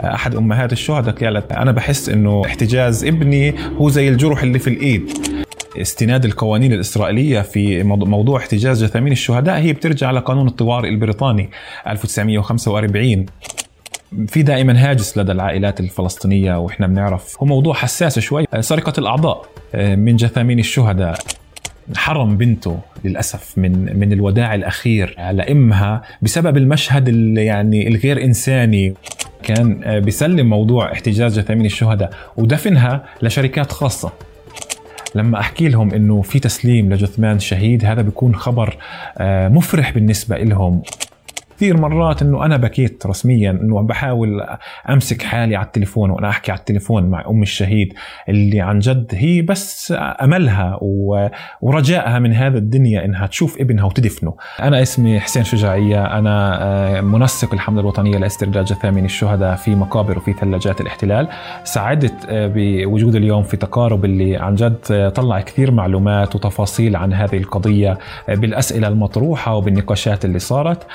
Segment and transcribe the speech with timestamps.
[0.00, 5.12] أحد أمهات الشهداء قالت أنا بحس إنه احتجاز ابني هو زي الجرح اللي في الإيد.
[5.76, 11.50] استناد القوانين الإسرائيلية في موضوع احتجاز جثامين الشهداء هي بترجع لقانون الطوارئ البريطاني
[11.86, 13.26] 1945
[14.26, 17.36] في دائما هاجس لدى العائلات الفلسطينية وإحنا بنعرف.
[17.40, 18.44] هو موضوع حساس شوي.
[18.60, 21.18] سرقة الأعضاء آه، من جثامين الشهداء.
[21.96, 28.94] حرم بنته للأسف من من الوداع الأخير على امها بسبب المشهد يعني الغير إنساني.
[29.42, 34.12] كان آه، بيسلم موضوع احتجاز جثامين الشهداء ودفنها لشركات خاصة.
[35.14, 38.76] لما أحكي لهم إنه في تسليم لجثمان شهيد هذا بيكون خبر
[39.18, 40.82] آه، مفرح بالنسبة لهم
[41.58, 44.46] كثير مرات إنه أنا بكيت رسميا إنه بحاول
[44.90, 47.94] أمسك حالي على التليفون وأنا أحكي على التليفون مع ام الشهيد
[48.28, 50.78] اللي عن جد هي بس أملها
[51.60, 54.34] ورجائها من هذا الدنيا إنها تشوف ابنها وتدفنه.
[54.60, 60.32] أنا اسمي حسين شجاعية أنا آه، منسق الحملة الوطنية لاسترداد جثامين الشهداء في مقابر وفي
[60.32, 61.28] ثلاجات الاحتلال.
[61.64, 67.12] ساعدت آه، بوجود اليوم في تقارب اللي عن جد آه، طلع كثير معلومات وتفاصيل عن
[67.12, 70.86] هذه القضية بالأسئلة المطروحة وبالنقاشات اللي صارت.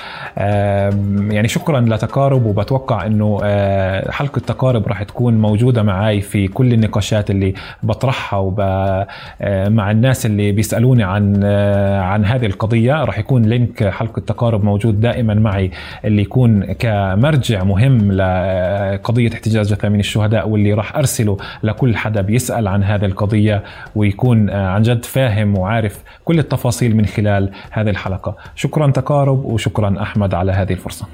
[1.30, 7.30] يعني شكرا لتقارب وبتوقع إنه آه، حلقة تقارب راح تكون موجودة معي في كل النقاشات
[7.30, 13.04] اللي بطرحها وب آه، مع الناس اللي بيسألوني عن آه، عن هذه القضية.
[13.04, 15.70] راح يكون لينك حلقة تقارب موجود دائما معي
[16.04, 22.84] اللي يكون كمرجع مهم لقضية احتجاز جثامين الشهداء واللي راح أرسله لكل حدا بيسأل عن
[22.84, 23.62] هذه القضية
[23.94, 28.36] ويكون عن جد فاهم وعارف كل التفاصيل من خلال هذه الحلقة.
[28.54, 31.06] شكرا تقارب وشكرا أحمد على على هذه الفرصة.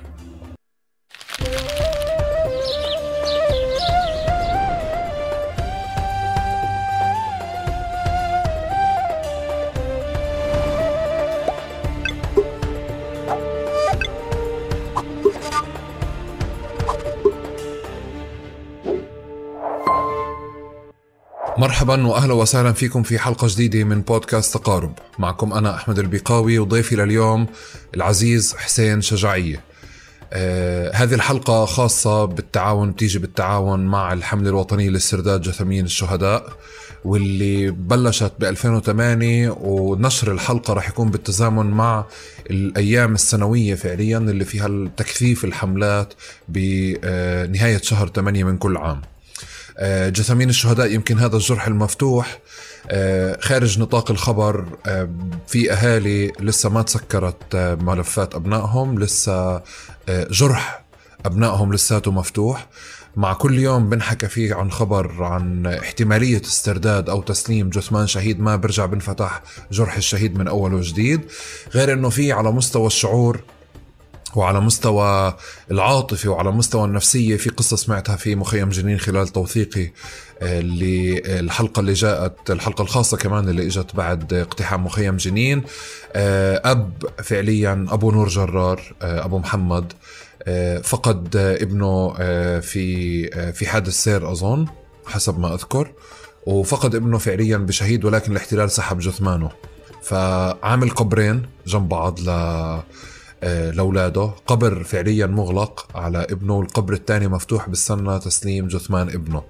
[21.71, 24.93] مرحبا واهلا وسهلا فيكم في حلقة جديدة من بودكاست تقارب.
[25.19, 27.47] معكم أنا أحمد البيقاوي وضيفي لليوم
[27.95, 29.65] العزيز حسين شجاعيه
[30.33, 36.53] آه هذه الحلقة خاصة بالتعاون تيجي بالتعاون مع الحملة الوطنية لاسترداد جثامين الشهداء
[37.05, 42.05] واللي بلشت ب 2008 ونشر الحلقة راح يكون بالتزامن مع
[42.51, 46.15] الأيام السنوية فعليا اللي فيها تكثيف الحملات
[46.49, 49.03] بنهاية شهر 8 من كل عام.
[49.83, 52.39] جثامين الشهداء يمكن هذا الجرح المفتوح.
[52.91, 55.11] آه، خارج نطاق الخبر آه،
[55.47, 59.63] في أهالي لسه ما تسكرت ملفات أبنائهم لسه
[60.09, 60.85] جرح
[61.27, 62.67] أبنائهم لساته مفتوح.
[63.17, 68.57] مع كل يوم بنحكى فيه عن خبر عن احتمالية استرداد أو تسليم جثمان شهيد ما
[68.57, 69.43] برجع بنفتح
[69.73, 71.21] جرح الشهيد من أول وجديد.
[71.75, 73.41] غير أنه في على مستوى الشعور
[74.37, 75.37] وعلى مستوى
[75.71, 79.91] العاطفي وعلى مستوى النفسية في قصة سمعتها في مخيم جنين خلال توثيقي
[80.43, 85.63] اللي آه، الحلقة اللي جاءت الحلقة الخاصة كمان اللي إجت بعد اقتحام مخيم جنين
[86.13, 86.93] آه، أب
[87.23, 89.93] فعليا أبو نور جرار آه، أبو محمد
[90.83, 92.13] فقد ابنه
[92.61, 94.67] في في حادث سير أظن
[95.07, 95.93] حسب ما أذكر
[96.47, 99.51] وفقد ابنه فعليا بشهيد ولكن الاحتلال سحب جثمانه.
[100.03, 102.85] فعامل قبرين جنب بعض ل آه،
[103.43, 104.31] لأولاده.
[104.47, 106.55] قبر فعليا مغلق على ابنه.
[106.55, 108.19] والقبر الثاني مفتوح بالسنة.
[108.19, 109.43] تسليم جثمان ابنه.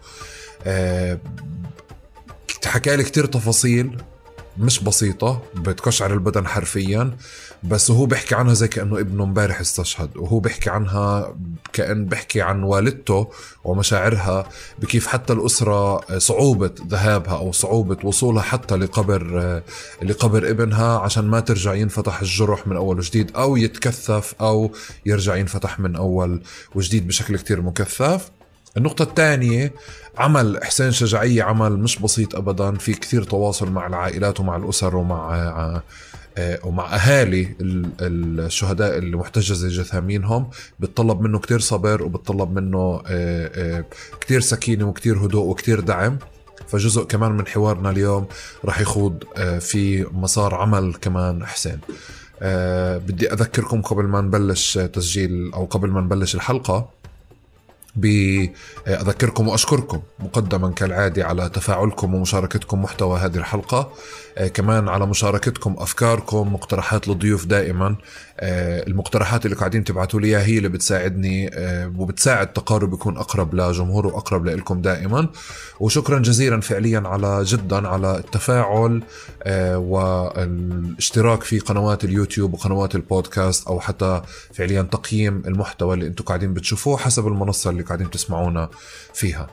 [0.66, 1.18] آه،
[2.64, 4.02] حكى لي كتير تفاصيل.
[4.60, 7.16] مش بسيطة بتقشعر البدن حرفيا
[7.64, 11.34] بس هو بيحكي عنها زي كأنه ابنه امبارح استشهد وهو بيحكي عنها
[11.72, 13.30] كأن بيحكي عن والدته
[13.64, 14.48] ومشاعرها
[14.78, 19.62] بكيف حتى الأسرة صعوبة ذهابها أو صعوبة وصولها حتى لقبر
[20.02, 24.72] لقبر ابنها عشان ما ترجع ينفتح الجرح من أول وجديد أو يتكثف أو
[25.06, 26.42] يرجع ينفتح من أول
[26.74, 28.30] وجديد بشكل كتير مكثف.
[28.76, 29.74] النقطة الثانية
[30.18, 35.82] عمل حسين شجاعية عمل مش بسيط أبدا في كثير تواصل مع العائلات ومع الأسر ومع
[36.38, 40.50] آه، ومع أهالي الشهداء اللي محتجزة جثامينهم.
[40.80, 43.84] بتطلب منه كتير صبر وبتطلب منه آه، آه،
[44.20, 46.18] كتير سكينة وكتير هدوء وكتير دعم.
[46.68, 48.26] فجزء كمان من حوارنا اليوم
[48.64, 49.24] راح يخوض
[49.60, 51.78] في مسار عمل كمان حسين
[53.06, 56.90] بدي أذكركم قبل ما نبلش تسجيل أو قبل ما نبلش الحلقة
[57.96, 63.92] بأذكركم وأشكركم مقدما كالعادة على تفاعلكم ومشاركتكم محتوى هذه الحلقة.
[64.38, 67.96] آه، كمان على مشاركتكم أفكاركم مقترحات للضيوف دائما.
[68.42, 74.46] المقترحات اللي قاعدين تبعتوا لي هي اللي بتساعدني آه، وبتساعد تقارب يكون أقرب لجمهور وأقرب
[74.46, 75.28] لكم دائما.
[75.80, 79.02] وشكرا جزيلا فعليا على جدا على التفاعل
[79.76, 84.22] والاشتراك في قنوات اليوتيوب وقنوات البودكاست أو حتى
[84.54, 88.68] فعليا تقييم المحتوى اللي أنتم قاعدين بتشوفوه حسب المنصة اللي قاعدين تسمعونا
[89.14, 89.46] فيها.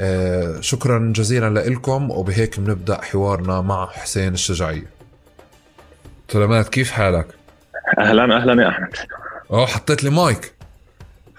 [0.00, 4.90] آه، شكرا جزيلا لكم وبهيك بنبدأ حوارنا مع حسين الشجاعيه
[6.32, 7.43] سلامات كيف حالك؟
[7.98, 8.88] أهلا أهلا يا أحمد.
[9.50, 10.52] آه حطيت لي مايك.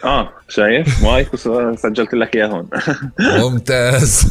[0.03, 2.67] آه شايف؟ مايك وسجلت لك إياه هون.
[3.51, 4.21] ممتاز.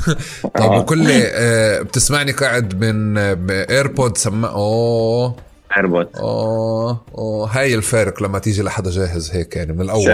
[0.42, 0.78] طب آه.
[0.78, 3.18] وكل آه بتسمعني قاعد من
[3.48, 5.36] ايربود سما أوه.
[5.76, 7.48] ايربود أوه أوه.
[7.58, 10.06] هاي الفارق لما تيجي لحدا جاهز هيك يعني من الأول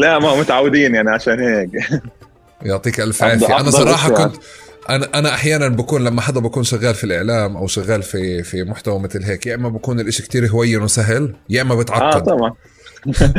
[0.00, 1.70] لا ما متعودين يعني عشان هيك.
[2.62, 3.60] يعطيك ألف عافية.
[3.60, 4.36] أنا صراحة كنت
[4.90, 8.98] أنا أنا أحيانا بكون لما حدا بكون شغال في الإعلام أو شغال في في محتوى
[8.98, 12.28] مثل هيك يا إما بكون الإشي كتير هوين وسهل يا إما بتعقد.
[12.28, 12.54] آه طبعا.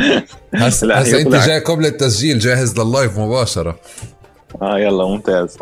[0.54, 3.80] هسه هسه أنت جاي قبل التسجيل جاهز لللايف مباشرة.
[4.62, 5.58] آه يلا ممتاز.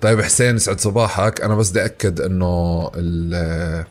[0.00, 1.40] طيب حسين يسعد صباحك.
[1.40, 3.86] أنا بس بدي اكد إنه آه،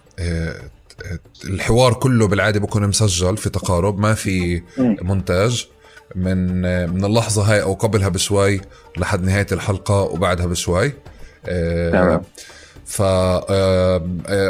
[1.45, 5.67] الحوار كله بالعادة بكون مسجل في تقارب ما في مونتاج.
[6.15, 6.61] من
[6.93, 8.61] من اللحظة هاي أو قبلها بشوي
[8.97, 10.93] لحد نهاية الحلقة وبعدها بشوي.
[11.45, 12.21] آه، تمام.
[12.85, 14.01] ف آه،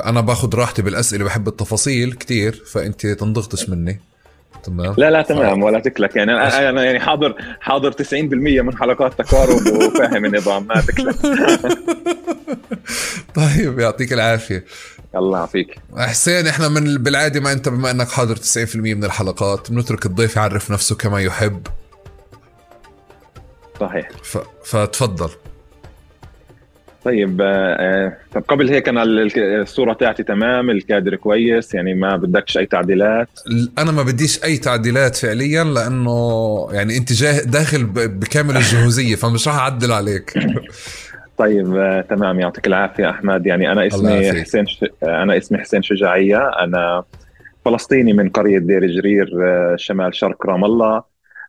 [0.06, 4.00] أنا باخذ راحتي بالأسئلة بحب التفاصيل كتير فأنت تنضغطش مني.
[4.64, 6.16] تمام؟ لا لا تمام ولا تكلك.
[6.16, 8.14] يعني أنا أنا يعني حاضر حاضر 90%
[8.62, 11.16] من حلقات تقارب وفاهم النظام ما تكلك.
[13.36, 14.66] طيب يعطيك العافية.
[15.16, 15.76] الله يعافيك.
[15.98, 20.72] حسين إحنا من بالعاده ما أنت بما إنك حاضر 90% من الحلقات بنترك الضيف يعرف
[20.72, 21.68] نفسه كما يحب.
[23.80, 24.10] صحيح.
[24.24, 24.38] ف...
[24.66, 25.30] فتفضل.
[27.06, 29.04] طيب آه طب قبل هيك أنا
[29.38, 33.30] الصورة تاعتي تمام الكادر كويس يعني ما بدكش أي تعديلات.
[33.78, 39.56] أنا ما بديش أي تعديلات فعليا لأنه يعني انت جاه داخل بكامل الجهوزية فمش راح
[39.56, 40.34] أعدل عليك.
[41.40, 43.46] طيب آه تمام يعطيك العافية أحمد.
[43.46, 44.86] يعني أنا اسمي حسين ش...
[45.04, 46.48] أنا اسمي حسين شجاعية.
[46.48, 47.04] أنا
[47.66, 51.04] فلسطيني من قرية دير جرير آه شمال شرق رام الله.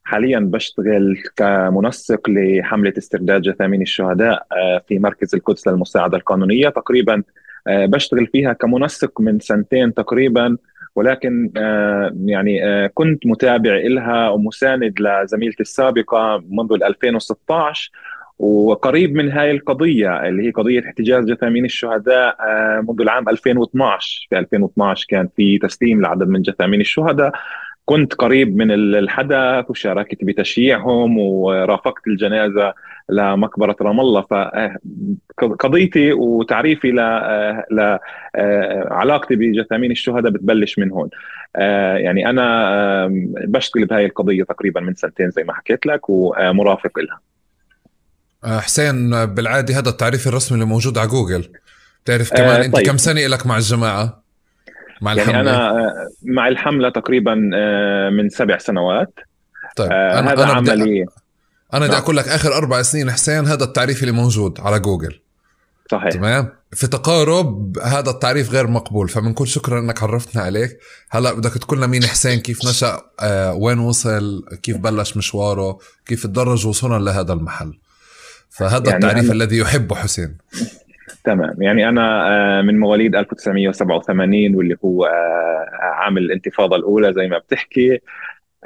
[0.05, 6.69] حاليا بشتغل كمنسق لحملة استرداد جثامين الشهداء آه، في مركز القدس للمساعدة القانونية.
[6.69, 7.23] تقريبا
[7.67, 10.57] آه، بشتغل فيها كمنسق من سنتين تقريبا.
[10.97, 17.91] ولكن آه، يعني كنت متابع لها ومساند لزميلتي السابقة منذ 2016
[18.43, 22.37] وقريب من هاي القضية اللي هي قضية احتجاز جثامين الشهداء
[22.83, 27.33] منذ العام 2012 في 2012 كان في تسليم لعدد من جثامين الشهداء.
[27.85, 32.75] كنت قريب من الحدث وشاركت بتشييعهم ورافقت الجنازة
[33.09, 34.25] لمقبرة رام الله.
[35.41, 36.93] فقضيتي وتعريفي
[37.71, 41.09] لعلاقتي بجثامين الشهداء بتبلش من هون.
[41.97, 43.09] يعني أنا
[43.47, 47.21] بشتغل بهاي القضية تقريبا من سنتين زي ما حكيت لك ومرافق لها
[48.45, 51.53] حسين بالعادي هذا التعريف الرسمي اللي موجود على جوجل.
[52.05, 52.87] بتعرف كمان أنت طيب.
[52.87, 54.23] كم سنه لك مع الجماعة؟
[55.03, 59.15] مع يعني الحملة؟ يعني أنا آه، مع الحملة تقريبا آه، من سبع سنوات.
[59.77, 61.07] طيب آه، أنا هذا أنا عملي.
[61.75, 62.03] أنا بدي نعم.
[62.03, 65.21] أقول لك آخر أربع سنين حسين هذا التعريف اللي موجود على جوجل.
[65.91, 66.09] صحيح.
[66.09, 70.79] تمام؟ في تقارب هذا التعريف غير مقبول فبنقول شكرا إنك عرفتنا عليك.
[71.11, 76.27] هلأ بدك تقول لنا مين حسين؟ كيف نشأ؟ آه وين وصل؟ كيف بلش مشواره؟ كيف
[76.27, 77.79] تدرج وصولا لهذا المحل؟
[78.61, 79.33] فهذا يعني التعريف أنا...
[79.33, 80.37] الذي يحبه حسين.
[81.25, 81.63] تمام.
[81.63, 82.29] يعني أنا
[82.59, 88.01] آه، من مواليد 1987 واللي هو آه، عام الانتفاضة الأولى زي ما بتحكي.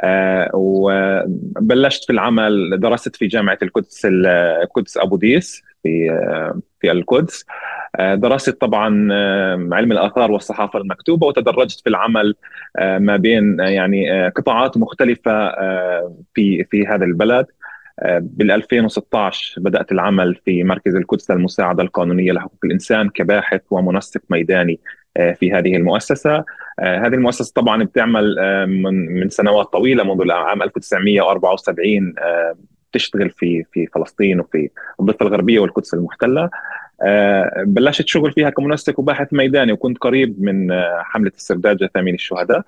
[0.00, 4.06] آه، وبلشت في العمل درست في جامعة القدس
[4.62, 6.20] القدس أبو ديس في
[6.80, 7.44] في القدس.
[7.98, 8.88] درست طبعا
[9.74, 12.34] علم الآثار والصحافة المكتوبة وتدرجت في العمل
[12.80, 15.50] ما بين يعني قطاعات مختلفة
[16.34, 17.46] في في هذا البلد.
[18.02, 24.80] بال 2016 بدأت العمل في مركز القدس للمساعده القانونية لحقوق الإنسان كباحث ومنسق ميداني
[25.16, 26.44] آه، في هذه المؤسسة.
[26.80, 32.14] آه، هذه المؤسسة طبعا بتعمل آه، من سنوات طويلة منذ العام 1974
[32.92, 34.70] تشتغل في في فلسطين وفي
[35.00, 36.50] الضفة الغربية والقدس المحتلة.
[37.66, 40.68] بلشت شغل فيها كمنسق وباحث ميداني وكنت قريب من
[41.02, 42.62] حملة استرداد جثامين الشهداء.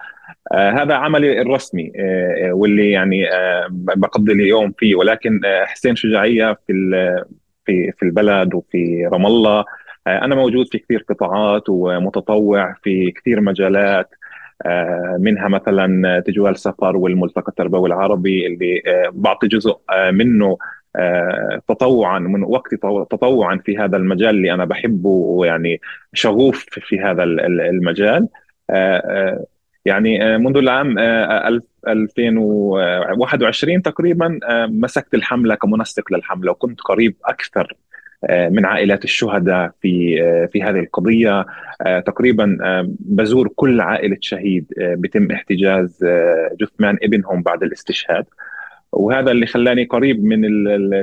[0.55, 4.95] هذا عملي الرسمي آه، واللي يعني آه، بقضي اليوم فيه.
[4.95, 6.73] ولكن حسين شجاعية في
[7.67, 9.65] في في البلد وفي رام الله
[10.07, 14.09] أنا موجود في كثير قطاعات ومتطوع في كثير مجالات
[15.19, 19.77] منها مثلا تجوال سفر والملتقى التربوي العربي اللي بعطي جزء
[20.11, 20.59] منه
[21.69, 22.77] تطوعا من وقتي
[23.11, 25.81] تطوعا في هذا المجال اللي أنا بحبه ويعني
[26.13, 28.29] شغوف في هذا المجال.
[29.87, 37.77] يعني آه، منذ العام 2021 آه، تقريبا آه، مسكت الحملة كمنسق للحملة وكنت قريب أكثر
[38.31, 40.17] من عائلات الشهداء في
[40.53, 41.47] في هذه القضية.
[42.07, 42.59] تقريبا
[42.99, 46.05] بزور كل عائلة شهيد بتم احتجاز
[46.61, 48.25] جثمان ابنهم بعد الاستشهاد.
[48.93, 50.45] وهذا اللي خلاني قريب من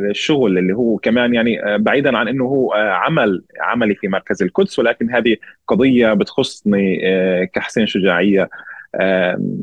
[0.10, 5.16] الشغل اللي هو كمان يعني بعيدا عن إنه هو عمل عملي في مركز القدس ولكن
[5.16, 5.38] هذه
[5.68, 7.00] قضية بتخصني
[7.54, 8.50] كحسين شجاعية.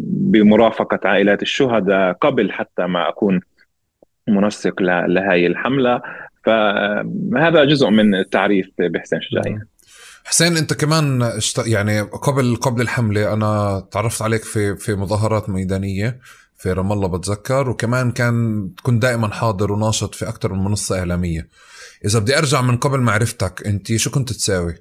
[0.07, 3.41] بمرافقة عائلات الشهداء قبل حتى ما أكون
[4.29, 6.03] منسق لهذه الحملة.
[6.45, 9.67] فهذا جزء من التعريف بحسين شجاعيه
[10.25, 11.67] حسين أنت كمان اشت...
[11.67, 16.21] يعني قبل قبل الحملة أنا تعرفت عليك في في مظاهرات ميدانية
[16.57, 17.71] في رام الله بتذكر.
[17.71, 21.49] وكمان كان كنت دائما حاضر وناشط في أكثر من منصة إعلامية.
[22.05, 24.75] إذا بدي أرجع من قبل معرفتك أنت شو كنت تساوي؟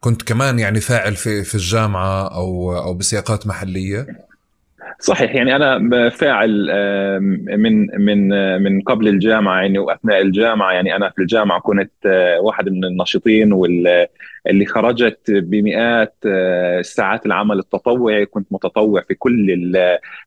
[0.00, 4.06] كنت كمان يعني فاعل في في الجامعة أو أو بسياقات محلية؟
[5.00, 6.70] صحيح يعني أنا فاعل
[7.58, 8.28] من من
[8.62, 13.52] من قبل الجامعة يعني وأثناء الجامعة يعني أنا في الجامعة كنت آه، واحد من الناشطين
[13.52, 19.76] واللي خرجت بمئات آه، ساعات العمل التطوعي كنت متطوع في كل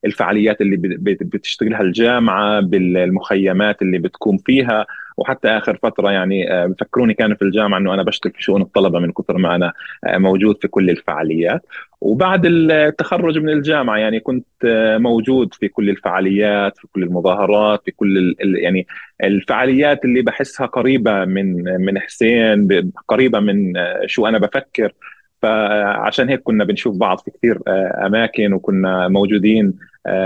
[0.06, 0.78] الفعاليات اللي
[1.22, 4.86] بتشتغلها الجامعة بالمخيمات اللي بتكون فيها.
[5.18, 9.00] وحتى آخر فترة يعني آه، بفكروني كان في الجامعة إنه أنا بشتغل في شؤون الطلبة
[9.00, 9.74] من كثر ما أنا
[10.06, 11.66] آه، موجود في كل الفعاليات.
[12.02, 17.92] وبعد التخرج من الجامعة يعني كنت آه، موجود في كل الفعاليات في كل المظاهرات في
[17.92, 18.88] كل يعني
[19.24, 23.74] الفعاليات اللي بحسها قريبة من من حسين قريبة من
[24.06, 24.94] شو أنا بفكر.
[25.42, 27.60] فعشان هيك كنا بنشوف بعض في كثير
[28.06, 29.74] أماكن وكنا موجودين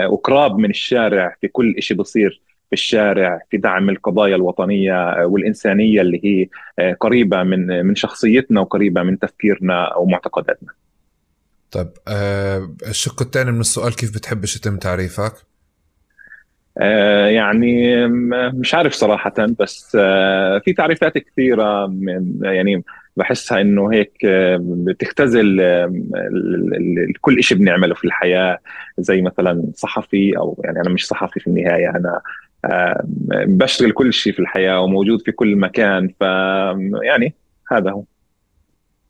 [0.09, 2.41] وقراب من الشارع في كل شيء بصير.
[2.69, 6.47] في الشارع في دعم القضايا الوطنية والإنسانية اللي هي
[6.79, 10.69] آه، قريبة من من شخصيتنا وقريبة من تفكيرنا ومعتقداتنا.
[11.71, 15.33] طيب آه الشق الثاني من السؤال كيف بتحبش يتم تعريفك؟
[16.77, 18.07] آه يعني
[18.53, 22.83] مش عارف صراحة بس آه في تعريفات كثيرة من يعني
[23.17, 24.11] بحسها إنه هيك
[24.59, 25.61] بتختزل
[27.21, 28.59] كل شيء بنعمله في الحياة
[28.97, 32.21] زي مثلا صحفي أو يعني أنا مش صحفي في النهاية أنا
[33.47, 36.21] بشتغل كل شيء في الحياة وموجود في كل مكان ف
[37.03, 37.33] يعني
[37.71, 38.03] هذا هو.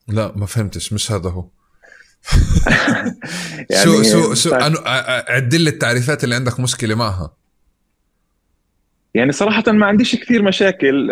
[0.08, 1.46] لا ما فهمتش مش هذا هو.
[3.70, 7.34] يعني شو شو شو عد لي التعريفات اللي عندك مشكلة معها.
[9.18, 11.08] يعني صراحة ما عنديش كثير مشاكل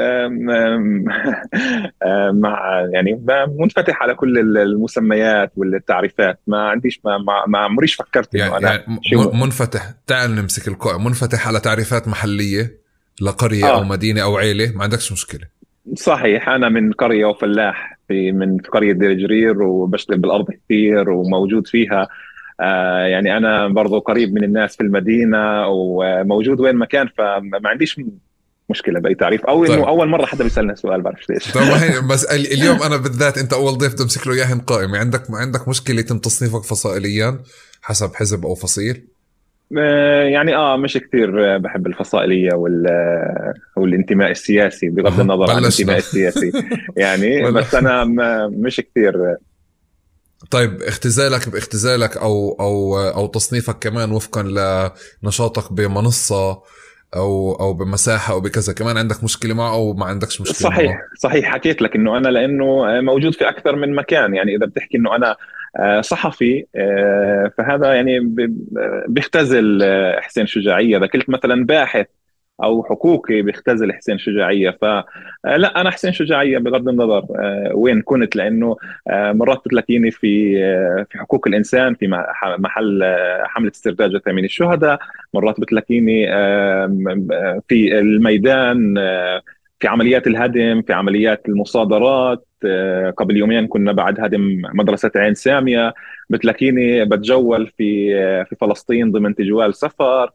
[2.43, 3.25] مع يعني
[3.59, 6.39] منفتح على كل المسميات والتعريفات.
[6.47, 9.93] ما عنديش ما ما عمريش فكرت يعني, أنا يعني منفتح.
[10.07, 12.77] تعال نمسك القائم منفتح على تعريفات محلية
[13.21, 13.77] لقرية آه.
[13.77, 15.47] أو مدينة أو عيلة ما عندكش مشكلة.
[15.95, 22.07] صحيح أنا من قرية وفلاح في من قرية دير جرير وبشتغل بالأرض كثير وموجود فيها.
[22.59, 27.99] يعني أنا برضو قريب من الناس في المدينة وموجود وين ما كان فما عنديش
[28.69, 29.45] مشكلة بأي تعريف.
[29.45, 29.83] أو إنه طيب.
[29.83, 31.51] أول مرة حدا بيسالنا سؤال بعرف ليش.
[31.51, 35.99] طيب بس اليوم أنا بالذات أنت أول ضيف تمسك له اياه قائم عندك عندك مشكلة
[35.99, 37.39] يتم تصنيفك فصائليا
[37.81, 39.07] حسب حزب أو فصيل؟
[39.77, 42.85] آه، يعني آه مش كثير بحب الفصائلية وال
[43.77, 46.51] والانتماء السياسي بغض النظر عن الانتماء السياسي.
[46.97, 48.05] يعني بس أنا
[48.47, 49.13] مش كثير
[50.51, 54.43] طيب اختزالك باختزالك أو أو أو تصنيفك كمان وفقا
[55.23, 56.61] لنشاطك بمنصة
[57.15, 61.01] أو أو بمساحة أو بكذا كمان عندك مشكلة معه أو ما عندكش مشكلة صحيح معه.
[61.17, 64.35] صحيح حكيت لك إنه أنا لأنه موجود في أكثر من مكان.
[64.35, 65.35] يعني إذا بتحكي إنه أنا
[65.79, 68.19] آه، صحفي آه، فهذا يعني
[69.07, 70.97] بيختزل آه، حسين شجاعية.
[70.97, 72.05] إذا قلت مثلا باحث
[72.63, 74.77] أو حقوقي بيختزل حسين شجاعية.
[74.81, 75.05] فلا
[75.45, 80.55] آه، أنا حسين شجاعية بغض النظر آه، وين كنت لأنه آه، مرات بتلاقيني في
[81.09, 82.07] في حقوق الإنسان في
[82.59, 84.99] محل حملة استرداد جثامين الشهداء.
[85.33, 86.27] مرات بتلاقيني
[87.67, 88.95] في الميدان
[89.79, 92.45] في عمليات الهدم في عمليات المصادرات
[93.17, 95.93] قبل يومين كنا بعد هدم مدرسة عين سامية.
[96.29, 100.31] بتلاقيني بتجول في في فلسطين ضمن تجوال سفر.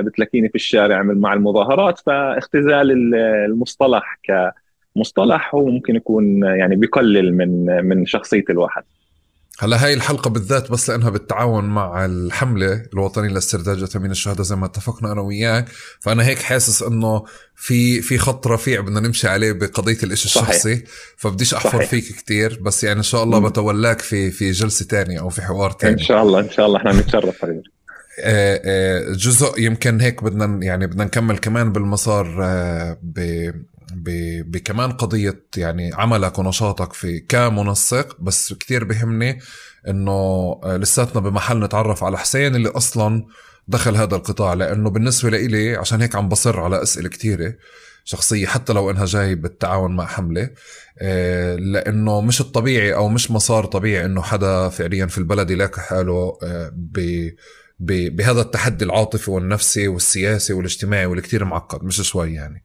[0.00, 4.18] بتلاقيني في الشارع مع المظاهرات فاختزال المصطلح
[4.94, 8.82] كمصطلح هو ممكن يكون يعني بيقلل من من شخصية الواحد.
[9.60, 14.66] هلا هاي الحلقة بالذات بس لأنها بالتعاون مع الحملة الوطنية لاسترداد جثامين الشهداء زي ما
[14.66, 15.68] اتفقنا أنا وياك.
[16.00, 17.24] فأنا هيك حاسس إنه
[17.56, 20.84] في في خط رفيع بدنا نمشي عليه بقضية الإشي الشخصي.
[21.16, 21.90] فبديش أحفر صحيح.
[21.90, 23.38] فيك كتير بس يعني إن شاء الله.
[23.38, 25.92] بتولاك في في جلسة تانية أو في حوار تاني.
[25.92, 26.78] إن شاء الله إن شاء الله.
[26.78, 27.58] إحنا بنتشرف حبيبي.
[27.58, 27.77] آه، آه،
[29.12, 33.50] جزء يمكن هيك بدنا يعني بدنا نكمل كمان بالمسار آه، ب
[34.50, 38.20] بكمان قضية يعني عملك ونشاطك في كمنسق.
[38.20, 39.38] بس كتير بهمني
[39.88, 43.26] إنه لساتنا بمحل نتعرف على حسين اللي أصلا
[43.68, 44.54] دخل هذا القطاع.
[44.54, 47.54] لأنه بالنسبة لإلي عشان هيك عم بصر على أسئلة كتيرة
[48.04, 50.50] شخصية حتى لو إنها جاي بالتعاون مع حملة.
[51.58, 56.38] لأنه مش الطبيعي أو مش مسار طبيعي إنه حدا فعليا في البلد يلاقي حاله
[56.72, 57.28] ب
[57.80, 62.64] بهذا التحدي العاطفي والنفسي والسياسي والاجتماعي واللي كتير معقد مش شوي يعني.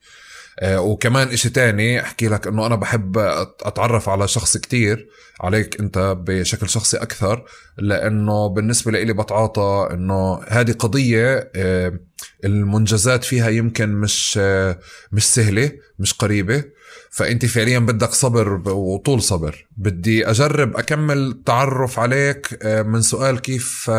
[0.60, 3.18] آه، وكمان إشي تاني أحكي لك إنه أنا بحب
[3.62, 5.10] أتعرف على شخص كتير
[5.42, 7.46] عليك أنت بشكل شخصي أكثر
[7.78, 12.00] لأنه بالنسبة لي بتعاطى إنه هذه قضية آه،
[12.46, 14.80] المنجزات فيها يمكن مش آه،
[15.12, 16.64] مش سهلة مش قريبة.
[17.12, 19.68] فأنت فعليا بدك صبر وطول صبر.
[19.78, 23.92] بدي أجرب أكمل تعرف عليك من سؤال كيف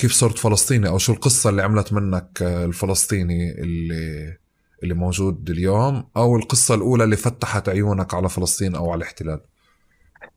[0.00, 4.36] كيف صرت فلسطيني أو شو القصة اللي عملت منك الفلسطيني اللي
[4.82, 9.40] اللي موجود اليوم أو القصة الأولى اللي فتحت عيونك على فلسطين أو على الاحتلال؟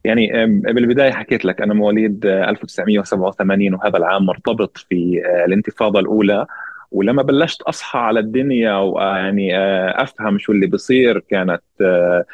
[0.03, 6.45] يعني بالبداية حكيت لك أنا مواليد 1987 وهذا العام مرتبط في آه، الانتفاضة الأولى.
[6.91, 12.25] ولما بلشت أصحى على الدنيا ويعني آه، أفهم شو اللي بصير كانت آه،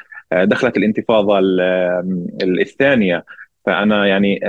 [0.43, 1.39] دخلت الانتفاضة
[2.41, 3.25] الثانية.
[3.65, 4.39] فأنا يعني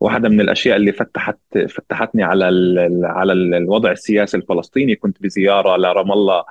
[0.00, 1.38] واحدة من الأشياء اللي فتحت
[1.68, 2.44] فتحتني على
[3.04, 4.96] على الوضع السياسي الفلسطيني.
[4.96, 6.44] كنت بزيارة لرام الله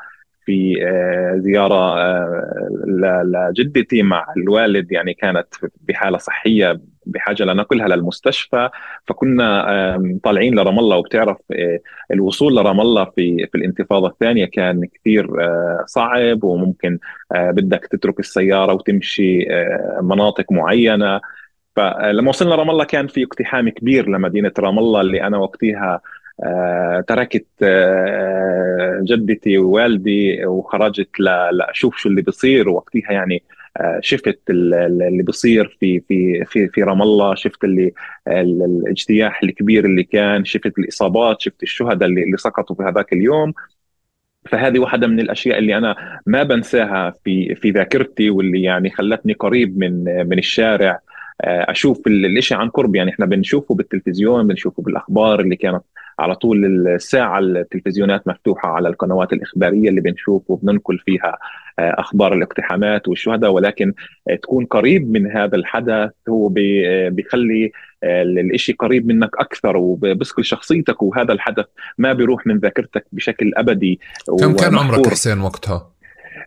[0.45, 5.47] في آه، زيارة آه، لجدتي مع الوالد يعني كانت
[5.81, 8.69] بحالة صحية بحاجة لنقلها للمستشفى.
[9.07, 10.97] فكنا طالعين لرام الله.
[10.97, 11.79] وبتعرف آه،
[12.11, 15.27] الوصول لرام الله في في الانتفاضة الثانية كان كثير
[15.85, 16.43] صعب.
[16.43, 16.99] وممكن
[17.31, 19.45] بدك تترك السيارة وتمشي
[20.01, 21.21] مناطق معينة.
[21.75, 26.01] فلما وصلنا رام الله كان في اقتحام كبير لمدينة رام الله اللي أنا وقتها
[26.43, 31.19] آه تركت آه جدتي ووالدي وخرجت
[31.51, 32.69] لأشوف شو اللي بيصير.
[32.69, 33.43] وقتها يعني
[33.77, 37.35] آه شفت اللي بيصير في في في في رام الله.
[37.35, 37.91] شفت اللي
[38.27, 40.45] الاجتياح الكبير اللي كان.
[40.45, 41.41] شفت الإصابات.
[41.41, 43.53] شفت الشهداء اللي, اللي سقطوا في هذاك اليوم.
[44.49, 49.77] فهذه واحدة من الأشياء اللي أنا ما بنساها في في ذاكرتي واللي يعني خلتني قريب
[49.77, 50.99] من من الشارع.
[51.43, 52.95] أشوف الشيء عن قرب.
[52.95, 55.83] يعني إحنا بنشوفه بالتلفزيون بنشوفه بالأخبار اللي كانت
[56.19, 61.37] على طول الساعة التلفزيونات مفتوحة على القنوات الإخبارية اللي بنشوف وبننقل فيها
[61.79, 63.51] آه، أخبار الاقتحامات والشهداء.
[63.51, 63.93] ولكن
[64.29, 66.49] آه، تكون قريب من هذا الحدث هو
[67.09, 67.71] بيخلي
[68.03, 71.01] الإشي قريب منك أكثر وبسكل شخصيتك.
[71.01, 71.65] وهذا الحدث
[71.97, 73.99] ما بيروح من ذاكرتك بشكل أبدي
[74.39, 75.91] كم كان عمرك حسين وقتها؟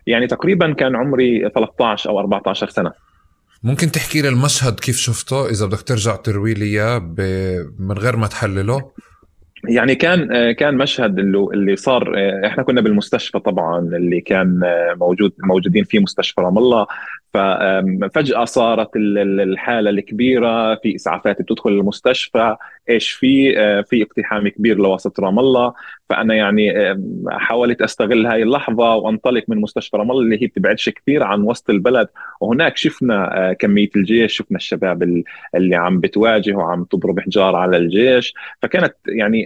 [0.07, 3.08] يعني تقريبا كان عمري 13 أو 14 سنة.
[3.63, 6.99] ممكن تحكي لي المشهد كيف شفته إذا بدك ترجع تروي لي إياه
[7.79, 8.91] من غير ما تحلله؟
[9.69, 12.13] يعني كان كان مشهد اللي صار
[12.45, 14.59] إحنا كنا بالمستشفى طبعا اللي كان
[14.95, 16.87] موجود موجودين فيه مستشفى رام الله.
[17.33, 22.55] ففجاه صارت الحالة الكبيرة في إسعافات بتدخل المستشفى.
[22.89, 25.73] إيش في في اقتحام كبير لوسط رام الله.
[26.09, 26.73] فأنا يعني
[27.31, 31.69] حاولت أستغل هاي اللحظة وأنطلق من مستشفى رام الله اللي هي بتبعدش كثير عن وسط
[31.69, 32.07] البلد.
[32.41, 35.23] وهناك شفنا كمية الجيش شفنا الشباب
[35.55, 38.33] اللي عم بتواجه وعم تضرب حجار على الجيش.
[38.61, 39.45] فكانت يعني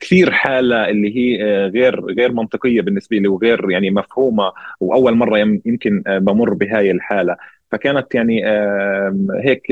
[0.00, 4.52] كثير حالة اللي هي غير غير منطقية بالنسبة لي وغير يعني مفهومة.
[4.80, 7.36] وأول مرة يمكن بمر بهاي الحالة.
[7.72, 8.42] فكانت يعني
[9.44, 9.62] هيك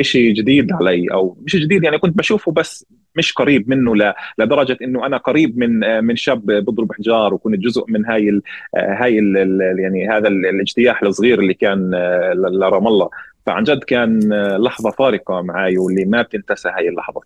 [0.00, 5.06] شيء جديد علي أو مش جديد يعني كنت بشوفه بس مش قريب منه لدرجة إنه
[5.06, 8.42] أنا قريب من من شاب بضرب حجار وكنت جزء من هاي ال
[8.76, 11.90] هاي ال يعني هذا الاجتياح الصغير اللي كان
[12.34, 13.08] لرام الله.
[13.46, 14.20] فعن جد كان
[14.56, 17.20] لحظة فارقة معي واللي ما بتنتسى هاي اللحظة.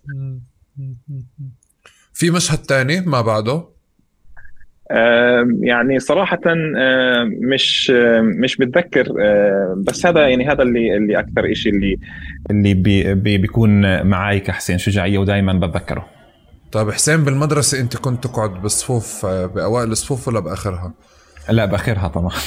[2.13, 3.78] في مشهد تاني ما بعده؟
[5.61, 6.39] يعني صراحة
[7.41, 9.07] مش مش بتذكر
[9.77, 11.99] بس هذا يعني هذا اللي اللي أكثر شيء اللي
[12.51, 16.05] اللي بي بي بيكون معي كحسين شجاعية ودائما بتذكره
[16.71, 20.93] طيب حسين بالمدرسة أنت كنت تقعد بالصفوف بأوائل الصفوف ولا بآخرها؟
[21.49, 22.31] لا بآخرها طبعا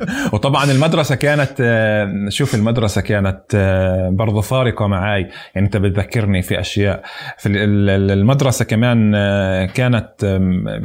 [0.32, 1.54] وطبعا المدرسة كانت
[2.28, 3.40] شوف المدرسة كانت
[4.12, 5.20] برضه فارقة معي
[5.54, 7.02] يعني أنت بتذكرني في أشياء.
[7.38, 9.12] في المدرسة كمان
[9.66, 10.40] كانت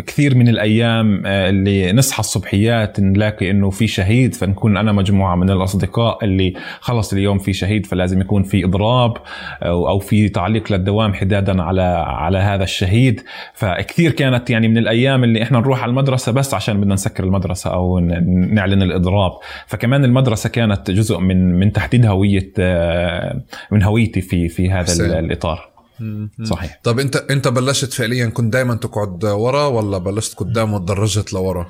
[0.07, 6.25] كثير من الأيام اللي نصحى الصبحيات نلاقي إنه في شهيد فنكون أنا مجموعة من الأصدقاء
[6.25, 9.17] اللي خلص اليوم في شهيد فلازم يكون في إضراب
[9.63, 13.21] أو في تعليق للدوام حدادا على على هذا الشهيد.
[13.53, 17.73] فكثير كانت يعني من الأيام اللي إحنا نروح على المدرسة بس عشان بدنا نسكر المدرسة
[17.73, 19.04] أو نعلن الإضراب.
[19.67, 23.41] فكمان المدرسة كانت جزء من من تحديد هوية آه،
[23.71, 25.11] من هويتي في في هذا حسين.
[25.11, 25.75] الإطار.
[26.43, 26.79] صحيح.
[26.83, 31.67] طب انت أنت بلشت فعليا كنت دائما تقعد ورا ولا بلشت قدام وتدرجت لورا؟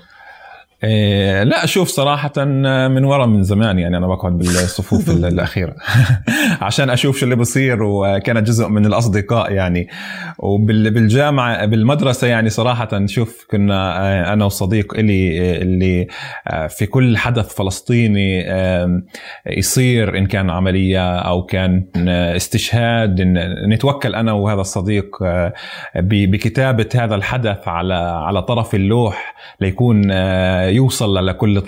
[0.85, 2.45] إيه لا أشوف صراحة
[2.87, 5.75] من ورا من زمان يعني أنا بقعد بالصفوف الأخيرة.
[6.61, 9.87] عشان أشوف شو اللي بصير وكانت جزء من الأصدقاء يعني.
[10.39, 16.07] وبالجامعه بالمدرسة يعني صراحة شوف كنا آه، أنا وصديق إلي آه، اللي
[16.47, 18.45] آه، في كل حدث فلسطيني
[19.47, 21.85] يصير إن كان عملية أو كان
[22.35, 23.21] استشهاد
[23.69, 25.17] نتوكل أنا وهذا الصديق
[25.95, 30.11] بكتابة هذا الحدث على على طرف اللوح ليكون
[30.75, 31.61] يوصل لكل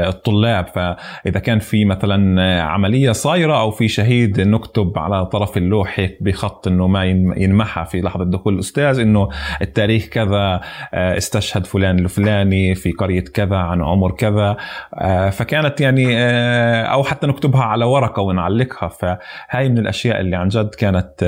[0.00, 0.66] الطلاب.
[0.66, 6.66] فإذا كان في مثلا عملية صايرة أو في شهيد نكتب على طرف اللوح هيك بخط
[6.68, 7.04] إنه ما
[7.36, 9.28] ينمحى في لحظة دخول الأستاذ إنه
[9.62, 10.60] التاريخ كذا
[10.94, 14.56] آه، استشهد فلان الفلاني في قرية كذا عن عمر كذا.
[14.94, 18.88] آه، فكانت يعني آه، أو حتى نكتبها على ورقة ونعلقها.
[18.88, 21.24] فهاي من الأشياء اللي عن جد كانت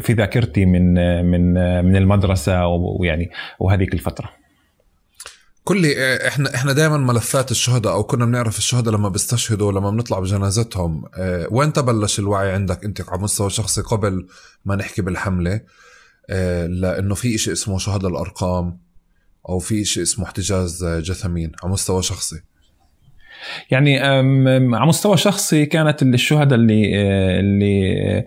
[0.00, 4.41] في ذاكرتي من من من المدرسة ويعني وهذيك الفترة.
[5.64, 10.18] كل آه، إحنا إحنا دائما ملفات الشهداء أو كنا بنعرف الشهداء لما بيستشهدوا لما بنطلع
[10.18, 11.04] بجنازتهم.
[11.14, 14.26] آه وين تبلش الوعي عندك؟ أنت على مستوى شخصي قبل
[14.64, 15.60] ما نحكي بالحملة.
[16.30, 18.78] آه لأنه في إشي اسمه شهداء الأرقام
[19.48, 22.42] أو في إشي اسمه احتجاز جثمين على مستوى شخصي.
[23.70, 23.98] يعني
[24.76, 26.92] على مستوى شخصي كانت الشهداء اللي
[27.40, 28.24] اللي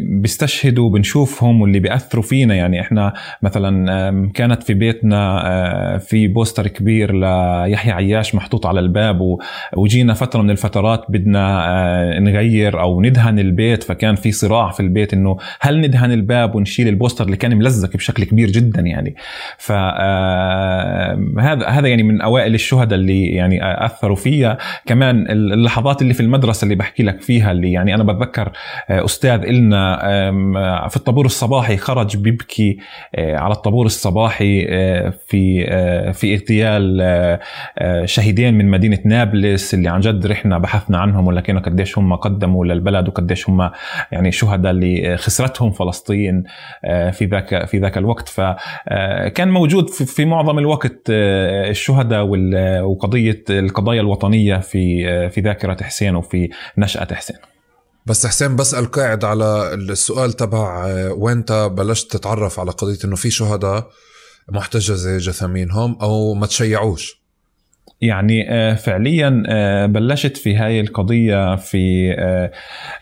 [0.00, 2.54] بيستشهدوا بنشوفهم واللي بيأثروا فينا.
[2.54, 9.38] يعني إحنا مثلا كانت في بيتنا أه، في بوستر كبير ليحيى عياش محطوط على الباب
[9.76, 13.82] وجينا فترة من الفترات بدنا أه، نغير أو ندهن البيت.
[13.82, 18.24] فكان في صراع في البيت إنه هل ندهن الباب ونشيل البوستر اللي كان ملزق بشكل
[18.24, 19.14] كبير جدا يعني.
[19.58, 19.92] فهذا
[21.68, 24.51] هذا يعني من أوائل الشهداء اللي يعني أثروا هي
[24.86, 28.52] كمان اللحظات اللي في المدرسة اللي بحكي لك فيها اللي يعني أنا بتذكر
[28.90, 29.98] آه، أستاذ إلنا
[30.88, 32.78] في الطابور الصباحي خرج بيبكي
[33.14, 35.62] آه، على الطابور الصباحي آه، في
[36.12, 36.82] في اغتيال
[38.04, 43.08] شهيدين من مدينة نابلس اللي عن جد رحنا بحثنا عنهم ولكن قديش هم قدموا للبلد
[43.08, 43.70] وقديش هم
[44.12, 46.44] يعني شهداء اللي خسرتهم فلسطين
[47.12, 48.28] في ذاك في ذاك الوقت.
[48.28, 52.26] فكان موجود في معظم الوقت الشهداء
[52.82, 57.36] وقضية القضايا الوطنية الوطنيه في في ذاكرة حسين وفي نشأة حسين.
[58.06, 63.30] بس حسين بسأل قاعد على السؤال تبع آه، وين بلشت تتعرف على قضية إنه في
[63.30, 63.90] شهداء
[64.48, 67.22] محتجزة جثامينهم أو ما تشيعوش؟
[68.00, 72.14] يعني آه، فعليا آه، بلشت في هاي القضية في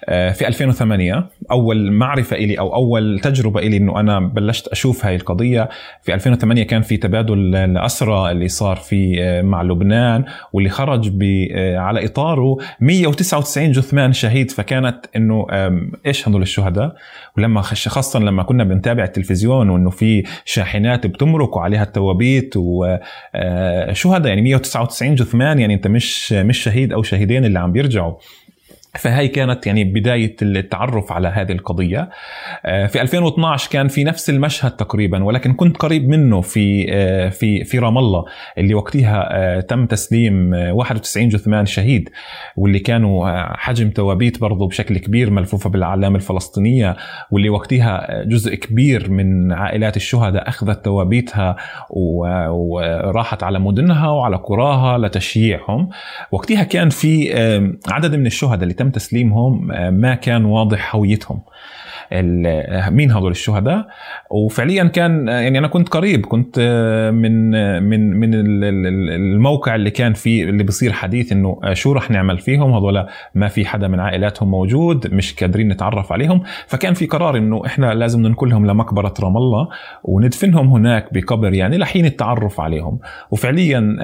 [0.08, 5.68] في 2008 أول معرفة إلي أو أول تجربة إلي إنه أنا بلشت أشوف هاي القضية.
[6.02, 11.12] في 2008 كان في تبادل الأسرى اللي صار في مع لبنان واللي خرج
[11.76, 14.50] على إطاره 199 جثمان شهيد.
[14.50, 15.46] فكانت إنه
[16.06, 16.94] إيش هدول الشهداء؟
[17.38, 25.00] ولما خاصة لما كنا بنتابع التلفزيون وإنه في شاحنات بتمرق وعليها التوابيت وشهداء يعني 199
[25.00, 28.14] 99 جثمان يعني أنت مش مش شهيد أو شهيدين اللي عم بيرجعوا.
[28.98, 32.10] فهي كانت يعني بداية التعرف على هذه القضية.
[32.64, 37.64] آه، في 2012 كان في نفس المشهد تقريبا ولكن كنت قريب منه في آه، في
[37.64, 38.24] في رام الله
[38.58, 42.10] اللي وقتها آه، تم تسليم 91 جثمان شهيد
[42.56, 46.96] واللي كانوا حجم توابيت برضه بشكل كبير ملفوفة بالأعلام الفلسطينية
[47.30, 51.56] واللي وقتها جزء كبير من عائلات الشهداء أخذت توابيتها
[51.90, 55.88] وراحت على مدنها وعلى قراها لتشييعهم.
[56.32, 57.30] وقتها كان في
[57.88, 61.40] عدد من الشهداء اللي تم تسليمهم آه، ما كان واضح هويتهم.
[62.12, 63.86] آه، مين هذول الشهداء؟
[64.30, 66.58] وفعليا كان آه، يعني أنا كنت قريب كنت
[67.14, 67.50] من
[67.82, 73.06] من من الموقع اللي كان فيه اللي بصير حديث إنه شو رح نعمل فيهم؟ هذول
[73.34, 76.42] ما في حدا من عائلاتهم موجود مش قادرين نتعرف عليهم.
[76.66, 79.68] فكان في قرار إنه إحنا لازم ننقلهم لمقبرة رام الله
[80.04, 82.98] وندفنهم هناك بقبر يعني لحين التعرف عليهم.
[83.30, 83.96] وفعليا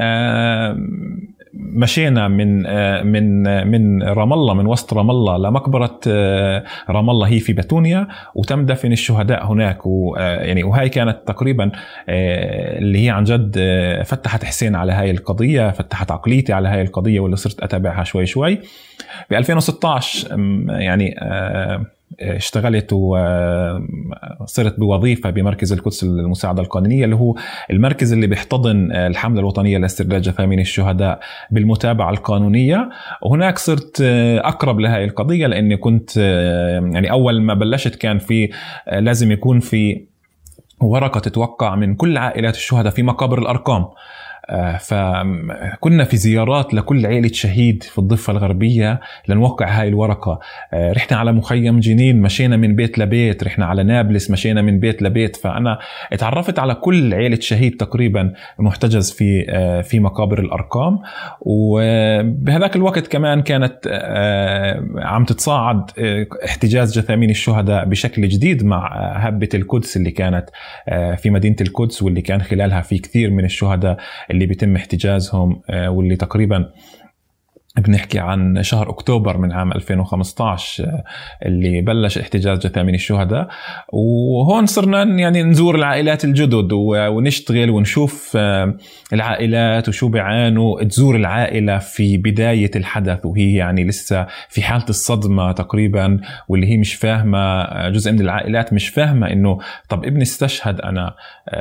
[1.58, 7.10] مشينا من آه، من آه، من رام الله من وسط رام الله لمقبرة آه، رام
[7.10, 9.86] الله هي في بتونيا وتم دفن الشهداء هناك.
[9.86, 11.70] ويعني وهي كانت تقريبا
[12.08, 13.58] اللي هي عن جد
[14.04, 18.58] فتحت حسين على هاي القضية فتحت عقليتي على هاي القضية واللي صرت أتابعها شوي شوي.
[19.30, 20.28] ب 2016
[20.68, 21.14] يعني
[22.20, 22.92] اشتغلت
[24.40, 27.34] وصرت بوظيفة بمركز القدس المساعدة القانونية اللي هو
[27.70, 32.88] المركز اللي بيحتضن الحملة الوطنية لاسترداد جثامين الشهداء بالمتابعة القانونية.
[33.22, 34.00] وهناك صرت
[34.44, 36.16] أقرب لهذه القضية لأني كنت
[36.92, 38.50] يعني أول ما بلشت كان في
[38.92, 40.06] لازم يكون في
[40.80, 43.82] ورقة تتوقع من كل عائلات الشهداء في مقابر الأرقام.
[43.82, 43.94] آه،
[44.80, 50.40] فكنا في زيارات لكل عائلة شهيد في الضفة الغربية لنوقع هاي الورقة.
[50.72, 53.44] آه، رحنا على مخيم جنين مشينا من بيت لبيت.
[53.44, 55.36] رحنا على نابلس مشينا من بيت لبيت.
[55.36, 55.78] فأنا
[56.12, 60.98] اتعرفت على كل عائلة شهيد تقريبا محتجز في آه، في مقابر الأرقام.
[61.40, 63.76] وبهذاك الوقت كمان كانت
[64.96, 65.90] عم تتصاعد
[66.44, 70.46] احتجاز جثامين الشهداء بشكل جديد مع هبة القدس اللي كانت
[71.16, 73.96] في مدينة القدس واللي كان خلالها في كثير من الشهداء
[74.36, 76.70] اللي بيتم احتجازهم آه، واللي تقريبا
[77.80, 81.04] بنحكي عن شهر أكتوبر من عام 2015 آه،
[81.46, 83.48] اللي بلش احتجاز جثامين الشهداء.
[83.92, 88.74] وهون صرنا يعني نزور العائلات الجدد ونشتغل ونشوف آه،
[89.12, 90.84] العائلات وشو بيعانوا.
[90.84, 96.94] تزور العائلة في بداية الحدث وهي يعني لسه في حالة الصدمة تقريبا واللي هي مش
[96.94, 99.58] فاهمة آه، جزء من العائلات مش فاهمة إنه
[99.88, 101.14] طب ابني استشهد أنا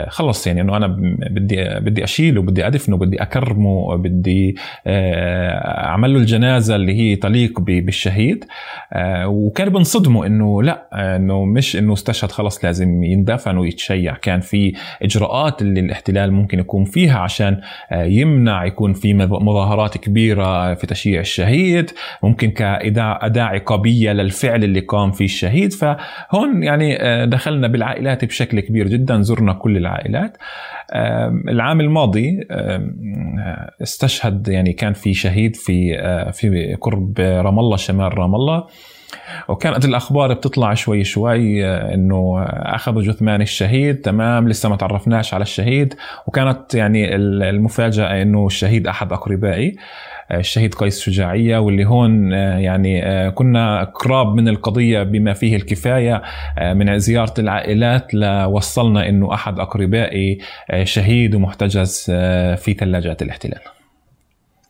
[0.07, 0.87] خلص يعني إنه أنا
[1.29, 4.55] بدي بدي أشيله بدي أدفنه بدي أكرمه بدي
[4.87, 8.45] أعمل عمل له الجنازة اللي هي تليق بالشهيد.
[8.93, 14.13] آه، وكان بنصدمه إنه لا إنه مش إنه استشهد خلص لازم يندفن ويتشيع.
[14.13, 20.73] كان في إجراءات اللي الاحتلال ممكن يكون فيها عشان آه، يمنع يكون في مظاهرات كبيرة
[20.73, 21.91] في تشييع الشهيد.
[22.23, 25.73] ممكن كاداه عقابية للفعل اللي قام فيه الشهيد.
[25.73, 30.37] فهون يعني آه، دخلنا بالعائلات بشكل كبير جدا زرنا كل العائلات.
[31.49, 32.47] العام الماضي
[33.81, 38.63] استشهد يعني كان في شهيد في آه، في قرب رام الله شمال رام الله.
[39.47, 45.41] وكانت الأخبار بتطلع شوي شوي آه، إنه أخذوا جثمان الشهيد تمام لسه ما تعرفناش على
[45.41, 45.93] الشهيد.
[46.27, 49.75] وكانت يعني المفاجأة إنه الشهيد أحد أقربائي
[50.31, 56.21] الشهيد قيس شجاعية واللي هون آه، يعني آه، كنا قراب من القضية بما فيه الكفاية
[56.57, 60.39] آه، من زيارة العائلات لوصلنا أنه أحد أقربائي
[60.83, 62.03] شهيد ومحتجز
[62.57, 63.59] في ثلاجات الاحتلال.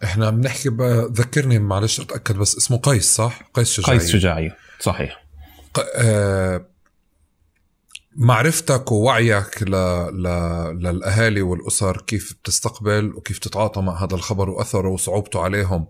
[0.06, 0.70] إحنا بنحكي
[1.12, 5.26] ذكرني معلش أتأكد بس اسمه قيس صح؟ قيس شجاعية قيس شجاعية صحيح.
[5.74, 5.80] ق...
[5.96, 6.65] آه
[8.15, 9.72] معرفتك ووعيك ل...
[10.12, 10.28] ل...
[10.80, 15.88] للأهالي والأسر كيف بتستقبل وكيف تتعاطى مع هذا الخبر وأثره وصعوبته عليهم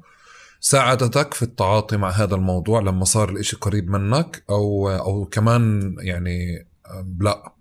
[0.60, 6.68] ساعدتك في التعاطي مع هذا الموضوع لما صار الإشي قريب منك أو أو كمان يعني
[7.20, 7.55] لا؟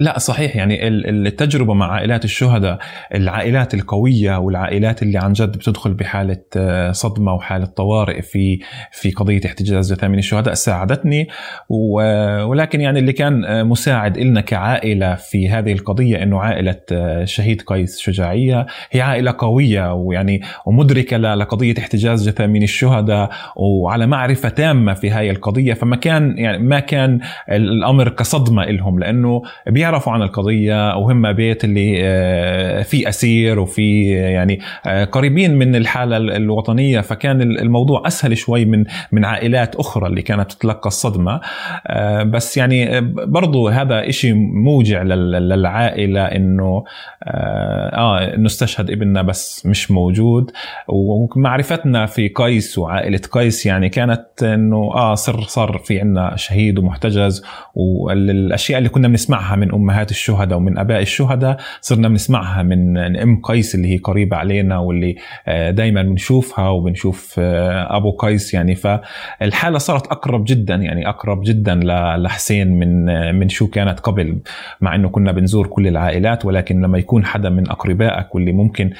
[0.00, 0.56] لا صحيح.
[0.56, 2.78] يعني التجربة مع عائلات الشهداء
[3.14, 8.58] العائلات القوية والعائلات اللي عن جد بتدخل بحالة آه، صدمة وحالة طوارئ في
[8.92, 11.28] في قضية احتجاز جثامين الشهداء ساعدتني.
[11.68, 17.62] ولكن يعني اللي كان آه، مساعد إلنا كعائلة في هذه القضية إنه عائلة آه، شهيد
[17.66, 18.66] قيس شجاعية.
[18.90, 25.74] هي عائلة قوية ويعني ومدركة لقضية احتجاز جثامين الشهداء وعلى معرفة تامة في هذه القضية.
[25.74, 29.42] فما كان يعني ما كان الأمر كصدمة لهم لأنه
[29.84, 36.16] بيعرفوا عن القضية وهم بيت اللي آه، في أسير وفي يعني آه، قريبين من الحالة
[36.16, 37.00] الوطنية.
[37.00, 41.40] فكان الموضوع أسهل شوي من من عائلات أخرى اللي كانت تتلقى الصدمة.
[41.86, 46.84] آه، بس يعني برضو هذا إشي موجع للعائلة إنه
[47.24, 50.50] آه انه استشهد ابننا بس مش موجود.
[50.88, 57.44] ومعرفتنا في قيس وعائلة قيس يعني كانت إنه آه صر صار في عندنا شهيد ومحتجز.
[57.74, 63.74] والأشياء اللي كنا بنسمعها من أمهات الشهداء ومن أباء الشهداء صرنا بنسمعها من ام قيس
[63.74, 65.16] اللي هي قريبة علينا واللي
[65.48, 68.74] آه، دائما بنشوفها وبنشوف آه، أبو قيس يعني.
[68.74, 71.74] فالحالة صارت أقرب جدا يعني أقرب جدا
[72.16, 74.38] لحسين من آه، من شو كانت قبل
[74.80, 78.90] مع إنه كنا بنزور كل العائلات ولكن لما يكون حدا من أقربائك واللي ممكن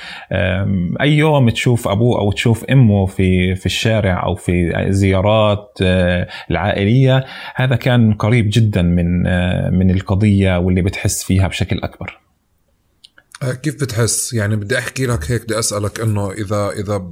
[1.00, 5.78] أي يوم تشوف أبوه أو تشوف أمه في في الشارع أو في زيارات
[6.50, 9.22] العائلية هذا كان قريب جدا من
[9.78, 12.20] من القضية واللي بتحس فيها بشكل أكبر؟
[13.42, 17.10] آه، كيف بتحس؟ يعني بدي أحكي لك هيك بدي أسألك إنه إذا إذا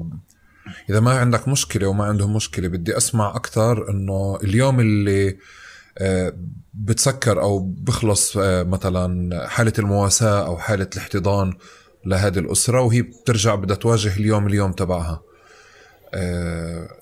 [0.90, 5.38] إذا ما عندك مشكلة وما عندهم مشكلة بدي أسمع أكثر إنه اليوم اللي
[5.98, 6.32] آه،
[6.74, 11.52] بتسكر أو بخلص آه، مثلا حالة المواساة أو حالة الاحتضان
[12.06, 15.22] لهذه الأسرة وهي بترجع بدها تواجه اليوم اليوم تبعها.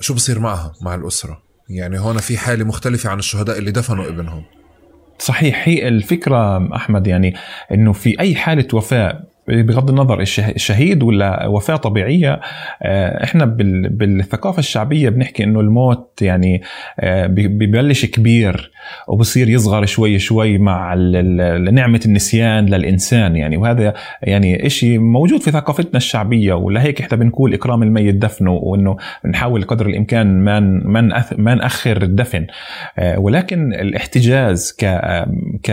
[0.01, 4.45] شو بصير معها مع الأسرة؟ يعني هون في حالة مختلفة عن الشهداء اللي دفنوا ابنهم.
[5.21, 7.35] صحيح هي الفكرة أحمد يعني
[7.73, 12.41] إنه في أي حالة وفاة بغض النظر الشهيد ولا وفاة طبيعية
[12.83, 13.45] آه، إحنا
[13.91, 16.63] بالثقافة الشعبية بنحكي إنه الموت يعني
[17.01, 18.71] آه، ببلش كبير
[19.09, 20.95] وبصير يصغر شوي شوي مع
[21.73, 23.57] نعمه النسيان للإنسان يعني.
[23.57, 29.65] وهذا يعني شيء موجود في ثقافتنا الشعبية ولهيك إحنا بنقول إكرام الميت دفنه وإنه نحاول
[29.65, 32.47] قدر الإمكان ما ما ما نأخر الدفن.
[32.99, 34.85] آه، ولكن الاحتجاز ك
[35.63, 35.69] ك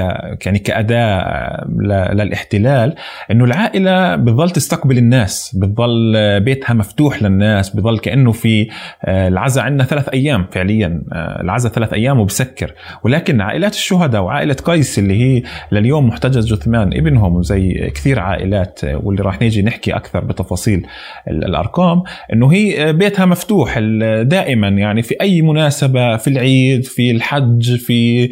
[0.45, 1.67] يعني كأداة
[2.13, 2.95] للاحتلال
[3.31, 3.66] إنه العائله
[4.15, 8.67] بتضل تستقبل الناس بتضل بيتها مفتوح للناس بضل كأنه في
[9.05, 12.73] آه، العزاء عندنا ثلاث أيام فعليا آه، العزاء ثلاث أيام وبسكر.
[13.03, 19.23] ولكن عائلات الشهداء وعائلة قيس اللي هي لليوم محتجز جثمان ابنهم وزي كثير عائلات واللي
[19.23, 20.87] راح نيجي نحكي أكثر بتفاصيل
[21.27, 22.03] الأرقام
[22.33, 23.79] إنه هي بيتها مفتوح
[24.21, 24.67] دائما.
[24.67, 28.27] يعني في أي مناسبة في العيد في الحج في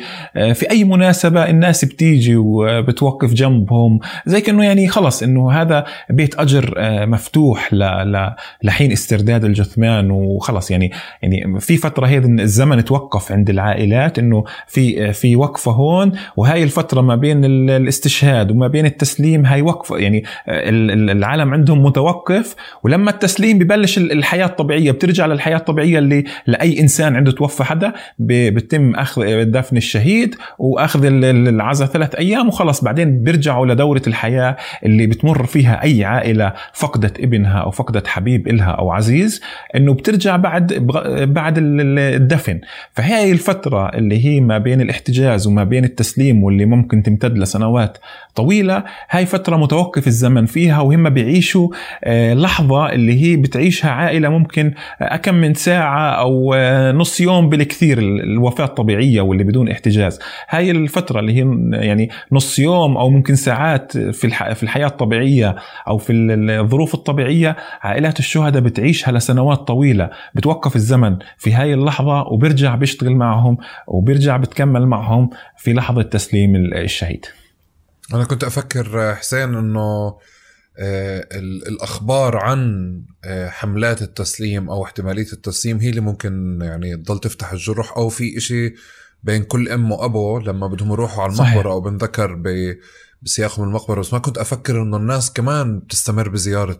[0.53, 3.99] في أي مناسبة الناس بتيجي وبتوقف جنبهم.
[4.25, 6.73] زي كأنه يعني خلص إنه هذا بيت أجر
[7.05, 7.69] مفتوح
[8.63, 10.71] لحين استرداد الجثمان وخلص.
[10.71, 16.63] يعني يعني في فترة هي الزمن توقف عند العائلات إنه في في وقفة هون وهاي
[16.63, 22.55] الفترة ما بين الاستشهاد وما بين التسليم هاي وقفة يعني العالم عندهم متوقف.
[22.83, 28.95] ولما التسليم ببلش الحياة الطبيعية بترجع للحياة الطبيعية اللي لأي إنسان عنده توفى حدا بيتم
[28.95, 32.83] أخذ دفن الشهيد وأخذ العزاء ثلاث أيام وخلص.
[32.83, 38.71] بعدين بيرجعوا لدورة الحياة اللي بتمر فيها أي عائلة فقدت ابنها أو فقدت حبيب إلها
[38.71, 39.41] أو عزيز
[39.75, 40.73] إنه بترجع بعد
[41.33, 42.61] بعد الدفن.
[42.91, 47.97] فهي الفترة اللي هي ما بين الاحتجاز وما بين التسليم واللي ممكن تمتد لسنوات
[48.35, 51.69] طويلة هاي فترة متوقف الزمن فيها وهم بيعيشوا
[52.03, 57.99] آه، لحظة اللي هي بتعيشها عائلة ممكن أكم من ساعة أو آه، نص يوم بالكثير
[57.99, 60.19] الوفاة الطبيعية واللي بدون احتجاز.
[60.49, 61.45] هاي الفترة اللي هي
[61.85, 65.55] يعني نص يوم أو ممكن ساعات في في الحياة الطبيعية
[65.87, 72.75] أو في الظروف الطبيعية عائلات الشهداء بتعيشها لسنوات طويلة بتوقف الزمن في هاي اللحظة وبرجع
[72.75, 77.25] بيشتغل معهم وبرجع بتكمل معهم في لحظة تسليم الشهيد
[78.13, 80.17] أنا كنت أفكر حسين إنه
[80.79, 81.27] آه،
[81.67, 82.91] الأخبار عن
[83.25, 88.37] آه، حملات التسليم أو احتمالية التسليم هي اللي ممكن يعني تضل تفتح الجرح أو في
[88.37, 88.73] إشي
[89.23, 91.71] بين كل أم وأبو لما بدهم يروحوا على المقبره.
[91.71, 92.41] أو بنذكر
[93.25, 96.79] بسياقهم المقبرة بس ما كنت أفكر إنه الناس كمان بتستمر بزيارة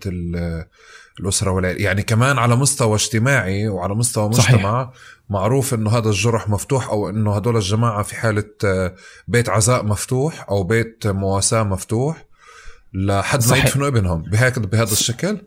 [1.20, 5.02] الأسرة والعيله يعني كمان على مستوى اجتماعي وعلى مستوى مجتمع صحيح.
[5.30, 8.96] معروف إنه هذا الجرح مفتوح أو إنه هدول الجماعة في حالة آه،
[9.28, 12.26] بيت عزاء مفتوح أو بيت مواساة مفتوح
[12.94, 14.22] لحد ما يدفنوا ابنهم.
[14.22, 15.38] بهيك بهذا الشكل؟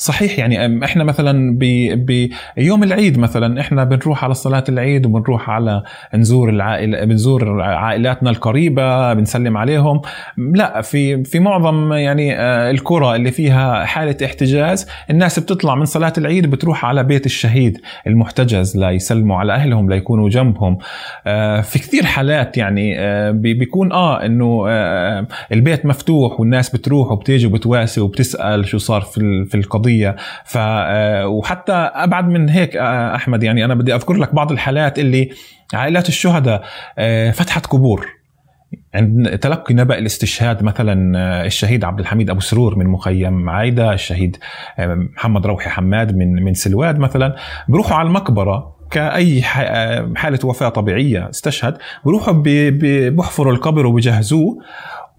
[0.00, 1.58] صحيح يعني إحنا مثلا
[2.56, 5.82] بيوم العيد مثلا إحنا بنروح على صلاة العيد وبنروح على
[6.14, 10.00] نزور العائله بنزور عائلاتنا القريبة بنسلم عليهم.
[10.38, 16.12] لا في في معظم يعني آه، القرى اللي فيها حالة احتجاز الناس بتطلع من صلاة
[16.18, 20.78] العيد بتروح على بيت الشهيد المحتجز ليسلموا على أهلهم ليكونوا جنبهم.
[21.26, 24.66] آه، في كثير حالات يعني آه، بيكون آه إنه
[25.52, 29.89] البيت مفتوح والناس بتروح وبتيجي وبتواسي وبتسأل شو صار في في القضية.
[29.90, 30.16] القضية.
[30.44, 34.98] ف آه، وحتى أبعد من هيك آه، أحمد يعني أنا بدي أذكر لك بعض الحالات
[34.98, 35.30] اللي
[35.74, 36.62] عائلات الشهداء
[36.98, 38.06] آه، فتحت قبور.
[38.94, 44.36] عند تلقي نبأ الاستشهاد مثلا الشهيد عبد الحميد أبو سرور من مخيم عايدة، الشهيد
[45.16, 47.36] محمد روحي حماد من من سلواد مثلا.
[47.68, 51.78] بروحوا على المقبرة كأي حالة وفاة طبيعية استشهد.
[52.04, 54.58] بروحوا بيحفروا القبر وبيجهزوه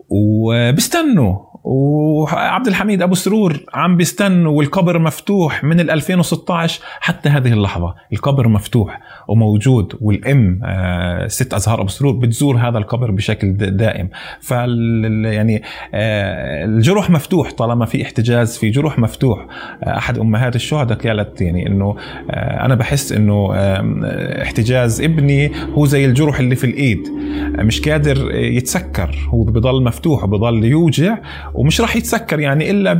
[0.10, 7.96] وبيستنوا وعبد الحميد أبو سرور عم بيستنوا والقبر مفتوح من 2016 حتى هذه اللحظة.
[8.14, 14.10] القبر مفتوح وموجود والأم آه، ست أزهار أبو سرور بتزور هذا القبر بشكل دائم.
[14.40, 19.46] ف يعني آه، الجروح مفتوح طالما في احتجاز في جروح مفتوح.
[19.84, 21.96] آه، أحد أمهات الشهداء قالت يعني إنه
[22.34, 23.52] أنا بحس إنه
[24.42, 27.08] احتجاز ابني هو زي الجروح اللي في الإيد.
[27.60, 31.18] مش قادر يتسكر هو بضل مفتوح وبضل يوجع
[31.54, 32.98] ومش راح يتسكر يعني إلا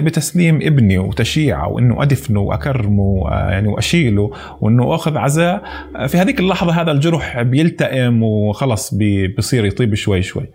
[0.00, 5.62] بتسليم ابني وتشييعه وإنه أدفنه وأكرمه يعني وأشيله وإنه أخذ عزاء.
[6.06, 10.46] في هذيك اللحظة هذا الجرح بيلتئم وخلص بيصير يطيب شوي شوي.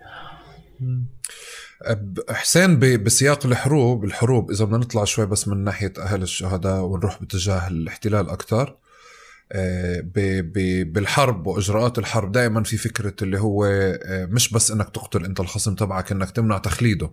[2.30, 7.68] حسين بسياق الحروب الحروب إذا بدنا نطلع شوي بس من ناحية أهل الشهداء ونروح باتجاه
[7.68, 8.76] الاحتلال أكثر
[10.84, 15.74] بالحرب وإجراءات الحرب دائما في فكرة اللي هو آه، مش بس إنك تقتل أنت الخصم
[15.74, 17.10] تبعك إنك تمنع تخليده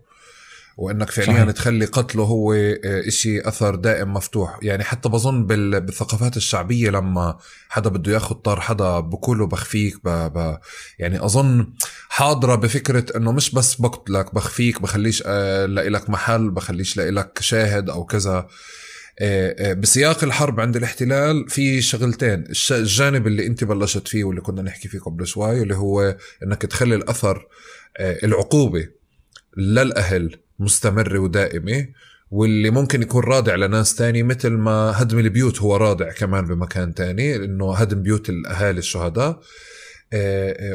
[0.78, 1.52] وإنك فعليا صحيح.
[1.52, 7.38] تخلي قتله هو آه، إشي أثر دائم مفتوح يعني حتى بظن بالثقافات الشعبية لما
[7.70, 10.10] حدا بده ياخذ طار حدا بقوله بخفيك ب...
[10.10, 10.58] ب...
[11.00, 11.74] يعني أظن
[12.10, 15.22] حاضرة بفكرة إنه مش بس بقتلك بخفيك بخليش
[15.68, 18.48] لاقي لك محل بخليش لك شاهد أو كذا آه، آه،
[19.74, 22.44] بسياق الحرب عند الاحتلال في شغلتين.
[22.72, 26.96] الجانب اللي انت بلشت فيه واللي كنا نحكي فيه قبل شوي اللي هو انك تخلي
[26.96, 27.48] الأثر
[27.98, 28.88] آه، العقوبة
[29.58, 31.88] للأهل مستمره ودائمة
[32.32, 37.36] واللي ممكن يكون رادع لناس تاني مثل ما هدم البيوت هو رادع كمان بمكان تاني
[37.36, 39.40] إنه هدم بيوت الأهالي الشهداء.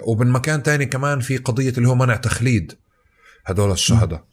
[0.07, 2.73] ومن مكان تاني كمان في قضية اللي هو منع تخليد
[3.45, 4.19] هدول الشهداء.
[4.19, 4.32] آه،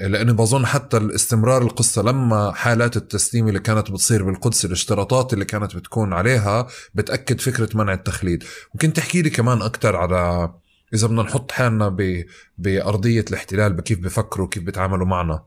[0.00, 5.76] لأني بظن حتى الاستمرار القصة لما حالات التسليم اللي كانت بتصير بالقدس الاشتراطات اللي كانت
[5.76, 8.44] بتكون عليها بتأكد فكرة منع التخليد.
[8.74, 10.52] ممكن تحكي لي كمان أكثر على
[10.94, 12.24] إذا بدنا نحط حالنا ب...
[12.58, 15.42] بأرضية الاحتلال كيف بفكروا كيف بيتعاملوا معنا.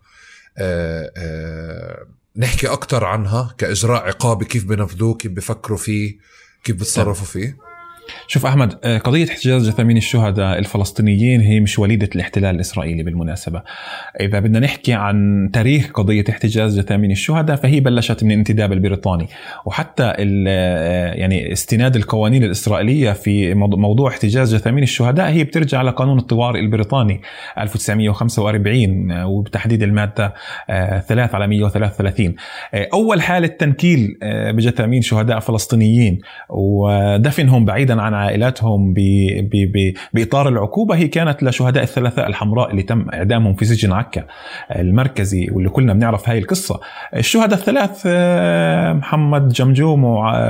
[0.58, 2.05] آه، آه،
[2.38, 6.18] نحكي أكثر عنها كإجراء عقابي كيف بنفذوه كيف بفكروا فيه
[6.64, 7.66] كيف بتصرفوا فيه؟
[8.28, 13.62] شوف أحمد آه، قضية احتجاز جثامين الشهداء الفلسطينيين هي مش وليدة الاحتلال الإسرائيلي بالمناسبة.
[14.20, 19.28] إذا بدنا نحكي عن تاريخ قضية احتجاز جثامين الشهداء فهي بلشت من الانتداب البريطاني.
[19.66, 26.60] وحتى آه، يعني استناد القوانين الإسرائيلية في موضوع احتجاز جثامين الشهداء هي بترجع لقانون الطوارئ
[26.60, 27.22] البريطاني
[27.58, 30.34] 1945 آه، وبتحديد المادة
[30.68, 32.36] 3 على 133
[32.74, 39.00] أول حالة تنكيل بجثامين شهداء فلسطينيين ودفنهم بعيدا عن عائلاتهم ب
[39.52, 44.26] ب ب بإطار العقوبة هي كانت لشهداء الثلاثاء الحمراء اللي تم إعدامهم في سجن عكا
[44.76, 46.80] المركزي واللي كلنا بنعرف هاي القصة.
[47.16, 50.04] الشهداء الثلاث آه، محمد جمجوم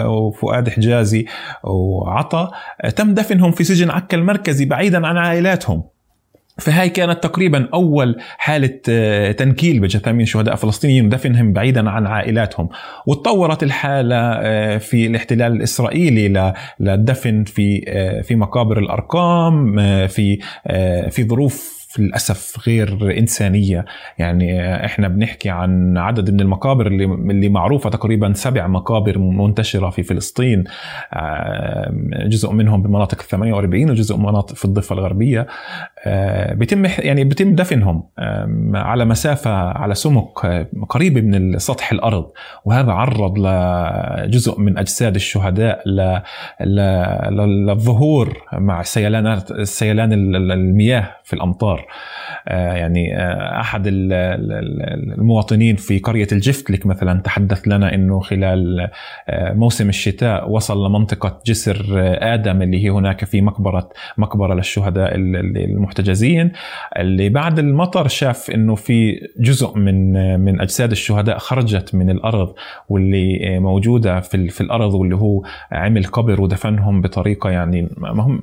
[0.05, 1.25] وفؤاد حجازي
[1.63, 2.51] وعطا
[2.95, 5.96] تم دفنهم في سجن عكا المركزي بعيدا عن عائلاتهم.
[6.59, 12.69] فهاي كانت تقريبا أول حالة آه، تنكيل بجثامين شهداء فلسطينيين ودفنهم بعيدا عن عائلاتهم.
[13.07, 19.75] وتطورت الحالة آه، في الاحتلال الإسرائيلي للدفن في آه، في مقابر الأرقام
[20.07, 20.39] في
[21.09, 23.85] في ظروف للأسف غير إنسانية.
[24.17, 30.03] يعني إحنا بنحكي عن عدد من المقابر اللي اللي معروفة تقريبا سبع مقابر منتشرة في
[30.03, 30.63] فلسطين.
[32.25, 35.47] جزء منهم بمناطق ال 48 وجزء مناطق في الضفة الغربية.
[36.51, 38.03] بيتم يعني بيتم دفنهم
[38.73, 42.25] على مسافة على سمك قريب من سطح الأرض.
[42.65, 45.83] وهذا عرض لجزء من أجساد الشهداء
[47.31, 50.13] للظهور مع سيلانات سيلان
[50.51, 51.86] المياه في الأمطار.
[52.47, 53.83] يعني آه، أحد
[55.17, 58.89] المواطنين في قرية الجفتلك مثلا تحدث لنا إنه خلال
[59.29, 61.85] آه، موسم الشتاء وصل لمنطقة جسر
[62.21, 66.51] آدم اللي هي هناك في مقبرة مقبرة للشهداء المحتجزين.
[66.97, 72.53] اللي بعد المطر شاف إنه في جزء من من أجساد الشهداء خرجت من الأرض
[72.89, 77.89] واللي موجودة في في الأرض واللي هو عمل قبر ودفنهم بطريقة يعني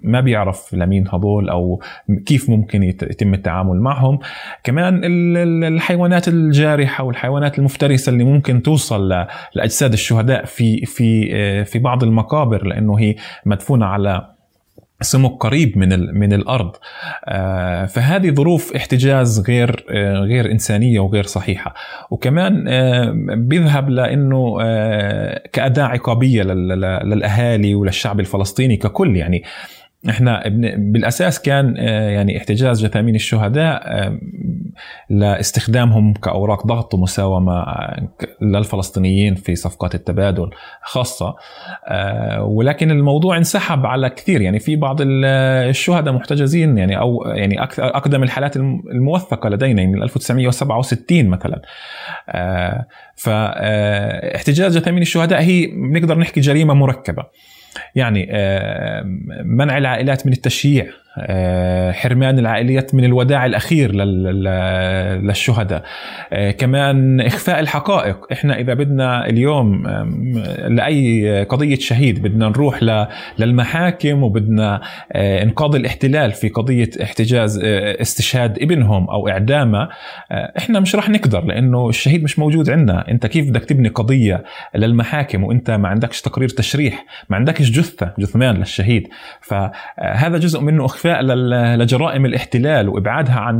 [0.02, 1.82] ما بيعرف لمين هذول أو
[2.26, 4.18] كيف ممكن يتم التعامل معهم.
[4.64, 5.00] كمان
[5.64, 9.08] الحيوانات الجارحة والحيوانات المفترسة اللي ممكن توصل
[9.54, 13.14] لأجساد الشهداء في في في بعض المقابر لأنه هي
[13.46, 14.34] مدفونة على
[15.00, 16.72] سمك قريب من من الأرض.
[17.24, 21.74] آه، فهذه ظروف احتجاز غير آه، غير إنسانية وغير صحيحة.
[22.10, 24.58] وكمان آه، بيذهب لأنه
[25.52, 29.16] كأداة عقابية للأهالي وللشعب الفلسطيني ككل.
[29.16, 29.42] يعني
[30.10, 30.42] إحنا
[30.76, 34.18] بالأساس كان آه، يعني احتجاز جثامين الشهداء آه،
[35.10, 38.08] لاستخدامهم كأوراق ضغط ومساومة آه،
[38.42, 40.50] للفلسطينيين في صفقات التبادل
[40.82, 41.34] خاصة.
[42.40, 44.40] ولكن الموضوع انسحب على كثير.
[44.40, 51.62] يعني في بعض الشهداء محتجزين يعني أو يعني أقدم الحالات الموثقة لدينا من 1967 مثلا.
[53.16, 57.24] فاحتجاز جثامين الشهداء هي بنقدر نحكي جريمة مركبة.
[57.94, 59.02] يعني آه،
[59.44, 60.86] منع العائلات من التشييع.
[61.92, 63.94] حرمان العائلات من الوداع الأخير
[65.22, 65.82] للشهداء.
[66.32, 68.16] آه، كمان إخفاء الحقائق.
[68.32, 69.86] إحنا إذا بدنا اليوم
[70.68, 72.80] لأي قضية شهيد بدنا نروح
[73.38, 74.80] للمحاكم وبدنا
[75.12, 77.60] آه، إنقاذ الاحتلال في قضية احتجاز
[78.00, 79.88] استشهاد ابنهم أو إعدامه
[80.32, 83.10] إحنا مش راح نقدر لأنه الشهيد مش موجود عندنا.
[83.10, 84.44] أنت كيف بدك تبني قضية
[84.74, 89.08] للمحاكم وأنت ما عندكش تقرير تشريح ما عندكش جثة جثمان للشهيد؟
[89.40, 91.03] فهذا جزء منه إخفاء
[91.76, 93.58] لجرائم الاحتلال وإبعادها عن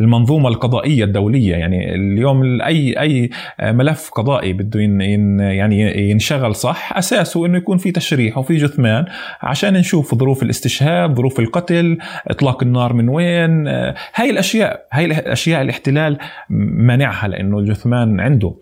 [0.00, 1.56] المنظومة القضائية الدولية.
[1.56, 3.30] يعني اليوم أي أي
[3.62, 9.04] ملف قضائي بده يعني ينشغل صح أساسه إنه يكون في تشريح وفي جثمان
[9.42, 13.68] عشان نشوف ظروف الاستشهاد ظروف القتل إطلاق النار من وين.
[14.14, 16.18] هاي الأشياء هاي الأشياء الاحتلال
[16.50, 18.54] منعها لأنه الجثمان عنده.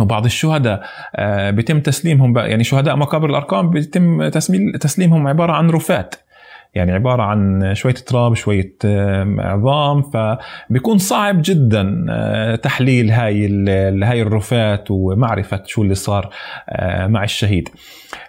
[0.00, 0.82] وبعض الشهداء
[1.16, 4.28] آه، بيتم تسليمهم يعني شهداء مقابر الأرقام بيتم
[4.80, 6.14] تسليمهم عبارة عن رفات.
[6.74, 8.76] يعني عبارة عن شوية تراب شوية
[9.38, 13.46] عظام فبيكون صعب جدا آه، تحليل هاي
[14.04, 16.30] هاي الرفات ومعرفة شو اللي صار
[16.68, 17.68] آه، مع الشهيد.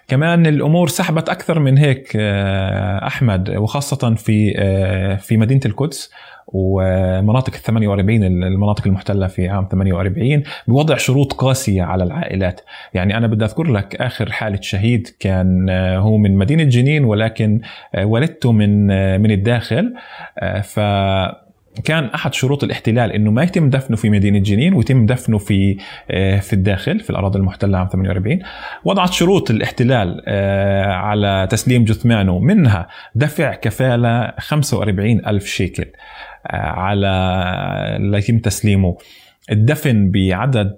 [0.08, 4.54] كمان الأمور سحبت أكثر من هيك آه، أحمد وخاصة في
[5.18, 6.10] في مدينة القدس.
[6.46, 12.60] ومناطق ال 48 المناطق المحتلة في عام 48 بوضع شروط قاسية على العائلات،
[12.94, 17.60] يعني أنا بدي أذكر لك آخر حالة شهيد كان آه، هو من مدينة جنين ولكن
[17.94, 19.94] آه، والدته من آه، من الداخل.
[20.62, 20.80] ف
[21.84, 25.76] كان أحد شروط الاحتلال إنه ما يتم دفنه في مدينة جنين ويتم دفنه في
[26.40, 28.38] في الداخل في الأراضي المحتلة عام 48
[28.84, 30.22] وضعت شروط الاحتلال
[30.88, 35.86] على تسليم جثمانه منها دفع كفالة 45 ألف شيكل.
[36.50, 38.96] على ليتم تسليمه.
[39.52, 40.76] الدفن بعدد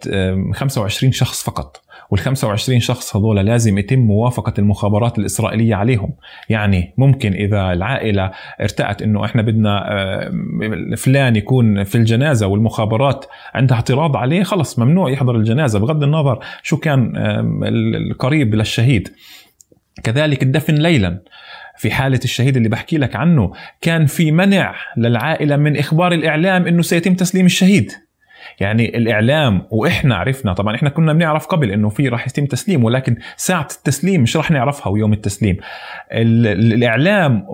[0.55, 1.83] 25 شخص فقط.
[2.11, 6.13] وال 25 شخص هذول لازم يتم موافقة المخابرات الإسرائيلية عليهم.
[6.49, 9.87] يعني ممكن إذا العائلة ارتأت أنه إحنا بدنا
[10.97, 15.79] فلان يكون في الجنازة والمخابرات عندها اعتراض عليه خلص ممنوع يحضر الجنازة.
[15.79, 17.13] بغض النظر شو كان
[18.11, 19.09] القريب للشهيد.
[20.05, 21.21] كذلك الدفن ليلا.
[21.79, 26.83] في حالة الشهيد اللي بحكي لك عنه كان في منع للعائلة من إخبار الإعلام أنه
[26.83, 27.93] سيتم تسليم الشهيد.
[28.61, 33.17] يعني الإعلام وإحنا عرفنا طبعا إحنا كنا بنعرف قبل إنه في راح يتم تسليم ولكن
[33.37, 35.57] ساعة التسليم مش راح نعرفها ويوم التسليم.
[36.13, 37.45] الإعلام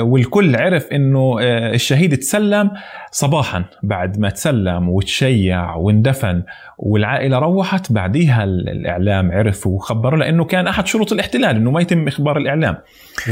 [0.00, 2.70] والكل عرف إنه آه، الشهيد تسلم
[3.10, 6.42] صباحا بعد ما تسلم وتشيع واندفن
[6.78, 7.92] والعائلة روحت.
[7.92, 12.76] بعديها الإعلام عرف وخبر لأنه كان أحد شروط الاحتلال إنه ما يتم إخبار الإعلام.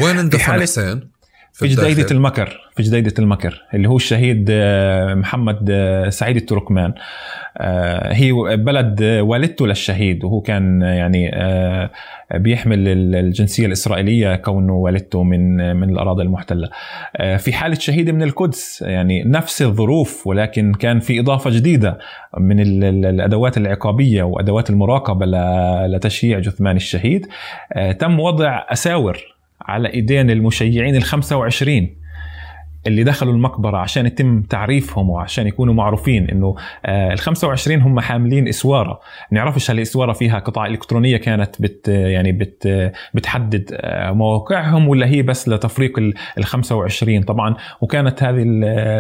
[0.02, 1.15] وين اندفن حسين؟
[1.56, 3.62] في, جديدة المكر في جديدة المكر.
[3.74, 6.94] اللي هو الشهيد آه، محمد آه، سعيد التركمان.
[7.56, 11.30] آه، هي بلد والدته للشهيد وهو كان يعني
[12.34, 16.70] بيحمل الجنسية الإسرائيلية كونه والدته من من الأراضي المحتلة.
[17.38, 21.98] في حالة شهيد من القدس يعني نفس الظروف ولكن كان في إضافة جديدة
[22.38, 25.26] من الأدوات العقابية وأدوات المراقبة
[25.86, 27.26] لتشييع جثمان الشهيد.
[27.98, 29.35] تم وضع أساور
[29.66, 31.96] على إيدين المشيعين ال 25
[32.86, 36.54] اللي دخلوا المقبرة عشان يتم تعريفهم وعشان يكونوا معروفين إنه
[36.86, 39.00] آه، ال 25 هم حاملين إسوارة.
[39.30, 45.48] نعرفش هالاسواره فيها قطع إلكترونية كانت بت يعني بت بتحدد آه، مواقعهم ولا هي بس
[45.48, 45.98] لتفريق
[46.38, 48.42] ال 25 طبعا وكانت هذه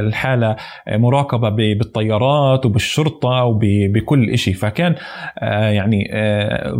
[0.00, 0.56] الحالة
[0.88, 4.94] مراقبة بالطيارات وبالشرطة وبكل شيء فكان
[5.38, 6.10] آه، يعني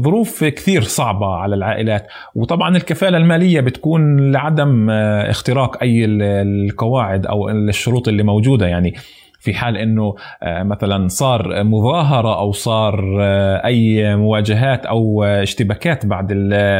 [0.03, 2.07] ظروف كثير صعبة على العائلات.
[2.35, 8.95] وطبعا الكفالة المالية بتكون لعدم اختراق أي القواعد القواعد أو الشروط اللي موجودة يعني
[9.41, 16.33] في حال إنه آه، مثلا صار مظاهرة أو صار آه، أي مواجهات أو اشتباكات بعد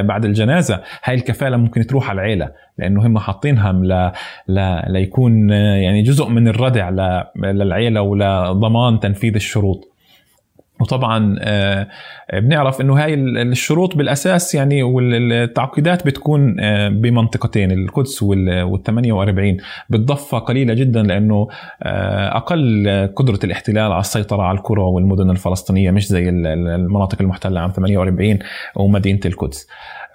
[0.07, 4.13] بعد الجنازة هاي الكفالة ممكن تروح على العيلة لأنه هم حاطينها ل...
[4.93, 6.91] ليكون آه، يعني جزء من الردع.
[7.37, 9.96] للعيلة ولضمان تنفيذ الشروط
[10.81, 11.89] وطبعا آه،
[12.33, 19.57] بنعرف إنه هاي الشروط بالأساس يعني والتعقيدات بتكون آه، بمنطقتين القدس وال 48
[19.91, 21.49] بالضفه قليلة جدا لأنه
[21.83, 27.71] آه، أقل قدرة الاحتلال على السيطرة على القرى والمدن الفلسطينية مش زي المناطق المحتلة عام
[27.71, 28.39] 48
[28.77, 29.67] ومدينة القدس.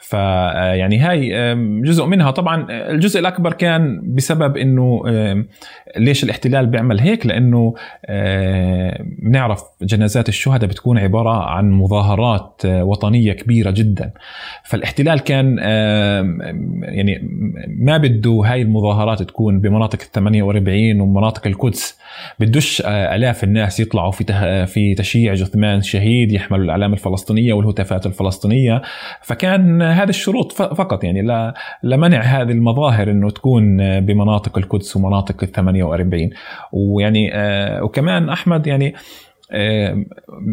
[0.02, 1.30] فيعني هاي
[1.82, 2.32] جزء منها.
[2.32, 5.04] طبعا الجزء الأكبر كان بسبب إنه
[5.98, 7.74] ليش الاحتلال بيعمل هيك؟ لأنه
[9.20, 14.12] بنعرف جنازات الشهداء بتكون عبارة عن مظاهرات وطنية كبيرة جدا.
[14.64, 15.58] فالاحتلال كان
[16.82, 17.20] يعني
[17.68, 22.00] ما بده هاي المظاهرات تكون بمناطق ال 48 ومناطق القدس.
[22.40, 24.24] بدوش آلاف الناس يطلعوا في
[24.66, 28.82] في تشييع جثمان شهيد يحملوا الأعلام الفلسطينية والهتافات الفلسطينية.
[29.22, 36.30] فكان هذه الشروط فقط يعني لمنع هذه المظاهر إنه تكون بمناطق القدس ومناطق ال 48
[36.72, 38.94] ويعني آه، وكمان أحمد يعني
[39.52, 40.06] آه،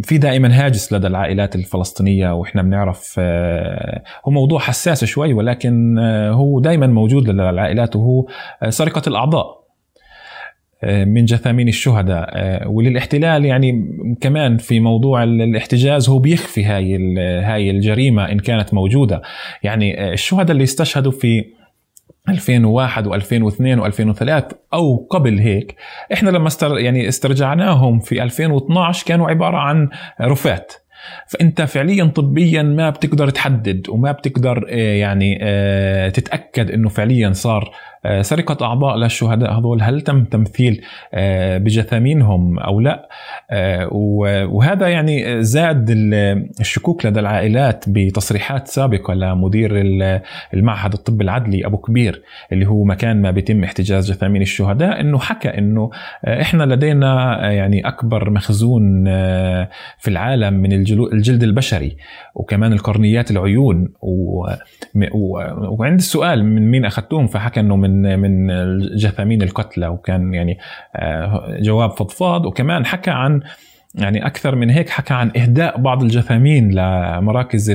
[0.03, 5.99] في دائما هاجس لدى العائلات الفلسطينية وإحنا بنعرف آه، هو موضوع حساس شوي ولكن
[6.33, 8.27] هو دائما موجود لدى العائلات وهو
[8.69, 9.58] سرقة الأعضاء.
[10.85, 12.29] من جثامين الشهداء.
[12.67, 19.23] وللاحتلال يعني كمان في موضوع الاحتجاز هو بيخفي هاي هاي الجريمة إن كانت موجودة.
[19.63, 21.45] يعني الشهداء اللي استشهدوا في
[22.29, 25.77] 2001 و2002 و2003 أو قبل هيك
[26.13, 29.89] إحنا لما استر يعني استرجعناهم في 2012 كانوا عبارة عن
[30.21, 30.73] رفات.
[31.29, 35.39] فأنت فعليا طبيا ما بتقدر تحدد وما بتقدر يعني
[36.11, 40.83] تتأكد إنه فعليا صار آه، سرقة أعضاء للشهداء هذول هل تم تمثيل
[41.15, 43.09] آه، بجثامينهم أو لا؟
[43.51, 43.89] آه،
[44.51, 45.91] وهذا يعني زاد
[46.61, 49.71] الشكوك لدى العائلات بتصريحات سابقة لمدير
[50.55, 52.23] المعهد الطب العدلي أبو كبير
[52.53, 55.91] اللي هو مكان ما بيتم احتجاز جثامين الشهداء أنه حكى أنه
[56.25, 59.05] إحنا لدينا يعني أكبر مخزون
[59.99, 61.97] في العالم من الجلد البشري
[62.35, 63.89] وكمان القرنيات العيون
[65.79, 70.59] وعند السؤال من مين أخذتوهم؟ فحكى أنه من من من جثامين القتلى وكان يعني
[70.97, 73.41] آه، جواب فضفاض وكمان حكى عن
[73.95, 77.75] يعني أكثر من هيك حكى عن إهداء بعض الجثامين لمراكز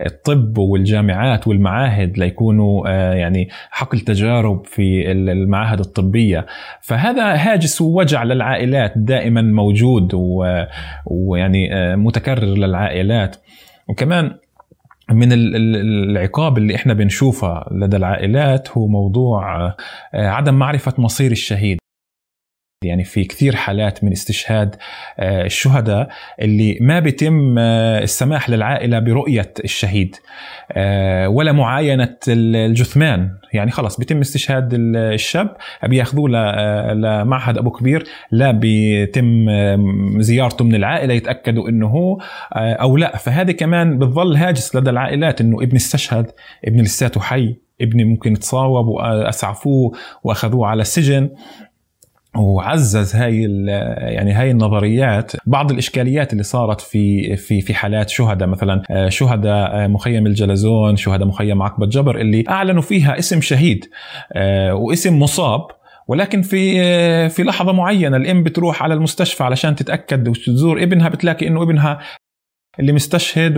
[0.00, 6.46] الطب والجامعات والمعاهد ليكونوا يعني حقل تجارب في المعاهد الطبية.
[6.80, 10.10] فهذا هاجس ووجع للعائلات دائما موجود
[11.06, 13.36] ويعني متكرر للعائلات.
[13.88, 14.34] وكمان
[15.12, 19.74] من العقاب اللي إحنا بنشوفها لدى العائلات هو موضوع آه،
[20.14, 21.79] عدم معرفة مصير الشهيد.
[22.84, 24.76] يعني في كثير حالات من استشهاد
[25.18, 26.08] آه، الشهداء
[26.40, 30.16] اللي ما بيتم آه، السماح للعائلة برؤية الشهيد
[31.26, 33.30] ولا معاينة الجثمان.
[33.52, 36.28] يعني خلص بيتم استشهاد الشاب بياخذوه
[36.92, 39.46] لمعهد أبو كبير لا بيتم
[40.20, 42.18] زيارته من العائلة يتأكدوا إنه هو
[42.56, 43.16] أو لا.
[43.16, 46.30] فهذه كمان بتظل هاجس لدى العائلات إنه ابني استشهد
[46.64, 49.92] ابني لساته حي ابني ممكن تصاوب واسعفوه
[50.24, 51.30] وأخذوه على السجن.
[52.36, 53.42] وعزز هاي
[53.98, 59.84] يعني هاي النظريات بعض الإشكاليات اللي صارت في في في حالات شهداء مثلا آه، شهداء
[59.84, 63.90] آه، مخيم الجلزون شهداء مخيم عقبة جبر اللي أعلنوا فيها اسم شهيد
[64.32, 65.66] آه، واسم مصاب
[66.08, 71.62] ولكن في في لحظة معينة الأم بتروح على المستشفى علشان تتأكد وتزور ابنها بتلاقي إنه
[71.62, 71.98] ابنها
[72.80, 73.56] اللي مستشهد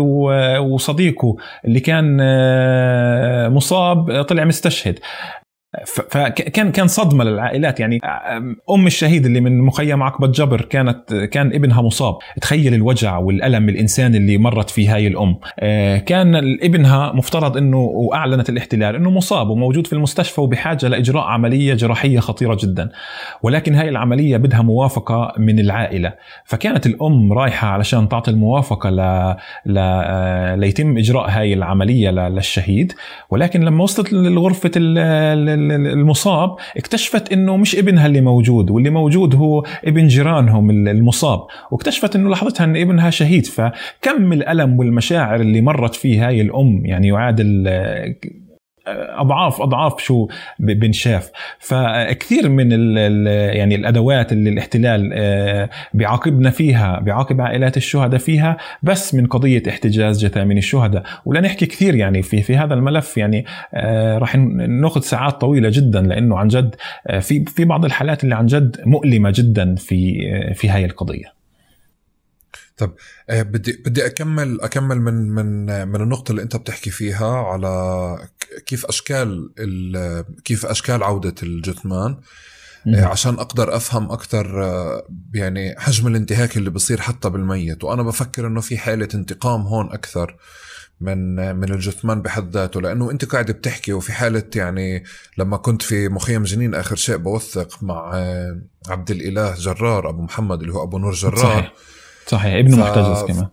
[0.60, 2.16] وصديقه اللي كان
[3.52, 4.98] مصاب طلع مستشهد.
[5.86, 7.80] فكان كان صدمة للعائلات.
[7.80, 8.00] يعني
[8.70, 12.14] آم الشهيد اللي من مخيم عقبة جبر كانت كان ابنها مصاب.
[12.40, 15.36] تخيل الوجع والألم الانساني اللي مرت فيه هاي الأم.
[15.58, 21.74] آه، كان ابنها مفترض إنه وأعلنت الاحتلال إنه مصاب وموجود في المستشفى وبحاجة لإجراء عملية
[21.74, 22.90] جراحية خطيرة جدا.
[23.42, 26.12] ولكن هاي العملية بدها موافقة من العائلة.
[26.44, 28.96] فكانت الأم رايحة علشان تعطي الموافقة ل...
[29.66, 29.78] ل...
[29.78, 32.92] آه، ليتم إجراء هاي العملية للشهيد.
[33.30, 35.61] ولكن لما وصلت لغرفة ال...
[35.70, 41.40] المصاب اكتشفت إنه مش ابنها اللي موجود واللي موجود هو ابن جيرانهم المصاب
[41.70, 43.46] واكتشفت إنه لحظتها إن ابنها شهيد.
[43.46, 47.68] فكم الألم والمشاعر اللي مرت فيه هاي الأم يعني يعادل
[48.86, 50.28] أضعاف أضعاف شو
[50.58, 53.26] بنشاف فكثير من ال
[53.56, 60.24] يعني الأدوات اللي الاحتلال آه، بيعاقبنا فيها بيعاقب عائلات الشهداء فيها بس من قضية احتجاز
[60.24, 61.02] جثامين الشهداء.
[61.24, 66.00] ولا نحكي كثير يعني في في هذا الملف يعني آه، راح ناخذ ساعات طويلة جدا
[66.00, 66.74] لأنه عن جد
[67.06, 70.14] آه، في في بعض الحالات اللي عن جد مؤلمة جدا في
[70.54, 71.42] في هاي القضية.
[72.76, 72.94] طب
[73.28, 77.68] بدي بدي أكمل أكمل من من من النقطة اللي أنت بتحكي فيها على
[78.66, 79.50] كيف أشكال
[80.44, 82.16] كيف أشكال عودة الجثمان.
[82.94, 87.84] آه، عشان أقدر أفهم أكثر آه، يعني حجم الانتهاك اللي بصير حتى بالميت.
[87.84, 90.36] وأنا بفكر إنه في حالة انتقام هون أكثر
[91.00, 95.04] من من الجثمان بحد ذاته لأنه أنت قاعد بتحكي وفي حالة يعني
[95.38, 98.14] لما كنت في مخيم جنين آخر شيء بوثق مع
[98.88, 101.36] عبد الإله جرار أبو محمد اللي هو أبو نور جرار.
[101.36, 101.72] صحيح.
[102.26, 102.54] صحيح.
[102.54, 102.80] ابنه ف...
[102.80, 103.48] محتجز كمان.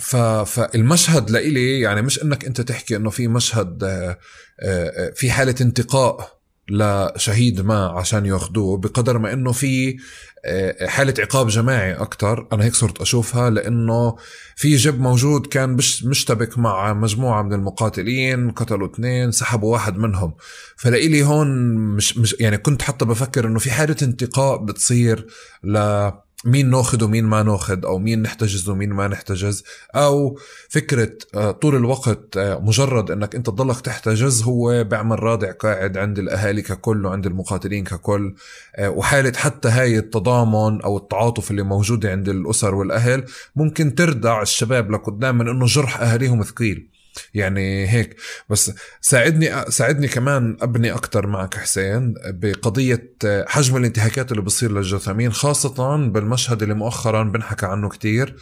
[0.00, 4.18] فالمشهد لإلي يعني مش إنك أنت تحكي إنه في مشهد آه،
[4.60, 9.96] آه، في حالة انتقاء لشهيد ما عشان ياخذوه بقدر ما إنه في
[10.44, 12.48] آه، حالة عقاب جماعي أكتر.
[12.52, 14.16] أنا هيك صرت أشوفها لأنه
[14.56, 20.34] في جب موجود كان مشتبك مع مجموعة من المقاتلين قتلوا اثنين سحبوا واحد منهم.
[20.76, 25.26] فلإلي هون مش, مش يعني كنت حتى بفكر إنه في حالة انتقاء بتصير
[25.64, 26.10] ل
[26.44, 29.64] مين ناخذ ومين ما ناخذ أو مين نحتجز ومين ما نحتجز
[29.94, 30.38] أو
[30.68, 36.18] فكرة آه، طول الوقت آه، مجرد إنك أنت تضلك تحتجز هو بيعمل رادع قاعد عند
[36.18, 38.34] الأهالي ككل وعند المقاتلين ككل
[38.76, 43.24] آه، وحالة حتى هاي التضامن أو التعاطف اللي موجودة عند الأسر والأهل
[43.56, 46.91] ممكن تردع الشباب لقدام من إنه جرح أهاليهم ثقيل.
[47.34, 48.16] يعني هيك.
[48.50, 53.12] بس ساعدني ساعدني كمان أبني أكثر معك حسين بقضية
[53.46, 58.36] حجم الانتهاكات اللي بصير للجثامين خاصة بالمشهد اللي مؤخرا بنحكى عنه كتير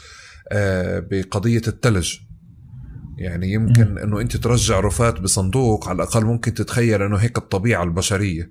[0.52, 2.16] آه، بقضية الثلج
[3.18, 8.50] يعني يمكن إنه أنت ترجع رفات بصندوق على الأقل ممكن تتخيل إنه هيك الطبيعة البشرية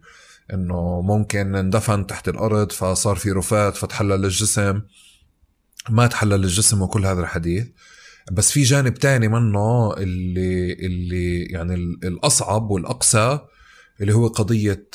[0.53, 4.81] إنه ممكن اندفن تحت الأرض فصار في رفات فتحلل الجسم.
[5.89, 7.67] ما تحلل الجسم وكل هذا الحديث.
[8.31, 11.73] بس في جانب تاني منه اللي اللي يعني
[12.03, 13.39] الأصعب والأقسى
[14.01, 14.87] اللي هو قضية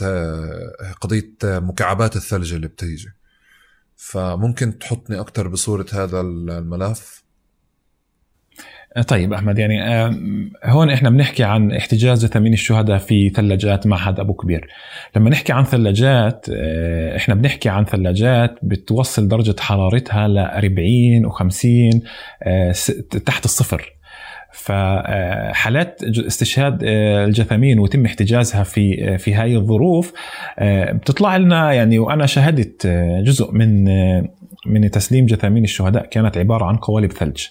[1.01, 3.09] قضية مكعبات الثلج اللي بتيجي.
[3.97, 7.24] فممكن تحطني أكثر بصورة هذا الملف؟
[9.03, 9.81] طيب أحمد يعني
[10.65, 14.69] هون إحنا بنحكي عن احتجاز ثمين الشهداء في ثلاجات معهد أبو كبير.
[15.17, 22.01] لما نحكي عن ثلاجات آه، إحنا بنحكي عن ثلاجات بتوصل درجة حرارتها ل 40 و50
[23.27, 23.93] تحت الصفر.
[24.53, 30.13] فحالات استشهاد آه، الجثامين ويتم احتجازها في في هاي الظروف
[30.59, 32.87] آه، بتطلع لنا يعني وأنا شاهدت
[33.25, 33.85] جزء من
[34.67, 37.47] من تسليم جثامين الشهداء كانت عبارة عن قوالب ثلج.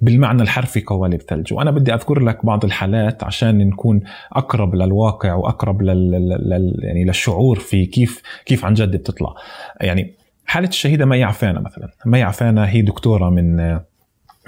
[0.00, 1.52] بالمعنى الحرفي قوالب ثلج.
[1.52, 4.00] وأنا بدي أذكر لك بعض الحالات عشان نكون
[4.32, 6.10] أقرب للواقع وأقرب لل...
[6.10, 6.74] لل...
[6.78, 9.34] يعني للشعور في كيف كيف عن جد بتطلع.
[9.80, 10.14] يعني
[10.46, 11.88] حالة الشهيدة مي عفانة مثلا.
[12.06, 13.78] مي عفانة هي دكتورة من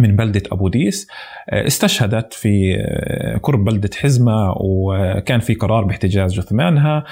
[0.00, 1.08] من بلدة أبو ديس
[1.48, 2.76] استشهدت في
[3.42, 7.04] قرب بلدة حزمة وكان في قرار باحتجاز جثمانها.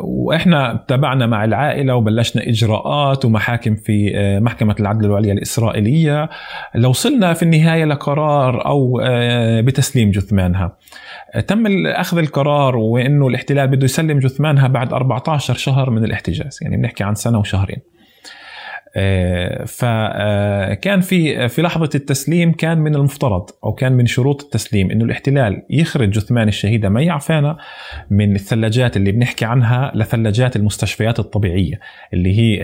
[0.00, 4.12] وإحنا تابعنا مع العائلة وبلشنا إجراءات ومحاكم في
[4.42, 6.28] محكمة العدل العليا الإسرائيلية.
[6.74, 9.00] لوصلنا في النهاية لقرار أو
[9.62, 10.76] بتسليم جثمانها.
[11.46, 17.04] تم اخذ القرار وإنه الاحتلال بده يسلم جثمانها بعد 14 شهر من الاحتجاز يعني بنحكي
[17.04, 17.78] عن سنة وشهرين.
[19.66, 25.62] فكان في في لحظة التسليم كان من المفترض أو كان من شروط التسليم إنه الاحتلال
[25.70, 27.56] يخرج جثمان الشهيده مي عفانه
[28.10, 31.80] من الثلاجات اللي بنحكي عنها لثلاجات المستشفيات الطبيعية
[32.12, 32.62] اللي هي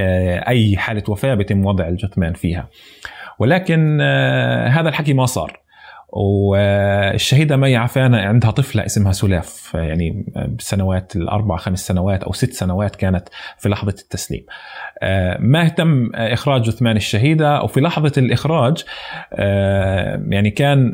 [0.49, 2.68] أي حالة وفاة بيتم وضع الجثمان فيها.
[3.39, 4.01] ولكن
[4.70, 5.66] هذا الحكي ما صار.
[6.09, 9.75] والشهيدة مي عفانة عندها طفلة اسمها سلاف.
[9.75, 10.27] يعني
[10.59, 13.29] بسنوات الأربع خمس سنوات أو ست سنوات كانت
[13.59, 14.45] في لحظة التسليم.
[15.39, 18.85] ما اهتم إخراج جثمان الشهيدة وفي لحظة الإخراج
[20.31, 20.93] يعني كان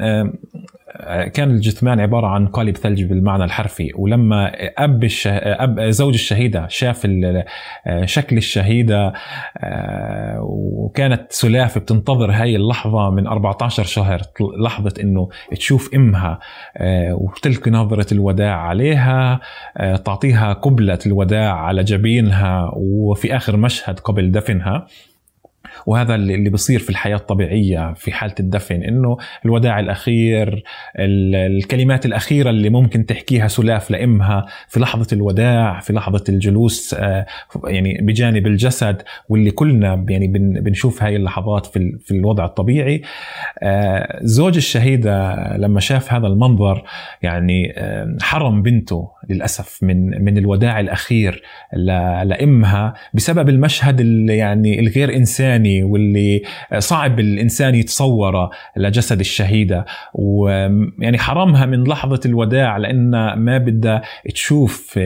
[1.34, 5.30] كان الجثمان عبارة عن قالب ثلج بالمعنى الحرفي ولما أب الشه...
[5.36, 7.06] أب زوج الشهيدة شاف
[8.04, 9.12] شكل الشهيدة
[10.40, 14.20] وكانت سلاف بتنتظر هاي اللحظة من 14 شهر
[14.58, 16.38] لحظة إنه تشوف إمها
[17.10, 19.40] وتلقي نظرة الوداع عليها
[20.04, 24.86] تعطيها قبلة الوداع على جبينها وفي آخر مشهد قبل دفنها.
[25.86, 30.62] وهذا اللي بيصير في الحياة الطبيعية في حالة الدفن إنه الوداع الأخير
[30.98, 36.96] الكلمات الأخيرة اللي ممكن تحكيها سلاف لإمها في لحظة الوداع في لحظة الجلوس
[37.64, 40.26] يعني بجانب الجسد واللي كلنا يعني
[40.60, 43.02] بنشوف هاي اللحظات في في الوضع الطبيعي.
[44.22, 46.82] زوج الشهيدة لما شاف هذا المنظر
[47.22, 47.74] يعني
[48.22, 51.42] حرم بنته للأسف من من الوداع الأخير
[52.24, 56.42] لإمها بسبب المشهد اللي يعني الغير إنساني واللي
[56.78, 59.84] صعب الإنسان يتصوره لجسد الشهيدة.
[60.14, 64.02] ويعني حرمها من لحظة الوداع لأن ما بدها
[64.32, 64.98] تشوف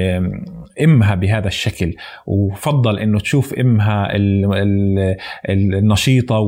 [0.82, 1.94] إمها بهذا الشكل.
[2.26, 4.08] وفضل إنه تشوف إمها
[5.48, 6.38] النشيطة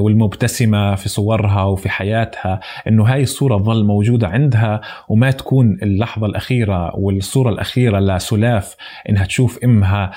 [0.00, 2.60] والمبتسمة في صورها وفي حياتها.
[2.88, 8.76] إنه هاي الصورة تظل موجودة عندها وما تكون اللحظة الأخيرة والصورة الأخيرة لسلاف
[9.08, 10.12] إنها تشوف إمها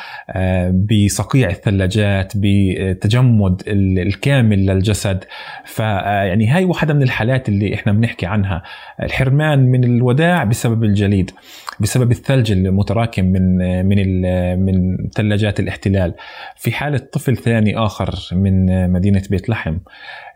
[0.74, 5.24] بصقيع الثلاجات بتجمد الكامل للجسد.
[5.66, 8.64] فيعني هاي واحدة من الحالات اللي إحنا بنحكي عنها.
[9.04, 11.32] الحرمان من الوداع بسبب الجليد
[11.80, 14.22] بسبب الثلج المتراكم من من
[14.66, 16.14] من ثلاجات الاحتلال.
[16.56, 19.78] في حالة طفل ثاني آخر من مدينة بيت لحم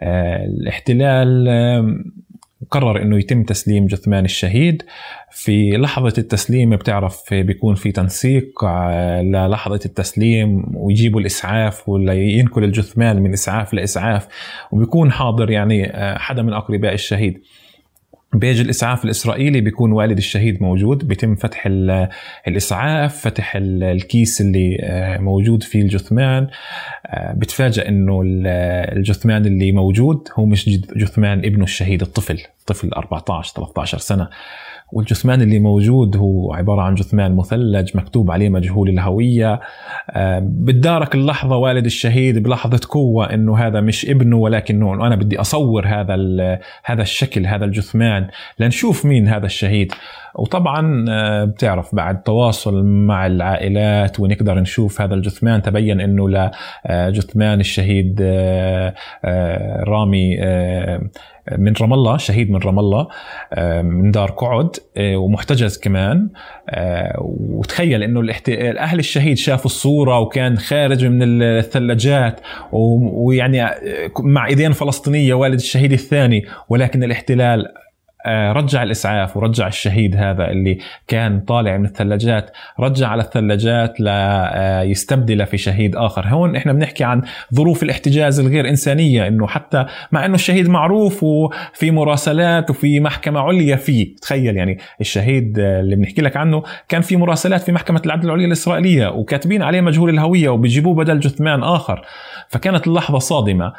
[0.04, 1.48] الاحتلال
[2.72, 4.84] قرر إنه يتم تسليم جثمان الشهيد.
[5.32, 8.66] في لحظة التسليم بتعرف بيكون في تنسيق
[9.22, 14.28] للحظة التسليم ويجيبوا الإسعاف ولا ينقل الجثمان من إسعاف لإسعاف
[14.72, 17.42] وبيكون حاضر يعني حدا من أقرباء الشهيد.
[18.40, 21.68] بيجي الإسعاف الإسرائيلي بيكون والد الشهيد موجود بيتم فتح
[22.48, 24.78] الإسعاف فتح الكيس اللي
[25.20, 26.48] موجود فيه الجثمان.
[27.34, 34.30] بتفاجئ إنه الجثمان اللي موجود هو مش جثمان ابنه الشهيد الطفل طفل 14 13 سنة.
[34.92, 39.60] والجثمان اللي موجود هو عبارة عن جثمان مثلج مكتوب عليه مجهول الهوية.
[40.40, 46.16] بتدارك اللحظة والد الشهيد بلحظة قوة إنه هذا مش ابنه ولكنه أنا بدي أصور هذا
[46.86, 48.28] هذا الشكل هذا الجثمان
[48.60, 49.92] لنشوف مين هذا الشهيد.
[50.36, 51.06] وطبعا
[51.46, 55.62] بتعرف بعد تواصل مع العائلات ونقدر نشوف هذا الجثمان.
[55.62, 56.30] تبين إنه
[56.90, 58.22] لجثمان الشهيد
[59.88, 60.38] رامي
[61.58, 63.08] من رام الله شهيد من رام الله
[63.82, 66.30] من دار قعد ومحتجز كمان
[67.20, 72.40] وتخيل إنه الأهل الشهيد شافوا الصورة وكان خارج من الثلاجات
[72.72, 73.70] ويعني
[74.20, 77.66] مع إيدين فلسطينية والد الشهيد الثاني ولكن الاحتلال
[78.28, 85.58] رجع الإسعاف ورجع الشهيد هذا اللي كان طالع من الثلاجات رجع على الثلاجات ليستبدل في
[85.58, 86.26] شهيد آخر.
[86.28, 87.22] هون إحنا بنحكي عن
[87.54, 93.76] ظروف الاحتجاز الغير إنسانية إنه حتى مع إنه الشهيد معروف وفي مراسلات وفي محكمة عليا
[93.76, 94.16] فيه.
[94.16, 99.08] تخيل يعني الشهيد اللي بنحكي لك عنه كان في مراسلات في محكمة العدل العليا الإسرائيلية
[99.08, 102.06] وكاتبين عليه مجهول الهوية وبيجيبوه بدل جثمان آخر.
[102.50, 103.74] فكانت اللحظة صادمة.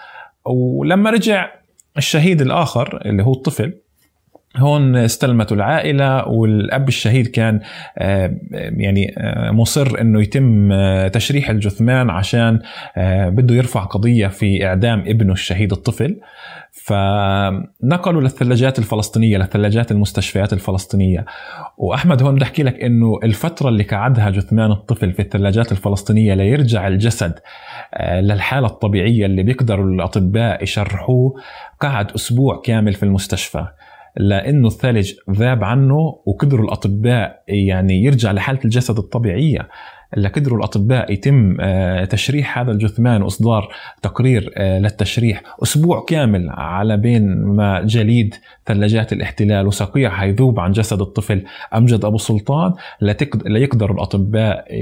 [0.45, 1.51] ولما رجع
[1.97, 3.75] الشهيد الآخر اللي هو الطفل
[4.59, 7.61] هون استلمته العائلة والأب الشهيد كان
[7.99, 12.61] آه، يعني آه، مصر أنه يتم آه، تشريح الجثمان عشان
[13.29, 16.21] بده يرفع قضية في إعدام ابنه الشهيد الطفل.
[16.73, 21.25] فنقلوا للثلاجات الفلسطينية لثلاجات المستشفيات الفلسطينية.
[21.79, 26.89] وأحمد هون بدي أحكي لك أنه الفترة اللي قعدها جثمان الطفل في الثلاجات الفلسطينية ليرجع
[26.89, 27.33] الجسد
[28.01, 31.35] للحالة الطبيعية اللي بيقدروا الأطباء يشرحوه
[31.81, 33.67] قعد أسبوع كامل في المستشفى.
[34.17, 35.97] لأنه الثلج ذاب عنه
[36.27, 39.69] وقدروا الأطباء يعني يرجع لحالة الجسد الطبيعية.
[40.17, 43.69] لقدروا الأطباء يتم آه، تشريح هذا الجثمان وإصدار
[44.03, 48.35] تقرير آه، للتشريح أسبوع كامل على بين ما جليد
[48.67, 51.43] ثلاجات الاحتلال وصقيع هيذوب عن جسد الطفل
[51.75, 52.73] أمجد أبو سلطان.
[53.47, 54.75] ليقدر الأطباء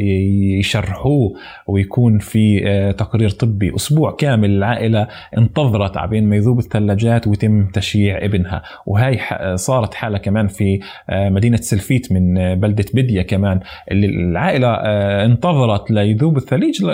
[0.59, 1.35] يشرحوه
[1.67, 4.51] ويكون في آه، تقرير طبي أسبوع كامل.
[4.51, 5.09] العائلة
[5.39, 8.63] انتظرت عبين ما يذوب الثلاجات ويتم تشييع ابنها.
[8.87, 9.19] وهي
[9.55, 10.81] صارت حالة كمان في
[11.13, 13.61] مدينة سلفيت من بلدة بدية كمان.
[13.91, 14.69] اللي العائلة
[15.25, 16.85] انتظرت ليذوب الثليج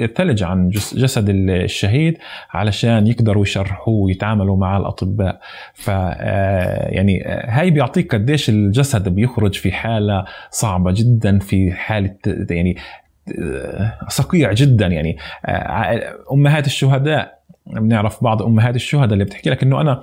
[0.00, 2.18] الثلج عن جسد الشهيد
[2.50, 5.40] علشان يقدروا يشرحوه ويتعاملوا مع الأطباء.
[5.74, 12.14] ف آه، يعني آه، هاي بيعطيك قديش الجسد بيخرج في حالة صعبة جدا في حالة
[12.50, 12.76] يعني
[13.42, 15.16] آه، صقيع جدا يعني
[16.32, 20.02] أمهات الشهداء بنعرف بعض أمهات الشهداء اللي بتحكي لك إنه أنا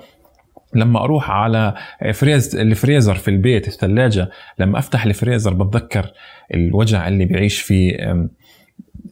[0.74, 1.74] لما أروح على
[2.12, 6.12] فريز الفريزر في البيت الثلاجة لما أفتح الفريزر بتذكر
[6.54, 7.96] الوجع اللي بيعيش فيه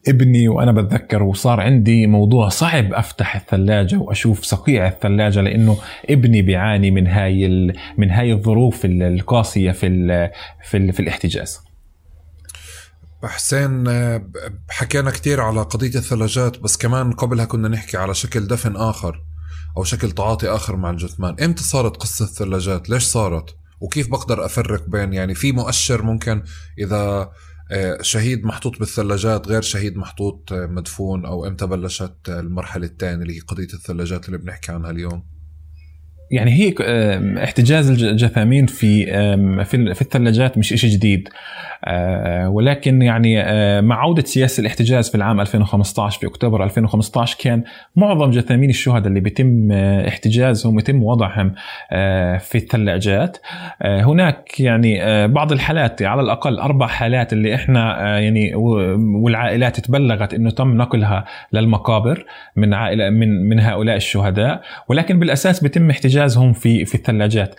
[0.08, 5.78] ابني وأنا بتذكر وصار عندي موضوع صعب أفتح الثلاجة وأشوف صقيع الثلاجة لأنه
[6.10, 7.48] ابني بيعاني من هاي
[7.98, 10.30] من هاي الظروف القاسية في ال
[10.64, 11.60] في, ال في الاحتجاز.
[13.24, 13.84] حسين
[14.70, 19.25] حكينا كثير على قضية الثلاجات بس كمان قبلها كنا نحكي على شكل دفن آخر.
[19.76, 21.36] أو شكل تعاطي آخر مع الجثمان.
[21.40, 26.42] إمتى صارت قصة الثلاجات؟ ليش صارت؟ وكيف بقدر أفرق بين يعني في مؤشر ممكن
[26.78, 27.32] إذا
[27.70, 33.36] آه، شهيد محطوط بالثلاجات غير شهيد محطوط آه، مدفون أو إمتى بلشت المرحلة الثانية اللي
[33.36, 35.35] هي قضية الثلاجات اللي بنحكي عنها اليوم؟
[36.30, 36.74] يعني هي
[37.44, 39.06] احتجاز الجثامين في
[39.94, 41.28] في الثلاجات مش شيء جديد.
[41.84, 47.64] آه، ولكن يعني آه، مع عودة سياسة الاحتجاز في العام 2015 في أكتوبر 2015 كان
[47.96, 51.54] معظم جثامين الشهداء اللي بيتم آه، احتجازهم يتم وضعهم
[52.38, 53.38] في الثلاجات.
[53.82, 58.54] هناك يعني بعض الحالات على الأقل أربع حالات اللي إحنا يعني
[59.22, 62.24] والعائلات تبلغت إنه تم نقلها للمقابر
[62.56, 64.62] من عائلة من من هؤلاء الشهداء.
[64.88, 67.54] ولكن بالأساس بيتم احتجازهم في في الثلاجات.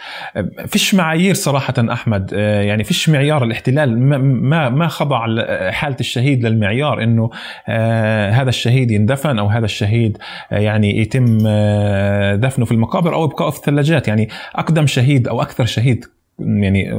[0.68, 5.26] فيش معايير صراحة أحمد؟ يعني فيش معيار الاحتلال؟ ما ما خضع
[5.72, 7.30] حالة الشهيد للمعيار إنه
[7.68, 10.18] آه هذا الشهيد يندفن أو هذا الشهيد
[10.51, 15.41] آه يعني يتم آه دفنه في المقابر أو ابقائه في الثلاجات؟ يعني أقدم شهيد أو
[15.41, 16.05] أكثر شهيد
[16.40, 16.92] يعني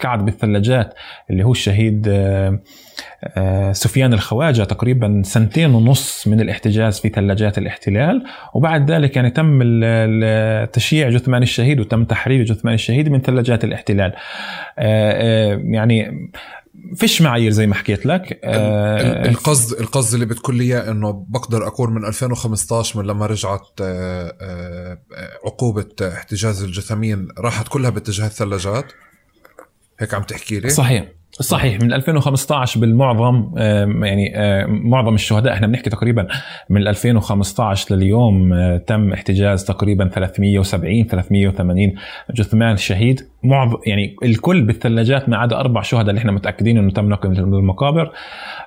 [0.00, 0.94] قعد بالثلاجات
[1.30, 2.60] اللي هو الشهيد آه،
[3.24, 8.24] آه، سفيان الخواجة تقريبا سنتين ونص من الاحتجاز في ثلاجات الاحتلال.
[8.54, 9.60] وبعد ذلك يعني تم
[10.72, 14.12] تشييع جثمان الشهيد وتم تحرير جثمان الشهيد من ثلاجات الاحتلال.
[14.78, 16.30] آه، يعني
[16.96, 18.40] فيش معايير زي ما حكيت لك.
[18.44, 23.68] آه القصد القصد اللي بتقول لي إياه إنه بقدر أقول من 2015 من لما رجعت
[23.82, 24.98] آه آه
[25.46, 28.92] عقوبة احتجاز الجثامين راحت كلها باتجاه الثلاجات.
[29.98, 31.08] هيك عم تحكي لي؟ صحيح.
[31.40, 33.50] صحيح من 2015 بالمعظم
[34.04, 34.32] يعني
[34.66, 36.26] معظم الشهداء إحنا بنحكي تقريبا
[36.70, 38.54] من 2015 لليوم
[38.86, 41.94] تم احتجاز تقريبا 370 380
[42.34, 43.20] جثمان شهيد.
[43.42, 48.12] معظم يعني الكل بالثلاجات ما عدا أربع شهداء اللي إحنا متأكدين إنه تم نقلهم للمقابر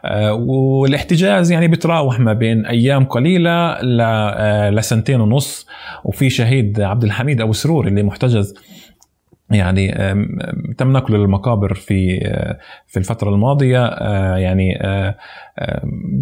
[0.05, 5.67] آه، والاحتجاز يعني بتراوح ما بين أيام قليلة آه، لسنتين ونص.
[6.03, 8.55] وفي شهيد عبد الحميد أبو سرور اللي محتجز
[9.53, 9.91] يعني
[10.77, 12.19] تم نقله للمقابر في
[12.87, 15.15] في الفترة الماضية آه، يعني آه،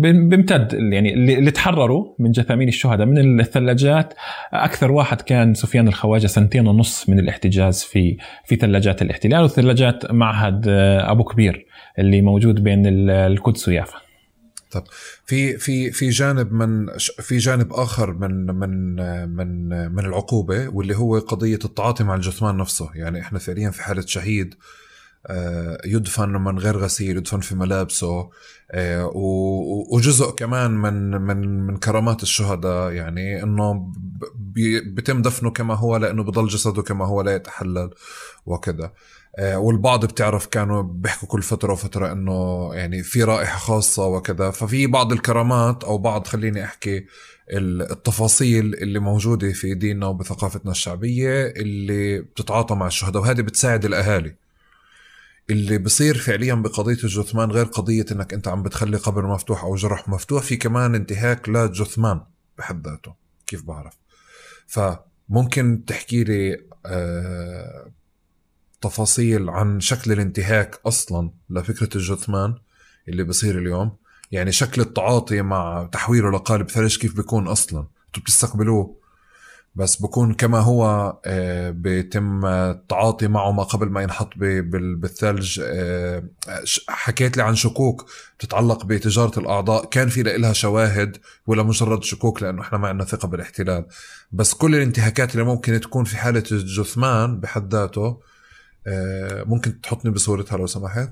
[0.01, 4.13] بامتد يعني اللي تحرروا من جثامين الشهداء من الثلاجات.
[4.53, 10.65] أكثر واحد كان سفيان الخواجة سنتين ونص من الاحتجاز في في ثلاجات الاحتلال وثلاجات معهد
[10.67, 11.65] آه، أبو كبير
[11.99, 14.10] اللي موجود بين القدس ويافا.
[14.71, 14.83] طب
[15.25, 18.95] في في في جانب من في جانب آخر من من
[19.35, 22.89] من من العقوبة واللي هو قضية التعاطي مع الجثمان نفسه.
[22.95, 24.55] يعني إحنا فعليا في حالة شهيد
[25.27, 28.29] آه، يدفن من غير غسيل يدفن في ملابسه
[28.71, 29.11] آه،
[29.91, 32.91] وجزء كمان من من من كرامات الشهداء.
[32.91, 33.93] يعني إنه
[34.85, 37.89] بيتم دفنه كما هو لأنه بضل جسده كما هو لا يتحلل
[38.45, 38.91] وكذا.
[39.39, 44.51] والبعض بتعرف كانوا بيحكوا كل فترة وفترة إنه يعني في رائحة خاصة وكذا.
[44.51, 47.05] ففي بعض الكرامات أو بعض خليني أحكي
[47.51, 54.35] التفاصيل اللي موجودة في ديننا وبثقافتنا الشعبية اللي بتتعاطى مع الشهداء وهذه بتساعد الأهالي.
[55.49, 60.09] اللي بصير فعليا بقضية الجثمان غير قضية إنك أنت عم بتخلي قبر مفتوح أو جرح
[60.09, 62.21] مفتوح في كمان انتهاك للجثمان
[62.57, 63.13] بحد ذاته
[63.47, 63.93] كيف بعرف.
[64.67, 67.91] فممكن تحكي لي آه
[68.81, 72.55] تفاصيل عن شكل الانتهاك أصلا لفكرة الجثمان
[73.07, 73.97] اللي بصير اليوم.
[74.31, 79.01] يعني شكل التعاطي مع تحويله لقالب ثلج كيف بيكون أصلا؟ أنتم بتستقبلوه.
[79.75, 85.61] بس بكون كما هو آه، بيتم التعاطي معه ما قبل ما ينحط بالثلج.
[85.63, 86.23] آه،
[86.89, 88.09] حكيت لي عن شكوك
[88.39, 89.85] تتعلق بتجارة الأعضاء.
[89.85, 91.17] كان في لها شواهد
[91.47, 93.85] ولا مجرد شكوك لأنه إحنا ما عندنا ثقة بالاحتلال.
[94.31, 98.31] بس كل الانتهاكات اللي ممكن تكون في حالة الجثمان بحد ذاته
[99.45, 101.09] ممكن تحطني بصورتها لو سمحت؟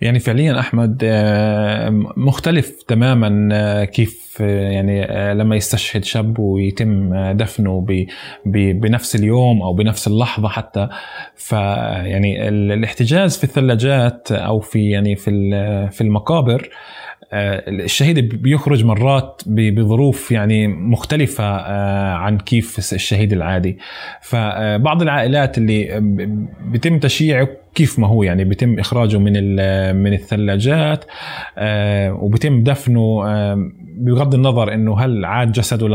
[0.00, 7.86] يعني فعليا أحمد آه، مختلف تماما آه، كيف يعني لما يستشهد شاب ويتم دفنه
[8.46, 10.88] بنفس اليوم أو بنفس اللحظة حتى.
[11.36, 15.30] فيعني الاحتجاز في الثلاجات أو في يعني في
[15.92, 23.78] في المقابر آه، الشهيد بيخرج مرات بظروف يعني مختلفة آه، عن كيف الشهيد العادي.
[24.22, 26.00] فبعض العائلات اللي
[26.72, 29.32] بيتم تشييعه كيف ما هو يعني بيتم إخراجه من
[29.96, 31.04] من الثلاجات
[31.58, 33.24] آه، وبيتم دفنه
[33.98, 35.88] بغض النظر إنه هل عاد جسده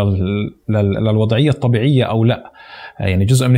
[0.70, 2.52] للوضعية الطبيعية أو لا.
[3.00, 3.58] يعني جزء من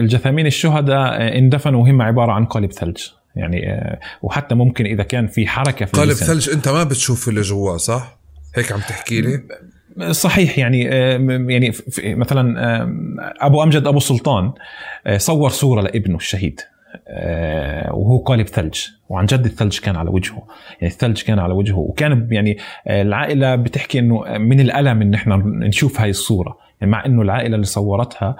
[0.00, 2.98] الجثامين الشهداء اندفنوا وهم عبارة عن قالب ثلج.
[3.36, 7.40] يعني آه، وحتى ممكن إذا كان في حركة في قالب ثلج أنت ما بتشوف اللي
[7.40, 8.18] جواه صح؟
[8.54, 9.42] هيك عم تحكي لي؟
[10.12, 11.18] صحيح يعني آه،
[11.48, 12.90] يعني مثلا آه،
[13.40, 14.52] أبو أمجد أبو سلطان
[15.16, 16.60] صور صورة لابنه الشهيد
[17.90, 18.78] وهو قالب ثلج
[19.08, 20.46] وعن جد الثلج كان على وجهه
[20.80, 26.00] يعني الثلج كان على وجهه وكان يعني العائلة بتحكي إنه من الألم إن إحنا نشوف
[26.00, 28.36] هاي الصورة يعني مع إنه العائلة اللي صورتها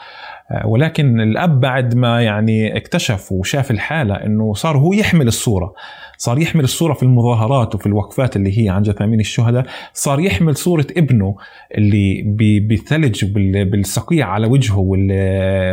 [0.65, 5.75] ولكن الأب بعد ما يعني اكتشف وشاف الحالة إنه صار هو يحمل الصورة
[6.19, 10.87] صار يحمل الصورة في المظاهرات وفي الوقفات اللي هي عن جثامين الشهداء صار يحمل صورة
[10.97, 11.37] ابنه
[11.79, 12.23] اللي
[12.61, 13.25] بالثلج
[13.63, 14.85] بالصقيع على وجهه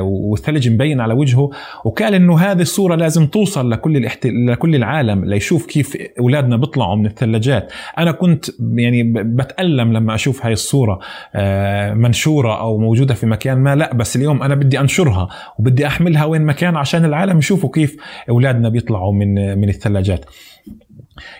[0.01, 1.49] والثلج مبين على وجهه
[1.85, 4.27] وقال إنه هذه الصورة لازم توصل لكل الاحت...
[4.27, 10.53] لكل العالم ليشوف كيف أولادنا بيطلعوا من الثلاجات أنا كنت يعني بتألم لما أشوف هاي
[10.53, 10.99] الصورة
[11.35, 16.25] آه، منشورة أو موجودة في مكان ما لا بس اليوم أنا بدي أنشرها وبدي أحملها
[16.25, 17.97] وين مكان عشان العالم يشوفوا كيف
[18.29, 20.25] أولادنا بيطلعوا من من الثلاجات.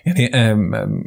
[0.05, 0.31] يعني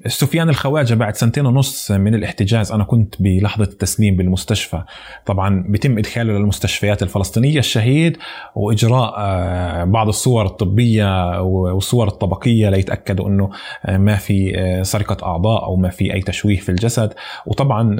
[0.07, 4.83] سفيان الخواجة بعد سنتين ونص من الاحتجاز أنا كنت بلحظة التسليم بالمستشفى.
[5.27, 8.17] طبعا بيتم إدخاله للمستشفيات الفلسطينية الشهيد
[8.55, 13.51] وإجراء آه، بعض الصور الطبية والصور الطبقية ليتأكدوا إنه
[13.87, 17.13] آه، ما في آه، سرقة أعضاء أو ما في أي تشويه في الجسد.
[17.47, 17.97] وطبعا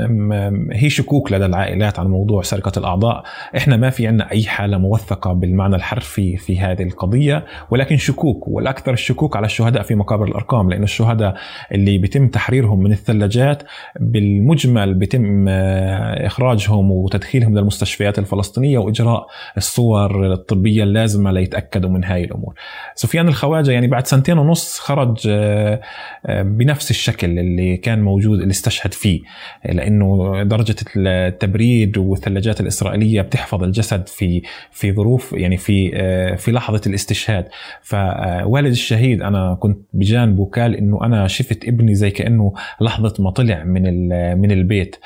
[0.73, 3.23] هي شكوك لدى العائلات عن موضوع سرقة الأعضاء.
[3.57, 8.93] إحنا ما في عندنا أي حالة موثقة بالمعنى الحرفي في هذه القضية ولكن شكوك والأكثر
[8.93, 10.56] الشكوك على الشهداء في مقابر الأرقام.
[10.57, 11.37] الأرقام لأنه الشهداء
[11.73, 13.63] اللي بيتم تحريرهم من الثلاجات
[14.01, 19.27] بالمجمل بيتم آه، إخراجهم وتدخيلهم للمستشفيات الفلسطينية وإجراء
[19.57, 22.55] الصور الطبية اللازمة ليتأكدوا من هاي الأمور.
[22.95, 25.81] سفيان الخواجة يعني بعد سنتين ونص خرج آه،
[26.27, 29.21] آه، بنفس الشكل اللي كان موجود اللي استشهد فيه
[29.65, 35.77] لأنه درجة التبريد والثلاجات الإسرائيلية بتحفظ الجسد في في ظروف يعني في
[36.37, 37.49] في لحظة الاستشهاد
[37.83, 43.65] فوالد الشهيد أنا كنت بجانبه وقال إنه أنا شفت ابني زي كأنه لحظة ما طلع
[43.65, 44.97] من من البيت.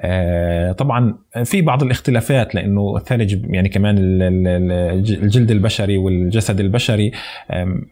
[0.00, 7.12] آه، طبعا في بعض الاختلافات لأنه الثلج يعني كمان الجلد البشري والجسد البشري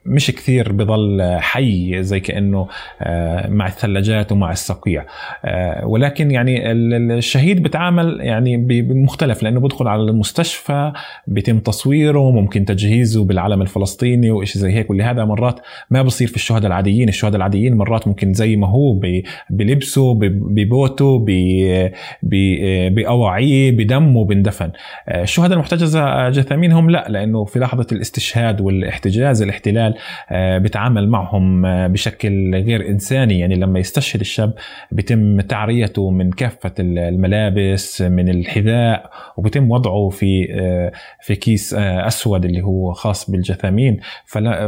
[0.06, 2.68] مش كثير بضل حي زي كأنه
[3.02, 5.06] آه، مع الثلاجات ومع الصقيع
[5.44, 10.92] آه، ولكن يعني الشهيد بتعامل يعني بمختلف لأنه بدخل على المستشفى
[11.26, 14.90] بيتم تصويره ممكن تجهيزه بالعلم الفلسطيني وإشي زي هيك.
[14.90, 19.00] ولهذا مرات ما بصير في الشهداء العاديين العاديين الشهداء العاديين مرات ممكن زي ما هو
[19.50, 21.26] بلبسه ببوته
[22.90, 24.70] بأواعيه بدمه بندفن.
[25.08, 29.94] آه، الشهداء المحتجزة جثامينهم لا لأنه في لحظة الاستشهاد والاحتجاز الاحتلال
[30.30, 33.38] آه، بتعامل معهم آه، بشكل غير إنساني.
[33.40, 34.54] يعني لما يستشهد الشاب
[34.92, 40.46] بيتم تعريته من كافة الملابس من الحذاء وبيتم وضعه في
[41.20, 44.00] في كيس أسود اللي هو خاص بالجثامين.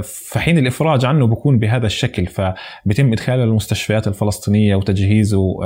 [0.03, 2.18] فحين الإفراج عنه بكون بهذا الشكل.
[2.19, 5.57] شكل فبيتم ادخاله للمستشفيات الفلسطينية وتجهيزه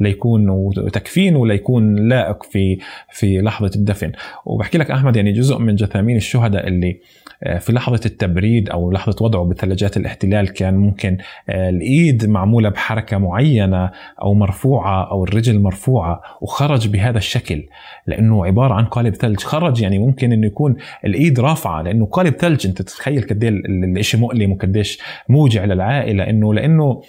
[0.00, 2.78] ليكون وتكفينه ليكون لائق في
[3.12, 4.12] في لحظة الدفن.
[4.44, 7.25] وبحكي لك أحمد يعني جزء من جثامين الشهداء اللي آه،
[7.58, 11.18] في لحظة التبريد أو لحظة وضعه بثلاجات الاحتلال كان ممكن
[11.48, 13.90] آه، الإيد معمولة بحركة معينة
[14.22, 17.64] أو مرفوعة أو الرجل مرفوعة وخرج بهذا الشكل
[18.06, 19.40] لأنه عبارة عن قالب ثلج.
[19.40, 22.66] خرج يعني ممكن أنه يكون الإيد رافعة لأنه قالب ثلج.
[22.66, 23.50] أنت تتخيل قد إيه
[23.96, 27.02] الشيء مؤلم وقديش موجع للعائلة إنه لأنه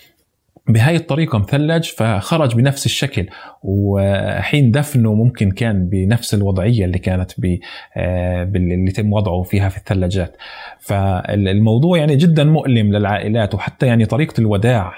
[0.70, 3.28] بهاي الطريقة مثلج فخرج بنفس الشكل.
[3.64, 7.32] وحين دفنه ممكن كان بنفس الوضعية اللي كانت
[7.98, 10.38] آه، اللي تم وضعه فيها في الثلاجات.
[10.80, 14.94] فالموضوع يعني جدا مؤلم للعائلات وحتى يعني طريقة الوداع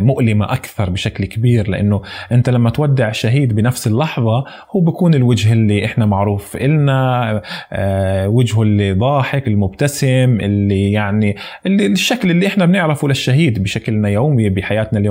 [0.00, 1.68] مؤلمة أكثر بشكل كبير.
[1.68, 2.02] لأنه
[2.32, 7.42] أنت لما تودع شهيد بنفس اللحظة هو بكون الوجه اللي إحنا معروف إلنا
[7.72, 14.48] آه، وجهه اللي ضاحك المبتسم اللي يعني اللي الشكل اللي إحنا بنعرفه للشهيد بشكلنا يومي
[14.48, 15.09] بحياتنا اليومية.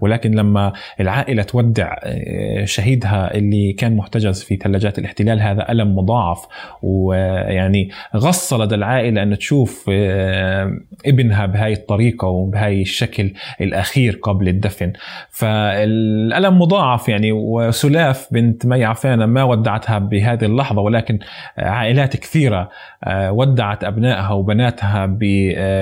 [0.00, 6.46] ولكن لما العائلة تودع آه، شهيدها اللي كان محتجز في ثلاجات الاحتلال هذا ألم مضاعف.
[6.82, 10.72] ويعني غصة لدى العائلة أن تشوف آه،
[11.06, 14.92] ابنها بهاي الطريقة وبهاي الشكل الأخير قبل الدفن.
[15.30, 17.32] فالألم مضاعف يعني.
[17.32, 20.80] وسلاف بنت مي عفانة ما ودعتها بهذه اللحظة.
[20.82, 21.18] ولكن
[21.58, 22.68] عائلات كثيرة
[23.04, 25.06] آه، ودعت أبنائها وبناتها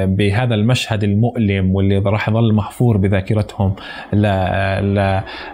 [0.05, 2.97] بهذا المشهد المؤلم واللي راح يظل محفور
[3.43, 3.75] بذاكرتهم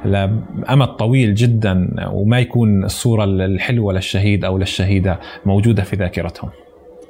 [0.05, 6.51] لأمد طويل جدا وما يكون الصورة الحلوة للشهيد أو للشهيدة موجودة في ذاكرتهم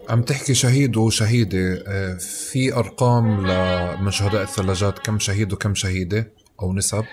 [0.09, 3.25] عم تحكي شهيد وشهيدة آه، في أرقام
[4.05, 7.05] من شهداء الثلاجات كم شهيد وكم شهيدة أو نسب؟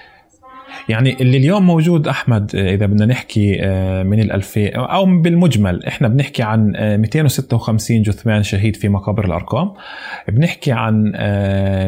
[0.90, 6.08] يعني اللي اليوم موجود أحمد آه، إذا بدنا نحكي آه، من الألفين أو بالمجمل إحنا
[6.08, 9.74] بنحكي عن 256 جثمان شهيد في مقابر الأرقام.
[10.28, 11.12] بنحكي عن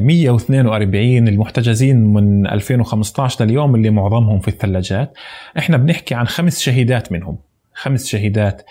[0.03, 5.17] 142 المحتجزين من 2015 لليوم اللي معظمهم في الثلاجات.
[5.57, 7.46] إحنا بنحكي عن خمس شهيدات منهم.
[7.77, 8.61] خمس شهيدات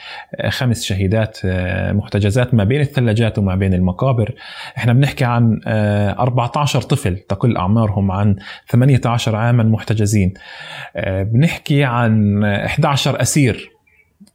[0.48, 4.34] خمس شهيدات آه، محتجزات ما بين الثلاجات وما بين المقابر.
[4.76, 8.36] إحنا بنحكي عن 14 آه، طفل تقل أعمارهم عن
[8.68, 10.34] 18 عاما محتجزين.
[10.96, 13.75] آه، بنحكي عن 11 أسير.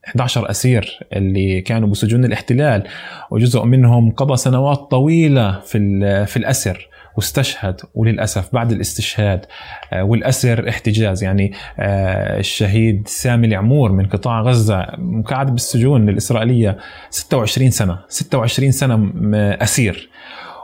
[0.08, 2.84] 11 أسير اللي كانوا بسجون الاحتلال
[3.32, 6.88] وجزء منهم قضى سنوات طويلة في في الأسر
[7.18, 9.46] واستشهد وللأسف بعد الاستشهاد
[9.94, 11.24] آه، والأسر احتجاز.
[11.24, 16.78] يعني آه، الشهيد سامي العمور من قطاع غزة مقعد بالسجون الإسرائيلية
[17.10, 19.12] 26 سنة 26 سنة
[19.64, 20.10] أسير.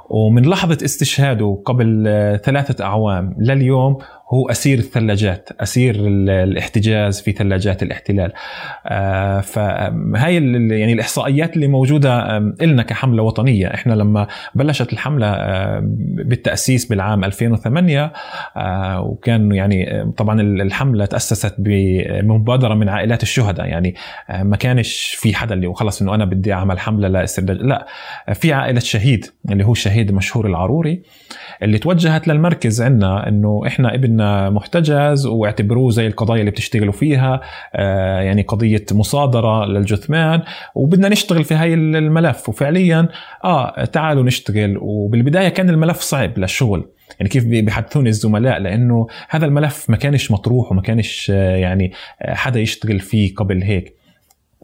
[0.10, 3.98] ومن لحظة استشهاده قبل آه، ثلاثة أعوام لليوم
[4.30, 5.96] هو أسير الثلاجات أسير
[6.28, 8.34] الاحتجاز في ثلاجات الاحتلال.
[8.86, 10.36] آه، فهاي
[10.70, 13.68] يعني الإحصائيات اللي موجودة لنا كحملة وطنية.
[13.74, 15.80] إحنا لما بلشت الحملة آه،
[16.14, 18.14] بالتأسيس بالعام 2008
[18.58, 23.66] آه، وكان يعني طبعا الحملة تأسست بمبادرة من عائلات الشهداء.
[23.66, 23.96] يعني
[24.30, 27.88] ما كانش في حدا اللي خلص إنه أنا بدي أعمل حملة لاسترداد لا
[28.34, 31.02] في عائلة شهيد اللي هو الشهيد مشهور العروري
[31.64, 37.42] اللي توجهت للمركز عندنا إنه إحنا ابننا محتجز واعتبروه زي القضايا اللي بتشتغلوا فيها
[37.76, 40.42] آه يعني قضية مصادرة للجثمان
[40.76, 42.50] وبدنا نشتغل في هاي الملف.
[42.50, 43.08] وفعليا
[43.44, 44.78] آه تعالوا نشتغل.
[44.82, 46.86] وبالبداية كان الملف صعب للشغل.
[47.20, 51.92] يعني كيف بيحدثوني الزملاء؟ لأنه هذا الملف ما كانش مطروح وما كانش آه، يعني
[52.22, 53.98] آه، حدا يشتغل فيه قبل هيك.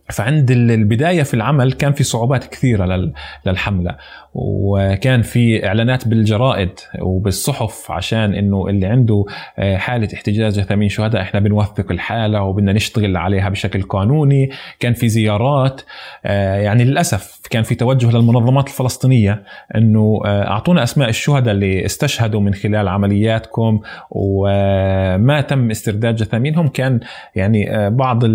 [0.10, 3.12] فعند البداية في العمل كان في صعوبات كثيرة
[3.46, 3.96] للحملة.
[4.34, 6.70] وكان في إعلانات بالجرائد
[7.02, 9.26] وبالصحف عشان إنه اللي عنده
[9.60, 14.50] آه، حالة احتجاز جثامين شهداء إحنا بنوثق الحالة وبدنا نشتغل عليها بشكل قانوني.
[14.80, 15.82] كان في زيارات
[16.26, 19.44] آه، يعني للأسف كان في توجه للمنظمات الفلسطينية
[19.76, 23.80] إنه آه، أعطونا أسماء الشهداء اللي استشهدوا من خلال عملياتكم.
[24.12, 26.68] وما تم استرداد جثامينهم.
[26.68, 27.00] كان
[27.36, 28.26] يعني بعض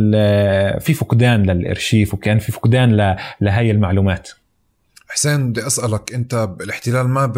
[0.80, 4.30] في فقدان الارشيف وكان في فقدان لهي المعلومات.
[5.08, 7.32] حسين بدي أسألك أنت الاحتلال ما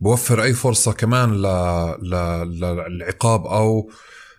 [0.00, 1.32] بوفر أي فرصة كمان
[2.02, 3.90] للعقاب أو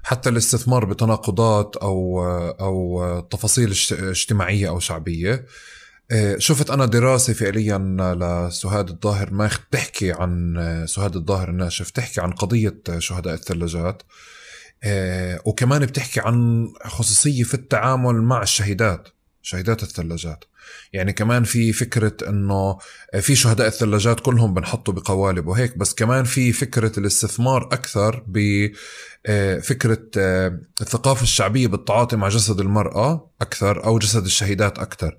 [0.03, 2.23] حتى الاستثمار بتناقضات أو
[2.59, 5.45] أو تفاصيل اجتماعية أو شعبية؟
[6.11, 7.77] إيه، شفت أنا دراسة فعليا
[8.19, 10.55] لسهاد الظاهر ما بتحكي عن
[10.87, 14.03] سهاد الظاهر الناشف تحكي عن قضية شهداء الثلاجات
[14.83, 19.07] آه، وكمان بتحكي عن خصوصية في التعامل مع الشهيدات
[19.41, 20.45] شهيدات الثلاجات.
[20.93, 22.77] يعني كمان في فكرة إنه
[23.19, 30.47] في شهداء الثلاجات كلهم بنحطوا بقوالب وهيك بس كمان في فكرة الاستثمار أكثر بفكرة آه،
[30.47, 35.17] آه، الثقافة الشعبية بالتعاطي مع جسد المرأة أكثر أو جسد الشهيدات أكثر.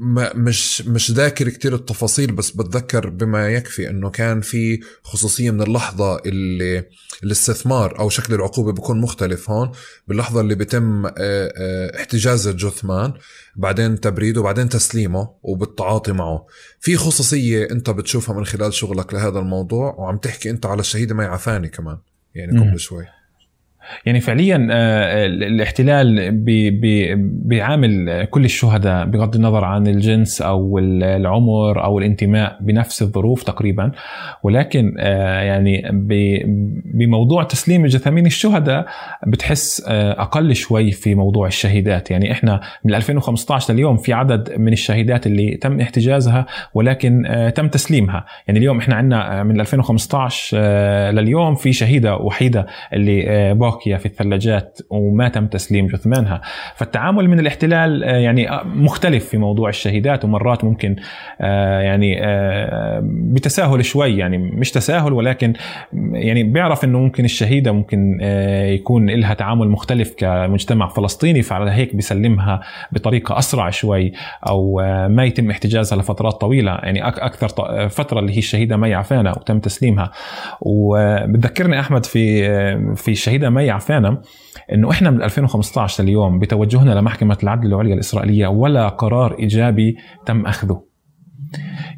[0.00, 5.62] ما مش مش ذاكر كتير التفاصيل بس بتذكر بما يكفي إنه كان في خصوصية من
[5.62, 6.84] اللحظة اللي
[7.22, 9.72] الاستثمار أو شكل العقوبة بيكون مختلف هون.
[10.08, 13.12] باللحظة اللي بيتم آه، آه، احتجاز الجثمان
[13.56, 16.46] بعدين تبريده وبعدين تسليمه وبالتعاطي معه.
[16.80, 21.24] في خصوصية أنت بتشوفها من خلال شغلك لهذا الموضوع وعم تحكي أنت على الشهيده مي
[21.24, 21.98] عفاني كمان
[22.34, 23.17] يعني قبل شوي.
[24.06, 26.30] يعني فعليا آه، الاحتلال
[27.44, 33.92] بيعامل كل الشهداء بغض النظر عن الجنس أو العمر أو الانتماء بنفس الظروف تقريبا.
[34.42, 35.82] ولكن آه، يعني
[36.94, 38.86] بموضوع تسليم جثامين الشهداء
[39.26, 42.10] بتحس آه، أقل شوي في موضوع الشهيدات.
[42.10, 47.22] يعني إحنا من 2015 لليوم في عدد من الشهيدات اللي تم احتجازها ولكن
[47.54, 48.24] تم تسليمها.
[48.46, 50.58] يعني اليوم إحنا عندنا من 2015
[51.10, 56.40] لليوم في شهيدة وحيدة اللي باقي باقيه في الثلاجات وما تم تسليم جثمانها.
[56.76, 60.96] فالتعامل من الاحتلال آه، يعني آه، مختلف في موضوع الشهيدات ومرات ممكن
[61.40, 62.18] آه، يعني
[63.02, 65.52] بتساهل شوي يعني مش تساهل ولكن
[66.12, 68.20] يعني بيعرف إنه ممكن الشهيدة ممكن
[68.74, 72.60] يكون لها تعامل مختلف كمجتمع فلسطيني فعلى هيك بيسلمها
[72.92, 74.12] بطريقة أسرع شوي
[74.48, 74.76] أو
[75.08, 76.72] ما يتم احتجازها لفترات طويلة.
[76.82, 77.48] يعني أكثر
[77.88, 80.10] فترة اللي هي الشهيدة مي عفانة وتم تسليمها.
[80.60, 82.48] وبتذكرني أحمد في
[82.96, 84.22] في الشهيدة مي عفانا
[84.72, 89.96] إنه إحنا من 2015 لليوم بتوجهنا لمحكمة العدل العليا الإسرائيلية ولا قرار إيجابي
[90.26, 90.88] تم أخذه.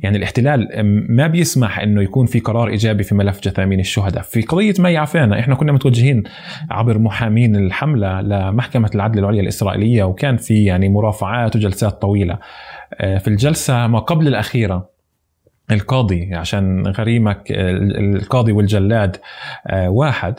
[0.03, 0.69] يعني الاحتلال
[1.09, 4.23] ما بيسمح إنه يكون في قرار إيجابي في ملف جثامين الشهداء.
[4.23, 6.23] في قضية مي عفانا إحنا كنا متوجهين
[6.71, 12.39] عبر محامين الحملة لمحكمة العدل العليا الإسرائيلية وكان في يعني مرافعات وجلسات طويلة.
[12.95, 14.91] آه، في الجلسة ما قبل الأخيرة
[15.73, 19.17] القاضي عشان غريمك القاضي والجلاد
[19.67, 20.35] آه، واحد.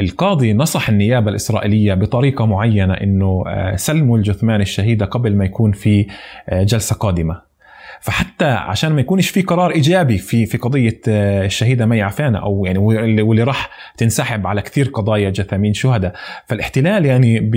[0.00, 6.06] القاضي نصح النيابة الإسرائيلية بطريقة معينة أنه آه، سلموا الجثمان الشهيدة قبل ما يكون في
[6.48, 7.45] آه، جلسة قادمة.
[8.00, 12.64] فحتى عشان ما يكونش في قرار إيجابي في في قضية آه، الشهيدة مي عفانه أو
[12.64, 12.78] يعني
[13.22, 16.14] واللي راح تنسحب على كثير قضايا جثامين شهداء.
[16.46, 17.50] فالاحتلال يعني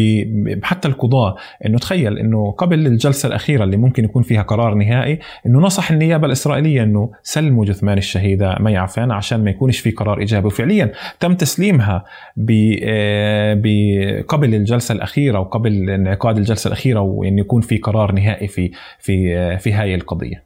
[0.63, 1.35] حتى القضاة
[1.65, 6.27] إنه تخيل إنه قبل الجلسة الأخيرة اللي ممكن يكون فيها قرار نهائي إنه نصح النيابة
[6.27, 10.47] الإسرائيلية إنه سلموا جثمان الشهيدة مي عفانه عشان ما يكونش في قرار إيجابي.
[10.47, 12.05] وفعليا تم تسليمها
[12.49, 19.37] آه، قبل الجلسة الأخيرة وقبل انعقاد الجلسة الأخيرة وإن يكون في قرار نهائي في في
[19.37, 20.38] آه، في هاي القضية.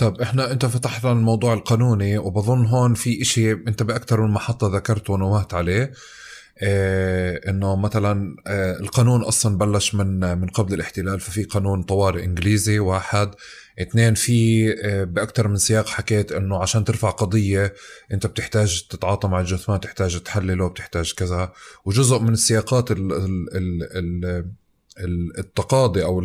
[0.00, 4.76] طب إحنا أنت فتحت لنا الموضوع القانوني وبظن هون في إشي أنت بأكثر من محطة
[4.76, 5.92] ذكرته ونوهت عليه.
[6.62, 12.78] آه إنه مثلا آه القانون أصلا بلش من من قبل الاحتلال ففي قانون طوارئ إنجليزي
[12.78, 13.30] واحد.
[13.80, 17.74] اثنين في آه بأكثر من سياق حكيت إنه عشان ترفع قضية
[18.12, 21.52] أنت بتحتاج تتعاطى مع الجثمان تحتاج تحلله بتحتاج كذا.
[21.84, 24.50] وجزء من السياقات ال ال ال ال
[25.38, 26.22] التقاضي أو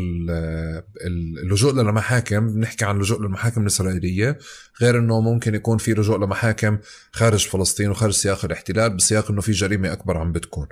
[1.43, 4.37] اللجوء للمحاكم بنحكي عن لجوء للمحاكم الإسرائيلية
[4.81, 6.77] غير إنه ممكن يكون في لجوء لمحاكم
[7.11, 10.67] خارج فلسطين وخارج سياق الاحتلال بسياق إنه في جريمة أكبر عم بتكون.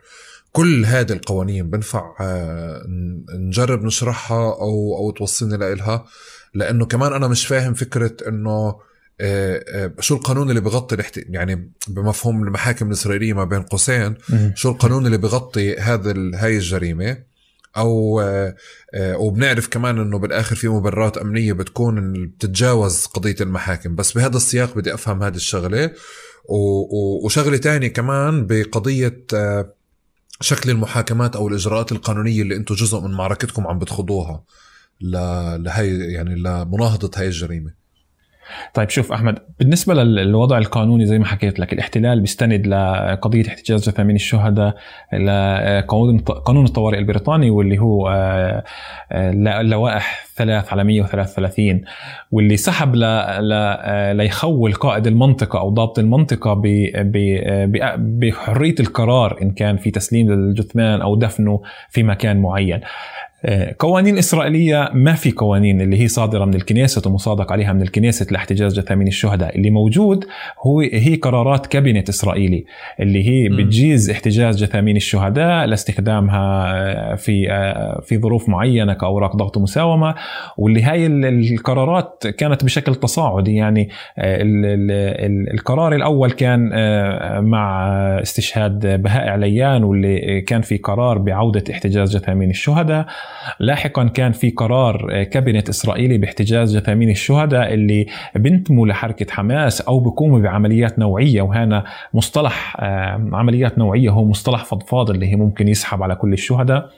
[0.51, 2.85] كل هذه القوانين بنفع آه،
[3.35, 6.05] نجرب نشرحها أو أو توصلني لإلها
[6.53, 8.75] لأنه كمان أنا مش فاهم فكرة إنه
[9.21, 14.15] آه، آه، شو القانون اللي بغطي يعني بمفهوم المحاكم الإسرائيلية ما بين قوسين
[14.55, 17.32] شو القانون اللي بغطي هذا هاي الجريمة؟
[17.77, 18.55] أو آه،
[18.93, 23.95] آه، وبنعرف كمان إنه بالآخر في مبررات أمنية بتكون بتتجاوز قضية المحاكم.
[23.95, 25.91] بس بهذا السياق بدي أفهم هذه الشغلة.
[27.23, 29.73] وشغلة تانية كمان بقضية آه،
[30.41, 34.43] شكل المحاكمات أو الإجراءات القانونية اللي أنتم جزء من معركتكم عم بتخوضوها
[35.01, 37.82] لهي يعني لمناهضة هاي الجريمة.
[38.73, 44.15] طيب شوف أحمد بالنسبة للوضع القانوني زي ما حكيت لك الاحتلال بيستند لقضية احتجاز جثامين
[44.15, 44.75] الشهداء
[45.13, 48.63] لقانون قانون الطوارئ البريطاني واللي هو آه،
[49.11, 51.81] آه، لوائح ثلاث على 133
[52.31, 52.99] واللي سحب ل...
[53.39, 54.17] ل...
[54.17, 56.61] ليخول قائد المنطقة أو ضابط المنطقة.
[57.97, 62.81] بحرية القرار إن كان في تسليم للجثمان أو دفنه في مكان معين
[63.79, 68.79] قوانين إسرائيلية ما في قوانين اللي هي صادرة من الكنيسة ومصادق عليها من الكنيسة لاحتجاز
[68.79, 69.55] جثامين الشهداء.
[69.55, 70.25] اللي موجود
[70.65, 72.65] هو هي قرارات كابينت إسرائيلي
[72.99, 79.57] اللي هي بتجيز احتجاز جثامين الشهداء لاستخدامها آه، في آه، في ظروف معينة كأوراق ضغط
[79.57, 80.15] ومساومة
[80.57, 83.55] واللي هاي القرارات كانت بشكل تصاعدي.
[83.55, 84.39] يعني آه،
[85.53, 86.69] القرار الأول كان
[87.43, 87.87] مع
[88.21, 93.05] استشهاد بهاء عليان واللي كان في قرار بعودة احتجاز جثامين الشهداء.
[93.59, 98.05] لاحقا كان في قرار كابينت اسرائيلي باحتجاز جثامين الشهداء اللي
[98.35, 101.83] بنتموا لحركة حماس أو بيقوموا بعمليات نوعية وهنا
[102.13, 106.89] مصطلح آه، عمليات نوعية هو مصطلح فضفاض اللي هي ممكن يسحب على كل الشهداء.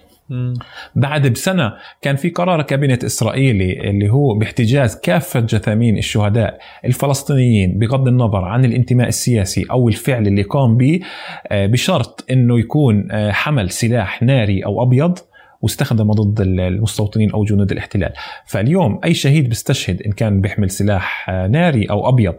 [0.95, 8.07] بعد بسنة كان في قرار كابينة إسرائيلي اللي هو باحتجاز كافة جثامين الشهداء الفلسطينيين بغض
[8.07, 10.99] النظر عن الانتماء السياسي أو الفعل اللي قام به
[11.47, 15.19] آه، بشرط أنه يكون آه، حمل سلاح ناري أو أبيض.
[15.65, 18.13] واستخدمه ضد المستوطنين أو جنود الاحتلال.
[18.45, 22.35] فاليوم أي شهيد بيستشهد إن كان بيحمل سلاح آه، ناري أو أبيض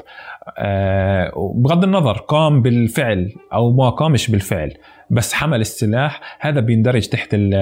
[1.54, 4.74] بغض النظر قام بالفعل أو ما قامش بالفعل
[5.10, 6.20] بس حمل السلاح.
[6.40, 7.54] هذا بيندرج تحت ال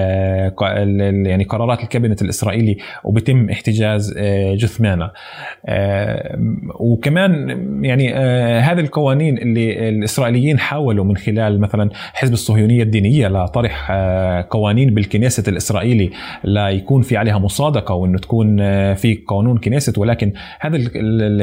[0.61, 5.11] ال يعني قرارات الكابينت الإسرائيلي وبيتم احتجاز آه، جثمانه
[5.65, 6.37] آه،
[6.79, 13.91] وكمان يعني آه، هذه القوانين اللي الإسرائيليين حاولوا من خلال مثلا حزب الصهيونية الدينية لطرح
[14.49, 16.09] قوانين بالكنيسة الإسرائيلي
[16.43, 18.57] ليكون في عليها مصادقة وإنه تكون
[18.93, 19.93] في قانون كنيسة.
[19.97, 20.77] ولكن هذا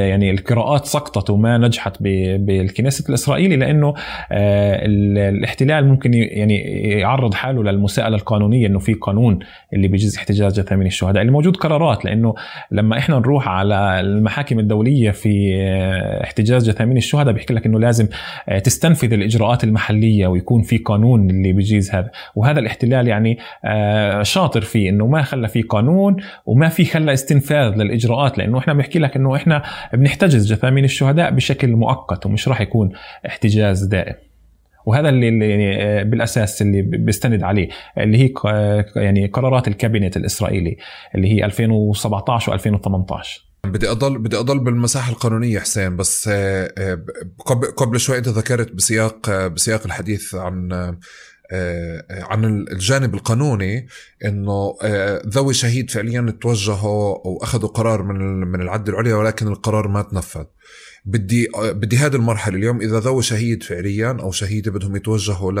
[0.05, 3.93] يعني القراءات سقطت وما نجحت بالكنيسة الإسرائيلي لأنه
[4.31, 6.59] الاحتلال ممكن يعني
[6.99, 9.39] يعرض حاله للمساءلة القانونية إنه في قانون
[9.73, 12.35] اللي بيجيز احتجاز جثامين الشهداء اللي موجود قرارات لأنه
[12.71, 15.53] لما إحنا نروح على المحاكم الدولية في
[16.23, 18.07] احتجاز جثامين الشهداء بيحكي لك إنه لازم
[18.63, 22.11] تستنفذ الإجراءات المحلية ويكون في قانون اللي بيجيز هذا.
[22.35, 26.15] وهذا الاحتلال يعني آه، شاطر فيه إنه ما خلى في قانون
[26.45, 29.63] وما في خلى استنفاذ للإجراءات لأنه إحنا بنحكي لك إنه إحنا
[29.93, 32.91] بنحتجز جثامين الشهداء بشكل مؤقت ومش راح يكون
[33.25, 34.32] احتجاز دائم.
[34.85, 38.33] وهذا اللي يعني آه، بالأساس اللي بيستند عليه اللي هي
[38.95, 40.77] يعني قرارات الكابينت الإسرائيلي
[41.15, 47.05] اللي هي 2017 و2018 بدي اضل بدي أضل بالمساحة القانونية حسين بس آه، آه،
[47.45, 50.71] قبل قبل شوي أنت ذكرت بسياق بسياق الحديث عن
[52.09, 53.87] عن الجانب القانوني
[54.25, 54.75] إنه
[55.27, 60.45] ذوي شهيد فعليا توجهوا واخذوا قرار من من العدل العليا ولكن القرار ما تنفذ.
[61.05, 65.51] بدي بدي هذه المرحلة اليوم إذا ذوي شهيد فعليا أو شهيده بدهم يتوجهوا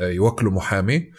[0.00, 1.10] ليوكلوا محامي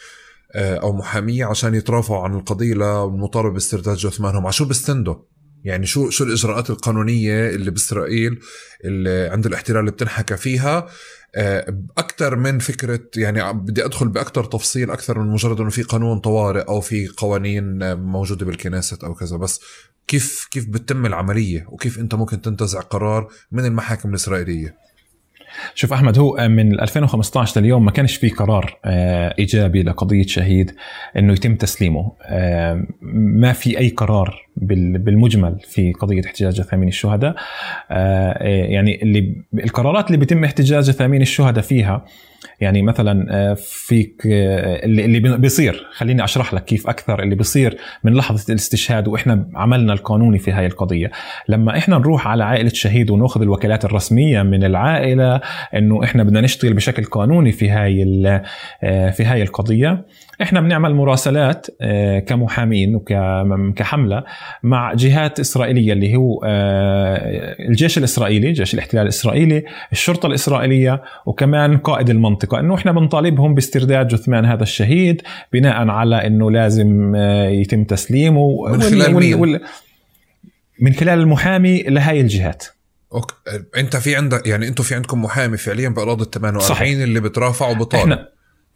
[0.55, 5.15] آه، أو محامية عشان يترافعوا عن القضية للمطالبه باسترداد جثمانهم على شو بيستندوا
[5.63, 8.39] يعني شو شو الإجراءات القانونية اللي بإسرائيل
[8.85, 10.87] اللي عند الاحتلال اللي بتنحكى فيها؟ آه،
[11.97, 16.61] أكثر من فكرة يعني بدي أدخل باكثر تفصيل أكثر من مجرد إنه في قانون طوارئ
[16.61, 19.61] أو في قوانين موجودة بالكنيست أو كذا بس
[20.07, 24.86] كيف كيف بتتم العملية وكيف أنت ممكن تنتزع قرار من المحاكم الإسرائيلية؟
[25.75, 30.75] شوف أحمد هو من 2015 لليوم ما كانش في قرار آه، إيجابي لقضية شهيد
[31.17, 32.11] إنه يتم تسليمه.
[32.23, 37.35] آه، ما في أي قرار بالمجمل في قضية احتجاز جثامين الشهداء.
[37.91, 42.05] آه، يعني اللي القرارات اللي بيتم احتجاز جثامين الشهداء فيها
[42.59, 45.87] يعني مثلا آه، فيك آه، اللي بيصير.
[45.91, 50.65] خليني أشرح لك كيف أكثر اللي بيصير من لحظة الاستشهاد وإحنا عملنا القانوني في هاي
[50.65, 51.11] القضية.
[51.49, 55.41] لما إحنا نروح على عائلة شهيد ونأخذ الوكالات الرسمية من العائلة
[55.75, 58.03] إنه إحنا بدنا نشتغل بشكل قانوني في هاي
[59.11, 60.05] في هاي القضية
[60.41, 64.23] إحنا بنعمل مراسلات آه، كمحامين وكحمله
[64.63, 72.09] مع جهات إسرائيلية اللي هو آه، الجيش الإسرائيلي جيش الاحتلال الإسرائيلي الشرطة الإسرائيلية وكمان قائد
[72.09, 72.59] المنطقة.
[72.59, 75.21] إنه إحنا بنطالبهم باسترداد جثمان هذا الشهيد
[75.53, 78.71] بناء على إنه لازم آه، يتم تسليمه.
[78.71, 79.59] من خلال مين؟
[80.79, 82.65] من خلال المحامي لهي الجهات.
[83.13, 83.35] أوكي.
[83.77, 88.19] أنت في عندك يعني أنتم في عندكم محامي فعليا بأراضي ال 48 اللي بترافع وبطالب.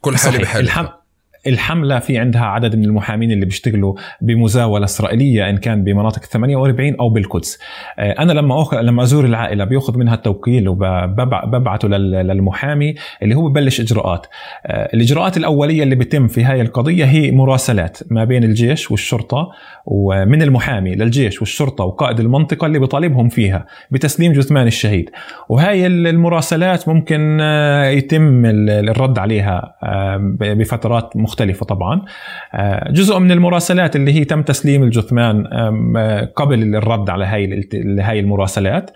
[0.02, 1.01] كل حاله بحالها
[1.48, 7.10] الحملة في عندها عدد من المحامين اللي بيشتغلوا بمزاولة إسرائيلية إن كان بمناطق 48 أو
[7.10, 7.60] بالقدس.
[8.00, 8.74] آه، أنا لما أخ...
[8.74, 14.28] لما أزور العائلة بيأخذ منها التوكيل وببعته للمحامي اللي هو ببلش إجراءات.
[14.66, 19.52] آه، الإجراءات الأولية اللي بتم في هاي القضية هي مراسلات ما بين الجيش والشرطة
[19.86, 25.10] ومن المحامي للجيش والشرطة وقائد المنطقة اللي بيطالبهم فيها بتسليم جثمان الشهيد.
[25.50, 29.76] وهاي المراسلات ممكن آه، يتم الرد عليها
[30.40, 31.31] بفترات مختلفة.
[31.66, 32.02] طبعا.
[32.54, 35.48] آه، جزء من المراسلات اللي هي تم تسليم الجثمان
[35.98, 37.26] آه، قبل الرد على
[38.02, 38.92] هاي المراسلات.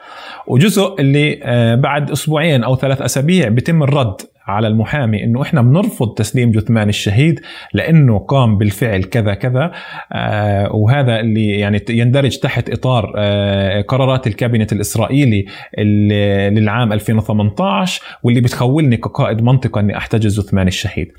[0.47, 6.13] وجزء اللي آه، بعد أسبوعين أو ثلاث أسابيع بيتم الرد على المحامي إنه إحنا بنرفض
[6.13, 7.39] تسليم جثمان الشهيد
[7.73, 9.71] لأنه قام بالفعل كذا كذا
[10.13, 15.45] آه وهذا اللي يعني يندرج تحت إطار آه قرارات الكابينت الإسرائيلي
[16.49, 21.11] للعام 2018 واللي بتخولني كقائد منطقة إني أحتجز جثمان الشهيد.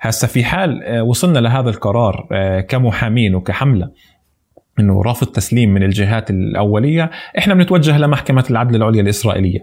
[0.00, 3.90] هسه في حال آه وصلنا لهذا القرار آه كمحامين وكحملة
[4.80, 9.58] إنه رفض تسليم من الجهات الأولية إحنا بنتوجه لمحكمة العدل العليا الإسرائيلية.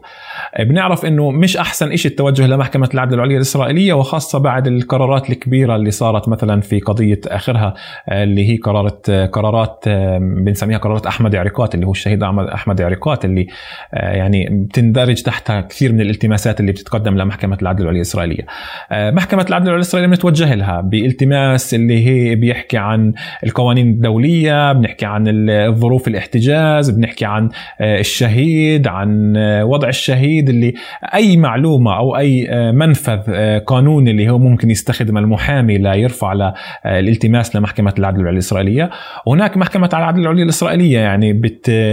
[0.59, 5.91] بنعرف إنه مش أحسن شيء التوجه لمحكمة العدل العليا الإسرائيلية وخاصة بعد القرارات الكبيرة اللي
[5.91, 7.73] صارت مثلا في قضية آخرها
[8.11, 9.83] اللي هي قرارات قرارات
[10.19, 13.47] بنسميها قرارات أحمد عريقات اللي هو الشهيد أحمد عريقات اللي
[13.93, 18.45] يعني بتندرج تحتها كثير من الالتماسات اللي بتتقدم لمحكمة العدل العليا الإسرائيلية.
[18.91, 23.13] محكمة العدل العليا الإسرائيلية بنتوجه لها بإلتماس اللي هي بيحكي عن
[23.43, 27.49] القوانين الدولية بنحكي عن الظروف الاحتجاز بنحكي عن
[27.81, 30.73] الشهيد عن وضع الشهيد اللي
[31.13, 33.19] أي معلومة أو أي منفذ
[33.59, 36.53] قانوني اللي هو ممكن يستخدم المحامي ليرفع
[36.85, 38.89] الالتماس لمحكمة العدل العليا الإسرائيلية.
[39.25, 41.41] وهناك محكمة العدل العليا الإسرائيلية يعني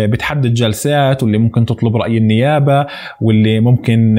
[0.07, 2.87] بتحدد جلسات واللي ممكن تطلب رأي النيابة
[3.21, 4.19] واللي ممكن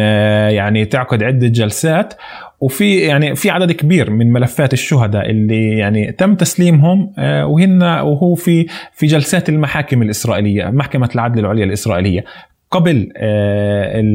[0.50, 2.14] يعني تعقد عدة جلسات.
[2.62, 8.66] وفي يعني في عدد كبير من ملفات الشهداء اللي يعني تم تسليمهم وهن وهو في
[8.94, 12.24] في جلسات المحاكم الإسرائيلية محكمة العدل العليا الإسرائيلية.
[12.72, 13.10] قبل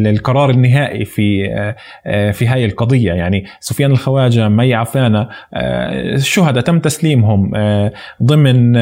[0.06, 1.46] القرار النهائي في
[2.32, 3.12] في هاي القضية.
[3.12, 7.50] يعني سفيان الخواجة مي عفانه الشهداء تم تسليمهم
[8.22, 8.72] ضمن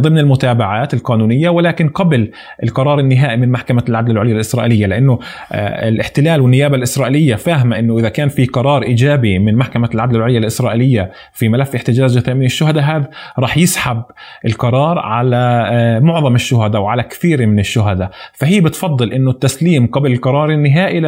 [0.00, 2.30] ضمن المتابعات القانونية ولكن قبل
[2.62, 5.18] القرار النهائي من محكمة العدل العليا الإسرائيلية لأنه
[5.54, 11.10] الاحتلال والنيابة الإسرائيلية فاهمة إنه إذا كان في قرار إيجابي من محكمة العدل العليا الإسرائيلية
[11.32, 14.02] في ملف احتجاز جثامين الشهداء هذا راح يسحب
[14.46, 18.10] القرار على معظم الشهداء وعلى كثير من الشهداء.
[18.32, 21.00] فهي بتفضل انه التسليم قبل القرار النهائي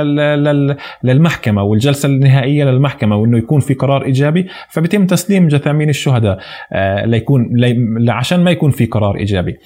[1.04, 6.38] للمحكمة والجلسة النهائية للمحكمة وإنه يكون في قرار إيجابي فبيتم تسليم جثامين الشهداء
[7.04, 7.50] ليكون
[8.08, 9.56] عشان ما يكون في قرار إيجابي.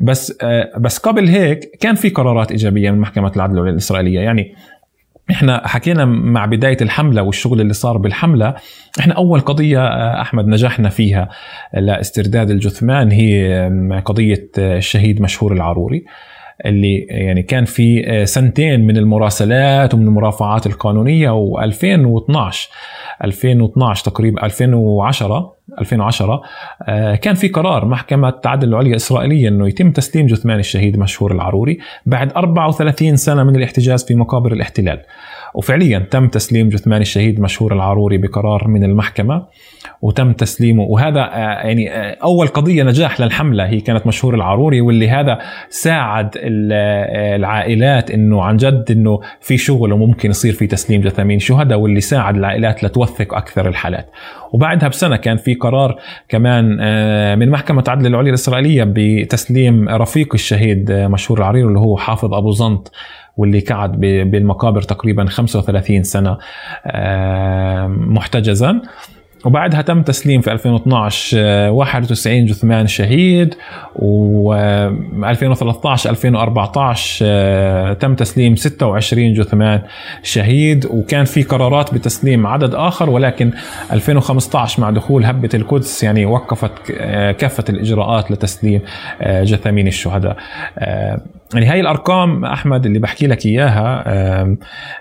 [0.00, 0.38] بس
[0.78, 4.20] بس قبل هيك كان في قرارات إيجابية من محكمة العدل الإسرائيلية.
[4.20, 4.54] يعني
[5.30, 8.54] إحنا حكينا مع بداية الحملة والشغل اللي صار بالحملة
[9.00, 9.86] إحنا أول قضية
[10.20, 11.28] أحمد نجحنا فيها
[11.74, 16.04] لاسترداد الجثمان هي قضية الشهيد مشهور العروري.
[16.66, 22.56] اللي يعني كان في سنتين من المراسلات ومن المرافعات القانونية و2012
[23.24, 26.42] 2012 تقريبا 2010 2010
[27.14, 32.32] كان في قرار محكمة العدل العليا الإسرائيلية أنه يتم تسليم جثمان الشهيد مشهور العروري بعد
[32.32, 35.00] 34 سنة من الاحتجاز في مقابر الاحتلال.
[35.54, 39.46] وفعليا تم تسليم جثمان الشهيد مشهور العروري بقرار من المحكمة
[40.02, 40.82] وتم تسليمه.
[40.82, 43.66] وهذا يعني أول قضية نجاح للحملة.
[43.66, 45.38] هي كانت مشهور العروري واللي هذا
[45.68, 52.00] ساعد العائلات أنه عن جد أنه في شغل وممكن يصير في تسليم جثامين شهداء واللي
[52.00, 54.10] ساعد العائلات لتوثق أكثر الحالات.
[54.52, 55.98] وبعدها بسنة كان في قرار
[56.28, 56.64] كمان
[57.38, 62.92] من محكمة عدل العليا الإسرائيلية بتسليم رفيق الشهيد مشهور العريري اللي هو حافظ أبو زنط
[63.36, 66.38] واللي قعد بالمقابر تقريبا 35 سنة
[67.88, 68.82] محتجزا.
[69.44, 73.54] وبعدها تم تسليم في 2012 91 جثمان شهيد
[73.96, 74.54] و
[75.24, 79.82] 2013 2014 تم تسليم 26 جثمان
[80.22, 80.86] شهيد.
[80.86, 83.50] وكان في قرارات بتسليم عدد آخر ولكن
[83.92, 86.92] 2015 مع دخول هبة القدس يعني وقفت
[87.38, 88.80] كافة الإجراءات لتسليم
[89.22, 90.36] جثامين الشهداء.
[91.54, 94.04] يعني هاي الأرقام أحمد اللي بحكي لك إياها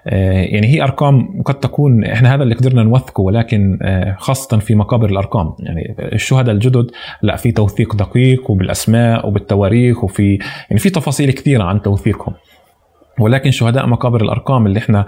[0.06, 3.80] يعني هي أرقام قد تكون إحنا هذا اللي قدرنا نوثقه ولكن
[4.18, 5.54] خاصة في مقابر الأرقام.
[5.60, 6.92] يعني الشهداء الجدد
[7.22, 12.34] لا في توثيق دقيق وبالأسماء وبالتواريخ وفي يعني في تفاصيل كثيرة عن توثيقهم.
[13.20, 15.06] ولكن شهداء مقابر الأرقام اللي إحنا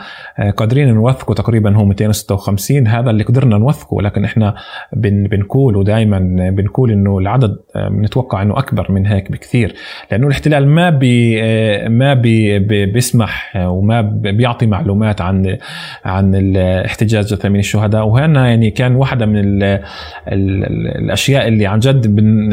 [0.57, 3.94] قادرين نوثقه تقريبا هو 256 هذا اللي قدرنا نوثقه.
[3.94, 4.56] ولكن إحنا
[4.94, 6.19] بن بنقول ودائما
[6.49, 9.76] بنقول إنه العدد بنتوقع إنه أكبر من هيك بكثير.
[10.11, 11.41] لأنه الاحتلال ما بي
[11.90, 15.57] ما بي بيسمح وما بيعطي معلومات عن
[16.06, 18.07] عن الاحتجاز جثامين الشهداء.
[18.07, 20.65] وهنا يعني كان واحدة من ال ال
[21.03, 22.49] الأشياء اللي عن جد بن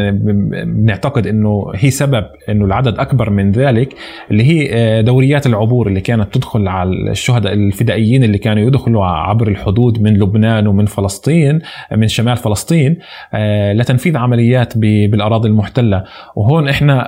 [0.64, 3.94] بنعتقد إنه هي سبب إنه العدد أكبر من ذلك
[4.30, 10.02] اللي هي دوريات العبور اللي كانت تدخل على الشهداء الفدائيين اللي كانوا يدخلوا عبر الحدود
[10.02, 11.58] من لبنان ومن فلسطين
[11.96, 12.96] من شمال فلسطين
[13.74, 16.04] لتنفيذ عمليات بالأراضي المحتلة.
[16.36, 17.06] وهون إحنا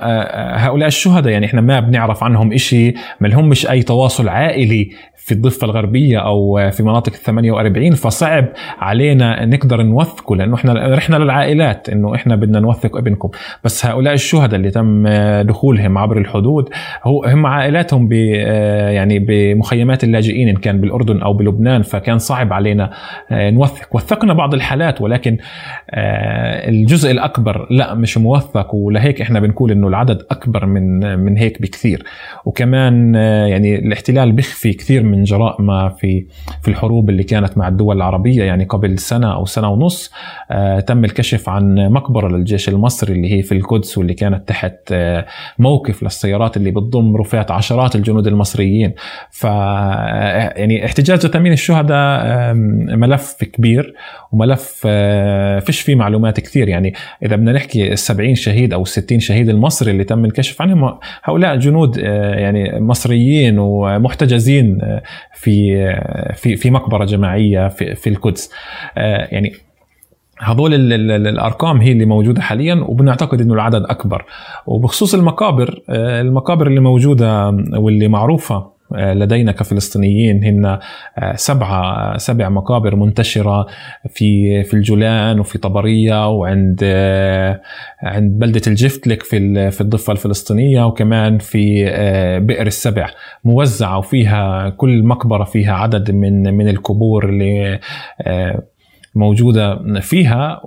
[0.57, 4.89] هؤلاء الشهداء يعني إحنا ما بنعرف عنهم شيء ما لهمش أي تواصل عائلي
[5.19, 8.45] في الضفة الغربية أو في مناطق ال 48 فصعب
[8.79, 13.29] علينا نقدر نوثقه لأنه إحنا رحنا للعائلات إنه إحنا بدنا نوثق ابنكم.
[13.63, 15.07] بس هؤلاء الشهداء اللي تم
[15.41, 16.69] دخولهم عبر الحدود
[17.03, 22.89] هو هم عائلاتهم يعني بمخيمات اللاجئين إن كان بالأردن أو بلبنان فكان صعب علينا
[23.31, 23.95] نوثق.
[23.95, 25.37] وثقنا بعض الحالات ولكن
[26.69, 32.03] الجزء الأكبر لا مش موثق ولهيك إحنا بنقول إنه العدد أكبر من من هيك بكثير.
[32.45, 33.15] وكمان
[33.49, 36.25] يعني الاحتلال بيخفي كثير من جراء ما في
[36.61, 40.11] في الحروب اللي كانت مع الدول العربية يعني قبل سنة أو سنة ونص
[40.87, 45.25] تم الكشف عن مقبرة للجيش المصري اللي هي في القدس واللي كانت تحت آه،
[45.59, 48.93] موقف للسيارات اللي بتضم رفات عشرات الجنود المصريين.
[49.31, 52.53] ف آه، يعني احتجاج جثامين الشهداء
[52.95, 53.93] ملف كبير
[54.31, 56.67] وملف آه، فيش فيه معلومات كثير.
[56.67, 56.93] يعني
[57.25, 60.97] إذا بدنا نحكي ال 70 شهيد أو ال 60 شهيد المصري اللي تم الكشف عنهم
[61.23, 64.79] هؤلاء جنود يعني مصريين ومحتجزين
[65.33, 65.93] في
[66.35, 68.51] في في مقبرة جماعية في في القدس.
[69.31, 69.53] يعني
[70.39, 70.73] هذول
[71.11, 74.25] الأرقام هي اللي موجودة حاليا وبنعتقد إنه العدد أكبر.
[74.65, 82.49] وبخصوص المقابر آه، المقابر اللي موجودة واللي معروفة آه، لدينا كفلسطينيين هن آه، سبعة سبع
[82.49, 83.67] مقابر منتشرة
[84.09, 86.83] في في الجولان وفي طبرية وعند
[88.03, 91.85] عند بلدة الجفتلك في في الضفة الفلسطينية وكمان في
[92.39, 93.09] بئر السبع.
[93.43, 97.79] موزعة وفيها كل مقبرة فيها عدد من من القبور اللي
[99.15, 100.61] موجودة فيها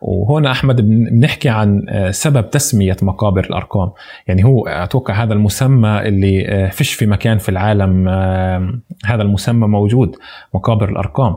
[0.00, 3.90] وهنا أحمد بنحكي عن آه، سبب تسمية مقابر الأرقام.
[4.26, 9.66] يعني هو أتوقع هذا المسمى اللي آه، فيش في مكان في العالم آه، هذا المسمى
[9.66, 10.16] موجود
[10.54, 11.36] مقابر الأرقام.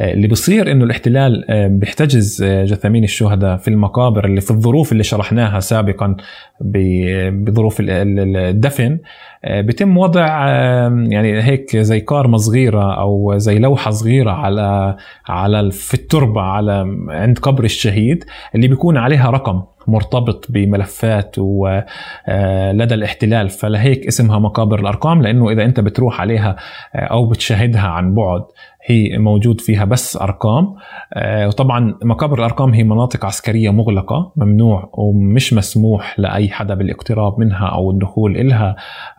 [0.00, 6.16] اللي بصير أنه الاحتلال بيحتجز جثامين الشهداء في المقابر اللي في الظروف اللي شرحناها سابقا
[6.60, 8.98] بظروف الدفن.
[9.44, 10.48] آه، بيتم وضع
[10.88, 14.96] يعني هيك زي كارمة صغيرة أو زي لوحة صغيرة على
[15.28, 18.24] على في التربة على عند قبر الشهيد
[18.54, 19.62] اللي بيكون عليها رقم.
[19.88, 21.84] مرتبط بملفات ولدى
[22.28, 23.48] آه، الاحتلال.
[23.48, 26.56] فلهيك اسمها مقابر الأرقام لأنه إذا أنت بتروح عليها
[26.94, 28.42] آه، أو بتشاهدها عن بعد
[28.84, 30.74] هي موجود فيها بس أرقام.
[31.14, 37.66] آه، وطبعا مقابر الأرقام هي مناطق عسكرية مغلقة ممنوع ومش مسموح لأي حدا بالاقتراب منها
[37.66, 38.76] أو الدخول إلها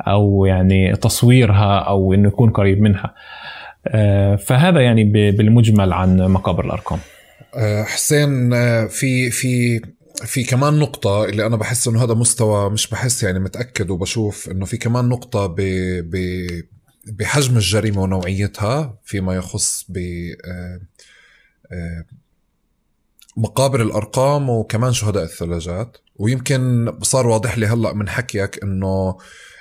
[0.07, 3.13] أو يعني تصويرها أو إنه يكون قريب منها.
[4.35, 6.99] فهذا يعني بالمجمل عن مقابر الأرقام.
[7.85, 8.49] حسين
[8.87, 9.81] في في
[10.25, 14.65] في كمان نقطة اللي أنا بحس إنه هذا مستوى مش بحس يعني متأكد وبشوف إنه
[14.65, 15.55] في كمان نقطة ب
[16.09, 16.47] ب
[17.05, 19.97] بحجم الجريمة ونوعيتها فيما يخص ب
[20.45, 20.79] آه،
[21.71, 22.05] آه،
[23.37, 25.97] مقابر الأرقام وكمان شهداء الثلاجات.
[26.15, 29.17] ويمكن صار واضح لي هلأ من حكيك إنه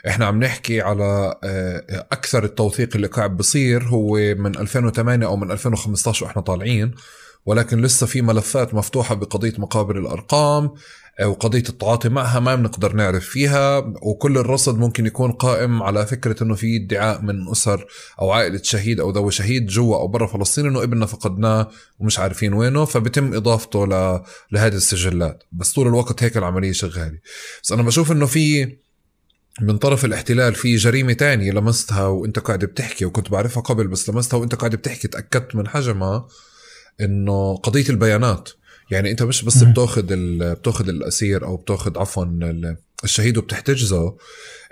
[0.08, 5.50] إحنا عم نحكي على آه، أكثر التوثيق اللي قاعد بصير هو من 2008 أو من
[5.50, 6.94] 2015 وإحنا طالعين.
[7.48, 10.70] ولكن لسه في ملفات مفتوحة بقضية مقابر الأرقام
[11.20, 16.42] آه، وقضية التعاطي معها ما بنقدر نعرف فيها وكل الرصد ممكن يكون قائم على فكرة
[16.42, 17.86] إنه في ادعاء من أسر
[18.20, 22.52] أو عائلة شهيد أو ذوي شهيد جوا أو برا فلسطين إنه ابننا فقدناه ومش عارفين
[22.52, 24.22] وينه فبتم إضافته ل...
[24.52, 25.42] لهذه السجلات.
[25.52, 27.18] بس طول الوقت هيك العملية شغالة.
[27.62, 28.76] بس أنا بشوف إنه في
[29.60, 34.38] من طرف الاحتلال في جريمة تانية لمستها وأنت قاعد بتحكي وكنت بعرفها قبل بس لمستها
[34.38, 36.28] وأنت قاعد بتحكي تأكدت من حجمها.
[37.00, 38.48] إنه قضية البيانات.
[38.90, 40.06] يعني أنت مش بس بتاخذ
[40.54, 42.24] بتاخذ الأسير أو بتاخذ عفوا
[43.04, 44.16] الشهيد وبتحتجزه.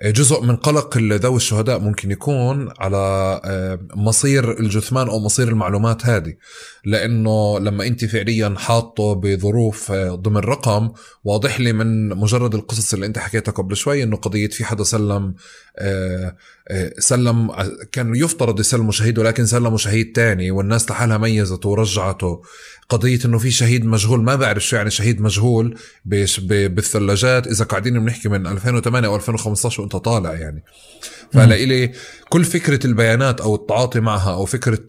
[0.05, 6.35] جزء من قلق ذوي الشهداء ممكن يكون على آه، مصير الجثمان أو مصير المعلومات هذه.
[6.85, 10.90] لأنه لما أنت فعليا حاطه بظروف آه، ضمن رقم
[11.24, 15.12] واضح لي من مجرد القصص اللي أنت حكيتها قبل شوي إنه قضية في حدا سلم
[15.12, 15.35] آه،
[16.98, 17.53] سلم
[17.93, 22.43] كان يفترض يسلموا شهيد ولكن سلموا شهيد تاني والناس لحالها ميزته ورجعته.
[22.89, 27.47] قضية إنه في شهيد مجهول ما بعرف شو يعني شهيد مجهول بالثلاجات.
[27.47, 30.65] إذا قاعدين بنحكي من 2008 أو 2015 وأنت طالع يعني.
[31.32, 31.93] فلإلي
[32.28, 34.82] كل فكرة البيانات أو التعاطي معها أو فكرة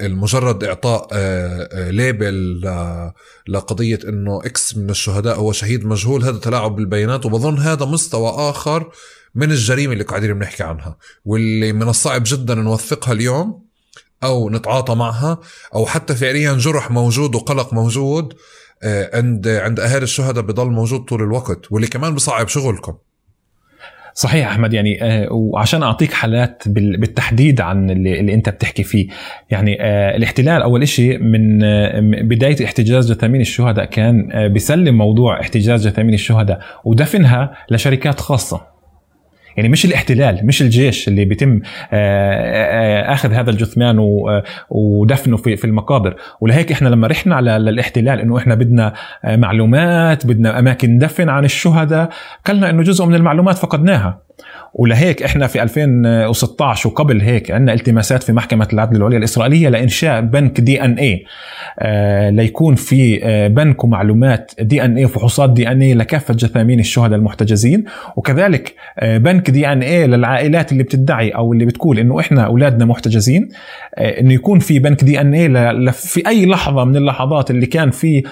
[0.00, 2.60] المجرد إعطاء آه، آه، label
[3.48, 7.26] لقضية إنه X من الشهداء هو شهيد مجهول هذا تلاعب بالبيانات.
[7.26, 8.90] وبظن هذا مستوى آخر
[9.34, 13.64] من الجريمة اللي قاعدين بنحكي عنها واللي من الصعب جدا نوثقها اليوم
[14.24, 15.38] أو نتعاطى معها
[15.74, 18.34] أو حتى فعليا جرح موجود وقلق موجود
[18.82, 22.94] آه، عند عند أهالي الشهداء بضل موجود طول الوقت واللي كمان بصعب شغلكم.
[24.14, 29.08] صحيح أحمد يعني آه، وعشان أعطيك حالات بالتحديد عن اللي, اللي أنت بتحكي فيه.
[29.50, 31.58] يعني آه، الاحتلال أول شيء من
[32.28, 38.73] بداية احتجاز جثامين الشهداء كان بيسلم موضوع احتجاز جثامين الشهداء ودفنها لشركات خاصة.
[39.56, 41.60] يعني مش الاحتلال مش الجيش اللي بيتم
[41.92, 43.96] آه، آه، آخذ هذا الجثمان
[44.70, 46.16] ودفنه في المقابر.
[46.40, 48.92] ولهيك إحنا لما رحنا على الاحتلال إنه إحنا بدنا
[49.24, 52.08] آه، معلومات بدنا أماكن دفن عن الشهداء
[52.46, 54.24] قالنا إنه جزء من المعلومات فقدناها.
[54.76, 60.60] ولهيك إحنا في 2016 وقبل هيك عندنا التماسات في محكمة العدل العليا الإسرائيلية لإنشاء بنك
[60.60, 61.24] دي إن اي
[61.78, 66.80] آه ليكون في آه بنك ومعلومات دي إن اي وفحوصات دي إن اي لكافة جثامين
[66.80, 67.84] الشهداء المحتجزين.
[68.16, 72.84] وكذلك آه بنك دي إن اي للعائلات اللي بتدعي أو اللي بتقول إنه إحنا أولادنا
[72.84, 73.48] محتجزين
[73.98, 78.22] إنه يكون في بنك دي إن اي في أي لحظة من اللحظات اللي كان في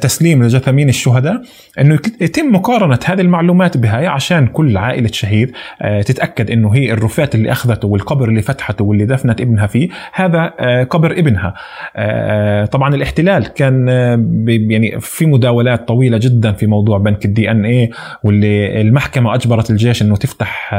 [0.00, 1.42] تسليم لجثامين الشهداء
[1.80, 5.52] إنه يتم مقارنة هذه المعلومات بهاي عشان كل عائلة عائلة شهيد
[5.82, 10.52] آه، تتأكد إنه هي الرفات اللي أخذته والقبر اللي فتحته واللي دفنت ابنها فيه هذا
[10.60, 11.54] آه، قبر ابنها.
[11.96, 13.88] آه، طبعا الاحتلال كان
[14.70, 17.90] يعني في مداولات طويلة جدا في موضوع بنك ال DNA
[18.22, 20.74] واللي المحكمة أجبرت الجيش إنه تفتح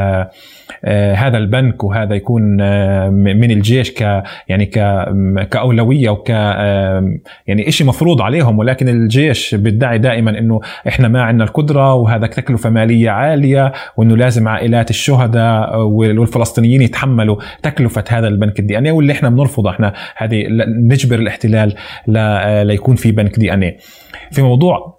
[1.15, 5.05] هذا البنك وهذا يكون آه، من الجيش ك يعني ك
[5.51, 11.93] كأولوية وك يعني شيء مفروض عليهم ولكن الجيش بيدعي دائما إنه إحنا ما عندنا القدرة
[11.93, 18.91] وهذا تكلفة مالية عالية وإنه لازم عائلات الشهداء والفلسطينيين يتحملوا تكلفة هذا البنك ال DNA
[18.91, 21.73] واللي إحنا بنرفضه إحنا هذه نجبر الاحتلال
[22.67, 23.77] ليكون في بنك دي إن اي
[24.31, 24.96] في موضوع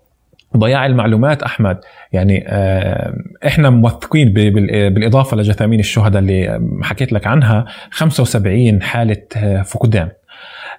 [0.56, 1.78] ضياع المعلومات أحمد.
[2.12, 3.12] يعني آه،
[3.46, 10.08] إحنا موثقين بالإضافة لجثامين الشهداء اللي حكيت لك عنها 75 حالة آه، فقدان.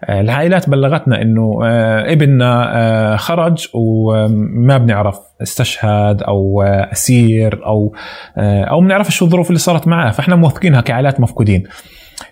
[0.03, 1.59] آه، العائلات بلغتنا إنه
[2.11, 7.95] ابننا خرج وما بنعرف استشهد أو أسير أو
[8.37, 10.11] أو بنعرف شو الظروف اللي صارت معاه.
[10.11, 11.63] فإحنا موثقينها كعائلات مفقودين.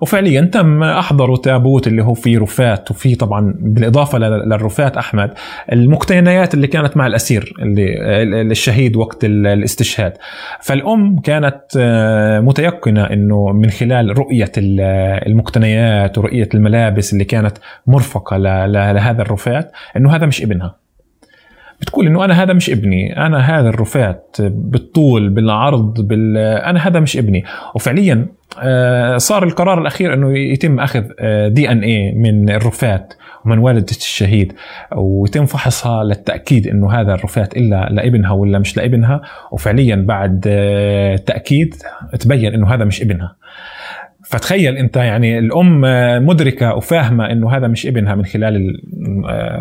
[0.02, 5.30] وفعليا تم احضروا تابوت اللي هو فيه رفات وفيه طبعا بالإضافة للرفات أحمد
[5.72, 10.12] المقتنيات اللي كانت مع الأسير اللي الشهيد وقت الاستشهاد.
[10.60, 19.22] فالأم كانت آه، متيقنة إنه من خلال رؤية المقتنيات ورؤية الملابس اللي كانت مرفقة لهذا
[19.22, 20.81] الرفات إنه هذا مش ابنها.
[21.82, 27.16] بتقول إنه أنا هذا مش ابني أنا هذا الرفات بالطول بالعرض بال أنا هذا مش
[27.16, 27.44] ابني.
[27.74, 28.26] وفعليا
[28.62, 31.02] آه، صار القرار الأخير إنه يتم أخذ
[31.48, 33.14] دي إن اي من الرفات
[33.44, 34.52] ومن والدة الشهيد
[34.96, 39.20] ويتم فحصها للتأكيد أنه هذا الرفات إلا لابنها ولا مش لابنها.
[39.52, 41.74] وفعليا بعد آه، تأكيد
[42.20, 43.36] تبين أنه هذا مش ابنها.
[44.32, 45.80] فتخيل انت يعني الأم
[46.26, 48.80] مدركة وفاهمة إنه هذا مش ابنها من خلال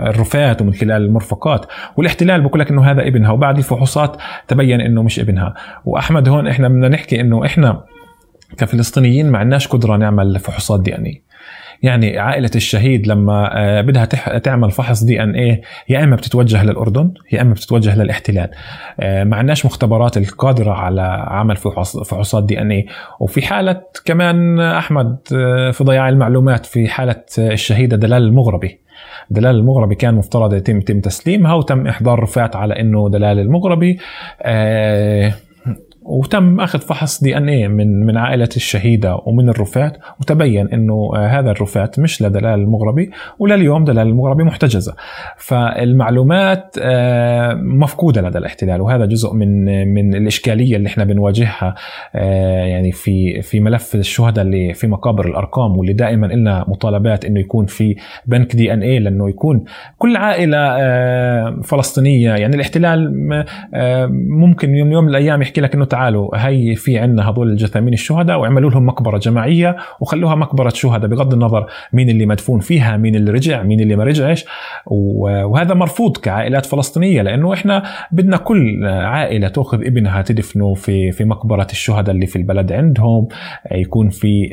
[0.08, 1.66] الرفات ومن خلال المرفقات
[1.98, 4.18] والاحتلال بقول لك إنه هذا ابنها وبعد الفحوصات
[4.48, 5.54] تبين إنه مش ابنها.
[5.86, 7.84] وأحمد هون إحنا بدنا نحكي إنه إحنا
[8.58, 11.22] كفلسطينيين ما عندناش قدرة نعمل فحوصات دي اي
[11.84, 14.06] يعني عائلة الشهيد لما آه، بدها
[14.38, 18.50] تعمل فحص دي ان إيه يا إما بتتوجه للأردن يا إما بتتوجه للاحتلال.
[19.00, 22.86] آه، ما عندناش مختبرات القادرة على عمل فحوصات دي ان إيه
[23.20, 28.80] وفي حالة كمان أحمد آه، في ضياع المعلومات في حالة الشهيدة دلال المغربي.
[29.30, 34.00] دلال المغربي كان مفترض يتم يتم تسليمها وتم إحضار رفات على إنه دلال المغربي.
[34.42, 35.34] آه
[36.02, 41.28] وتم أخذ فحص دي إن إيه من من عائلة الشهيدة ومن الرفات وتبين إنه آه،
[41.28, 44.96] هذا الرفات مش لدلال المغربي ولليوم دلال المغربي محتجزة.
[45.38, 51.76] فالمعلومات آه، مفقودة لدى الاحتلال وهذا جزء من من الإشكالية اللي إحنا بنواجهها
[52.16, 57.40] آه، يعني في في ملف الشهداء اللي في مقابر الأرقام واللي دائما لنا مطالبات إنه
[57.40, 57.96] يكون في
[58.26, 59.64] بنك دي إن إيه لأنه يكون
[59.98, 60.62] كل عائلة
[61.62, 62.30] فلسطينية.
[62.36, 63.14] يعني الاحتلال
[64.30, 68.40] ممكن يوم يوم من الأيام يحكي لك إنه تعالوا هي في عندنا هذول الجثامين الشهداء
[68.40, 73.32] واعملوا لهم مقبرة جماعية وخلوها مقبرة شهداء بغض النظر مين اللي مدفون فيها مين اللي
[73.32, 74.46] رجع مين اللي ما رجعش.
[74.86, 81.68] وهذا مرفوض كعائلات فلسطينية لأنه إحنا بدنا كل عائلة تأخذ ابنها تدفنه في في مقبرة
[81.72, 83.28] الشهداء اللي في البلد عندهم
[83.72, 84.50] يكون في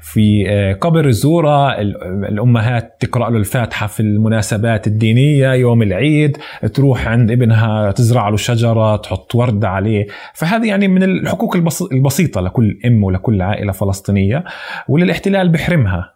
[0.00, 1.80] في آه، قبر الزورة
[2.28, 6.38] الأمهات تقرأ له الفاتحة في المناسبات الدينية يوم العيد
[6.74, 10.06] تروح عند ابنها تزرع له شجرة تحط وردة عليه.
[10.34, 11.56] فهذه يعني من الحقوق
[11.92, 14.44] البسيطة لكل أم ولكل عائلة فلسطينية
[14.88, 16.14] وللاحتلال بحرمها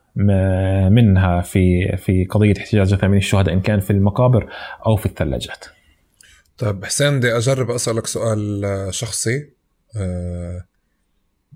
[0.90, 4.48] منها في في قضية احتجاج ثمانين الشهداء إن كان في المقابر
[4.86, 5.64] أو في الثلاجات.
[6.58, 9.48] طيب حسين بدي أجرب أسألك سؤال شخصي.
[9.96, 10.71] أه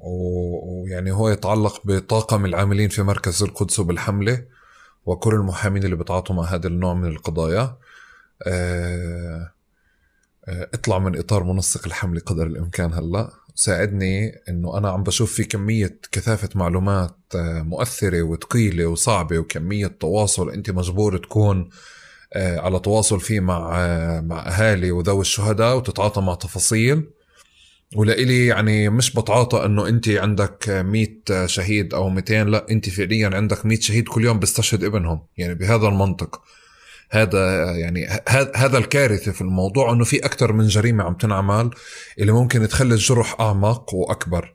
[0.00, 4.44] ويعني هو يتعلق بطاقم العاملين في مركز القدس بالحملة
[5.06, 7.76] وكل المحامين اللي بتعاطوا مع هذا النوع من القضايا.
[8.46, 9.52] آه،
[10.48, 13.30] آه، اطلع من إطار منسق الحملة قدر الإمكان هلا.
[13.54, 20.50] ساعدني إنه أنا عم بشوف في كمية كثافة معلومات آه، مؤثرة وثقيله وصعبة وكمية تواصل.
[20.50, 21.70] أنت مجبور تكون
[22.36, 23.70] على تواصل فيه مع
[24.20, 27.10] مع أهالي وذوي الشهداء وتتعاطى مع تفاصيل.
[27.94, 33.66] ولإلي يعني مش بتعاطى إنه انت عندك 100 شهيد أو 200 لا انت فعليا عندك
[33.66, 36.42] 100 شهيد كل يوم بيستشهد ابنهم يعني بهذا المنطق.
[37.10, 38.06] هذا يعني
[38.54, 41.70] هذا الكارثة في الموضوع إنه في أكثر من جريمة عم تنعمل
[42.18, 44.54] اللي ممكن تخلي الجرح أعمق وأكبر.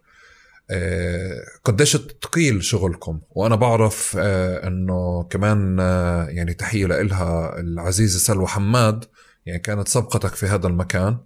[0.72, 8.48] آه، قديش ثقيل شغلكم؟ وأنا بعرف آه، إنه كمان آه، يعني تحية لها العزيزة سلوى
[8.48, 9.06] حماد
[9.46, 11.18] يعني كانت سبقتك في هذا المكان.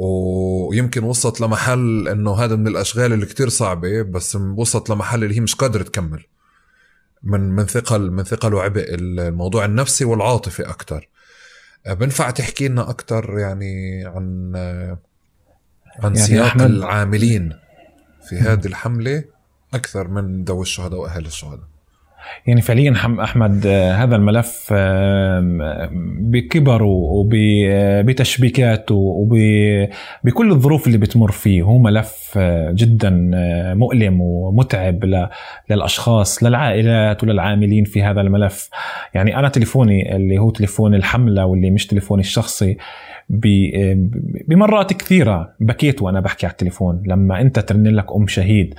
[0.00, 5.40] ويمكن وصلت لمحل إنه هذا من الأشغال اللي كتير صعبة بس وصلت لمحل اللي هي
[5.40, 6.24] مش قادرة تكمل.
[7.22, 11.08] من من ثقل من ثقل وعبء الموضوع النفسي والعاطفي أكثر
[11.86, 14.52] بنفع تحكي لنا أكثر يعني عن
[15.98, 17.58] عن يعني سياق أحمد؟ العاملين
[18.28, 19.24] في هذه الحملة؟
[19.74, 21.69] أكثر من ذوي الشهداء وأهل الشهداء.
[22.46, 24.72] يعني فعليا أحمد هذا الملف
[26.20, 32.38] بكبره وبتشبيكاته وبكل الظروف اللي بتمر فيه هو ملف
[32.70, 33.30] جدا
[33.74, 35.04] مؤلم ومتعب
[35.70, 38.70] للأشخاص للعائلات وللعاملين في هذا الملف.
[39.14, 42.76] يعني أنا تليفوني اللي هو تليفون الحملة واللي مش تليفوني الشخصي
[44.48, 47.02] بمرات كثيرة بكيت وأنا بحكي على التليفون.
[47.06, 48.74] لما أنت ترن لك أم شهيد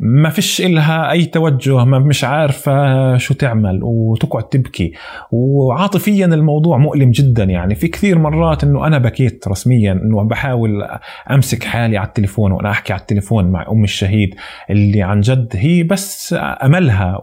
[0.00, 4.92] ما فيش إلها أي توجه ما مش عارفة شو تعمل وتقعد تبكي.
[5.32, 7.74] وعاطفيا الموضوع مؤلم جدا يعني.
[7.74, 10.88] في كثير مرات أنه أنا بكيت رسميا أنه بحاول
[11.30, 14.34] أمسك حالي على التليفون وأنا أحكي على التليفون مع أم الشهيد
[14.70, 17.20] اللي عن جد هي بس أملها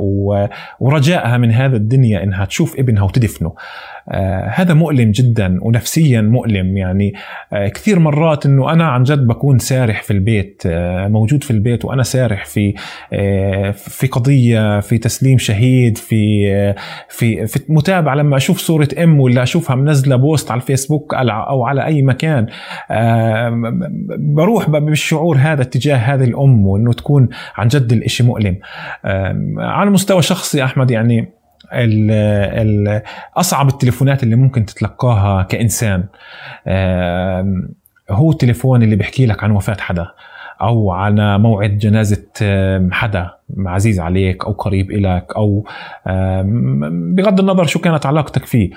[0.79, 3.53] ورجائها من هذا الدنيا إنها تشوف ابنها وتدفنه.
[4.47, 6.77] هذا مؤلم جدا ونفسيا مؤلم.
[6.77, 7.13] يعني
[7.53, 11.85] آه كثير مرات إنه أنا عن جد بكون سارح في البيت آه موجود في البيت
[11.85, 12.73] وأنا سارح في
[13.13, 16.75] آه في قضية في تسليم شهيد في آه
[17.09, 18.15] في في متابعة.
[18.15, 22.47] لما أشوف صورة أم ولا أشوفها منزلة بوست على الفيسبوك أو على أي مكان
[22.91, 23.61] آه
[24.17, 28.57] بروح بالشعور هذا تجاه هذه الأم وإنه تكون عن جد الإشي مؤلم.
[29.05, 31.40] آه على مستوى شخصي أحمد يعني
[31.73, 33.01] ال
[33.37, 36.03] أصعب التليفونات اللي ممكن تتلقاها كإنسان.
[38.09, 40.07] هو التليفون اللي بيحكي لك عن وفاة حدا
[40.61, 42.23] أو على موعد جنازة
[42.91, 45.65] حدا عزيز عليك أو قريب إلك أو
[47.15, 48.69] بغض النظر شو كانت علاقتك فيه.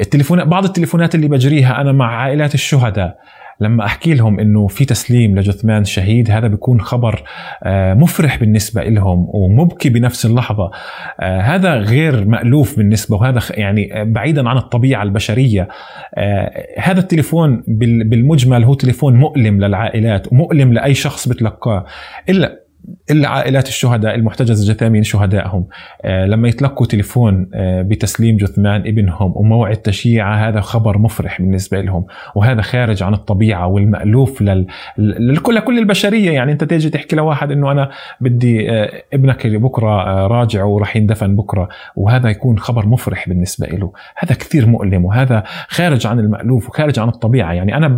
[0.00, 3.18] التليفونات بعض التليفونات اللي بجريها أنا مع عائلات الشهداء
[3.60, 7.22] لما أحكي لهم إنه في تسليم لجثمان شهيد هذا بيكون خبر
[7.62, 10.70] آه، مفرح بالنسبة لهم ومبكي بنفس اللحظة.
[11.20, 15.68] آه، هذا غير مألوف بالنسبة وهذا يعني بعيدا عن الطبيعة البشرية.
[16.14, 21.84] آه، هذا التليفون بالمجمل هو تليفون مؤلم للعائلات ومؤلم لأي شخص بتلقاه.
[22.28, 22.67] إلا
[23.10, 25.66] الا عائلات الشهداء المحتجزه جثامين شهدائهم
[26.02, 32.06] آه، لما يتلقوا تليفون آه، بتسليم جثمان ابنهم وموعد تشييعه هذا خبر مفرح بالنسبة لهم
[32.34, 34.66] وهذا خارج عن الطبيعة والمألوف لل...
[34.98, 36.30] لكل لكل البشرية.
[36.30, 37.90] يعني أنت تيجي تحكي لواحد إنه أنا
[38.20, 43.92] بدي آه، ابنك اللي بكره راجع وراح يندفن بكرة وهذا يكون خبر مفرح بالنسبة له.
[44.16, 47.52] هذا كثير مؤلم وهذا خارج عن المألوف وخارج عن الطبيعة.
[47.52, 47.88] يعني أنا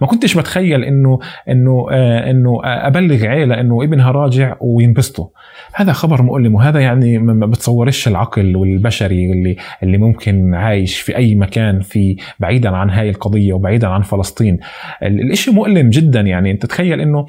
[0.00, 1.18] ما كنتش بتخيل إنه
[1.48, 1.86] إنه
[2.30, 5.26] إنه أبلغ عيلة إنه ابنها راجع وينبسطوا.
[5.74, 11.34] هذا خبر مؤلم وهذا يعني ما بتصورش العقل والبشري اللي اللي ممكن عايش في أي
[11.34, 14.58] مكان في بعيدا عن هاي القضية وبعيدا عن فلسطين.
[15.02, 16.50] الإشي مؤلم جدا يعني.
[16.50, 17.26] أنت تخيل إنه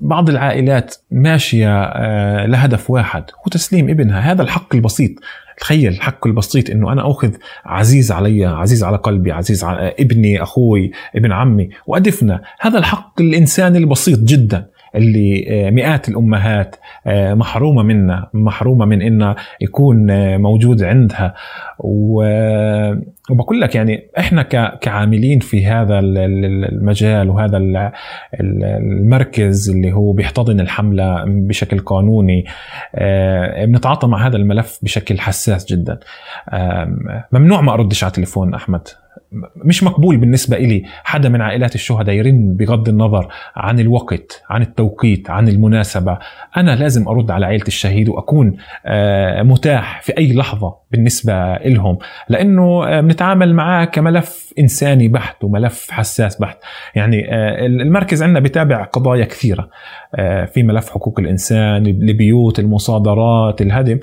[0.00, 4.20] بعض العائلات ماشية آه، لهدف واحد هو تسليم ابنها.
[4.20, 5.10] هذا الحق البسيط.
[5.58, 7.30] تخيل الحق البسيط إنه أنا أخذ
[7.64, 12.40] عزيز علي عزيز على قلبي عزيز على ابني أخوي ابن عمي وأدفنه.
[12.60, 14.77] هذا الحق الإنساني البسيط جدا.
[14.98, 16.76] اللي آه، مئات الأمهات
[17.06, 21.34] آه، محرومة منها محرومة من إنها يكون آه، موجود عندها.
[21.78, 24.42] وبقول لك يعني إحنا
[24.80, 27.58] كعاملين في هذا المجال وهذا
[28.40, 32.44] المركز اللي هو بيحتضن الحملة بشكل قانوني
[33.64, 35.98] بنتعاطى مع هذا الملف بشكل حساس جدا.
[37.32, 38.88] ممنوع ما أردش على تليفون أحمد.
[39.56, 45.30] مش مقبول بالنسبة إلي حدا من عائلات الشهداء يرن بغض النظر عن الوقت عن التوقيت
[45.30, 46.18] عن المناسبة.
[46.56, 48.56] أنا لازم أرد على عائلة الشهيد وأكون
[48.86, 51.98] آه، متاح في أي لحظة بالنسبة لهم
[52.28, 56.58] لأنه آه، بنتعامل معاه كملف إنساني بحت وملف حساس بحت.
[56.94, 59.70] يعني آه، المركز عندنا بتابع قضايا كثيرة.
[60.46, 63.98] في ملف حقوق الإنسان البيوت المصادرات الهدم.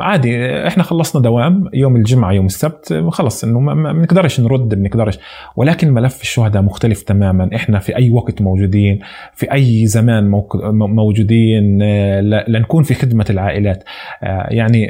[0.00, 5.18] عادي إحنا خلصنا دوام يوم الجمعة يوم السبت خلص إنه بنقدرش نرد بنقدرش
[5.56, 7.50] ولكن ملف الشهداء مختلف تماما.
[7.54, 8.98] إحنا في أي وقت موجودين
[9.32, 10.30] في أي زمان
[10.74, 13.84] موجودين آه، لنكون في خدمة العائلات.
[14.22, 14.88] آه، يعني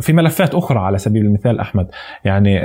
[0.00, 1.86] في ملفات أخرى على سبيل المثال أحمد.
[2.24, 2.58] يعني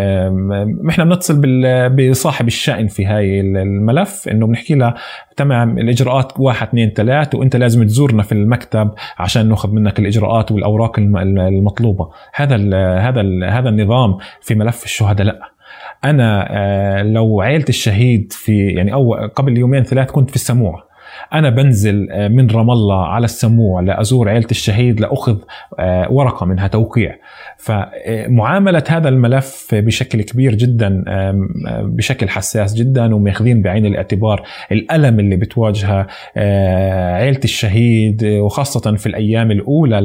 [0.89, 1.41] إحنا بنتصل
[1.89, 4.93] بصاحب الشأن في هاي الملف إنه بنحكي له
[5.37, 10.99] تمام الإجراءات واحد اثنين ثلاث وأنت لازم تزورنا في المكتب عشان ناخذ منك الإجراءات والأوراق
[10.99, 12.09] المطلوبة.
[12.33, 15.39] هذا ال هذا ال هذا النظام في ملف الشهداء لا.
[16.03, 20.83] أنا آه، لو عيلة الشهيد في يعني أو قبل يومين ثلاث كنت في السموع.
[21.33, 25.37] أنا بنزل آه، من رام الله على السموع لأزور عيلة الشهيد لأخذ
[25.79, 27.15] آه، ورقة منها توقيع.
[27.57, 31.03] فمعامله هذا الملف بشكل كبير جدا
[31.81, 36.07] بشكل حساس جدا وماخذين بعين الاعتبار الألم اللي بتواجهه
[37.15, 40.01] عيلة الشهيد وخاصة في الأيام الأولى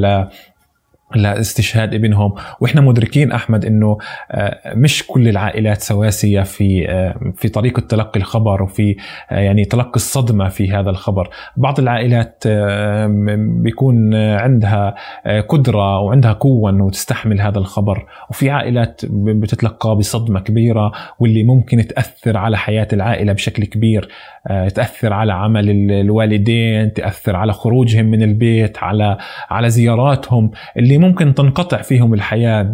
[1.15, 2.33] لاستشهاد ابنهم.
[2.59, 3.97] وإحنا مدركين أحمد إنه
[4.31, 8.95] آه، مش كل العائلات سواسية في آه، في طريقة تلقي الخبر وفي
[9.31, 11.29] آه، يعني تلقي الصدمة في هذا الخبر.
[11.57, 12.43] بعض العائلات
[13.37, 14.95] بيكون عندها
[15.49, 18.05] قدرة وعندها قوة إنه تستحمل هذا الخبر.
[18.29, 24.09] وفي عائلات بتتلقى بصدمة كبيرة واللي ممكن تأثر على حياة العائلة بشكل كبير.
[24.47, 29.17] تأثر على عمل الوالدين تأثر على خروجهم من البيت على
[29.49, 30.51] على زياراتهم.
[30.77, 32.71] اللي ممكن تنقطع فيهم الحياة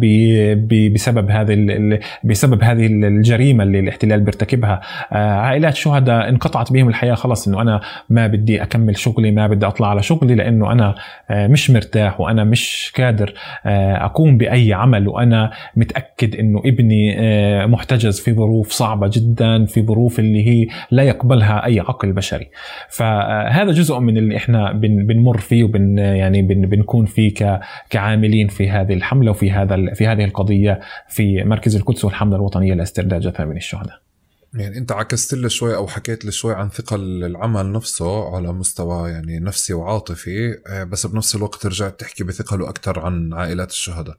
[0.94, 4.80] بسبب هذه بسبب هذه الجريمة اللي الاحتلال بيرتكبها.
[5.12, 7.80] آه، عائلات شهداء انقطعت بهم الحياة خلص إنه أنا
[8.10, 10.94] ما بدي أكمل شغلي ما بدي أطلع على شغلي لأنه أنا
[11.30, 13.34] آه، مش مرتاح وأنا مش قادر
[13.66, 15.08] آه، أقوم بأي عمل.
[15.08, 17.18] وأنا متأكد إنه ابني
[17.66, 22.48] محتجز في ظروف صعبة جدا في ظروف اللي هي لا يقبلها أي عقل بشري.
[22.88, 27.60] فهذا جزء من اللي إحنا بنمر فيه وبن يعني بنكون فيه
[27.90, 32.74] كعامل عاملين في هذه الحملة وفي هذا في هذه القضية في مركز القدس والحملة الوطنية
[32.74, 34.02] لاسترداد جثامين الشهداء.
[34.54, 39.10] يعني انت عكست لي شوي أو حكيت لي شوي عن ثقل العمل نفسه على مستوى
[39.10, 44.16] يعني نفسي وعاطفي آه، بس بنفس الوقت رجعت تحكي بثقله أكثر عن عائلات الشهداء.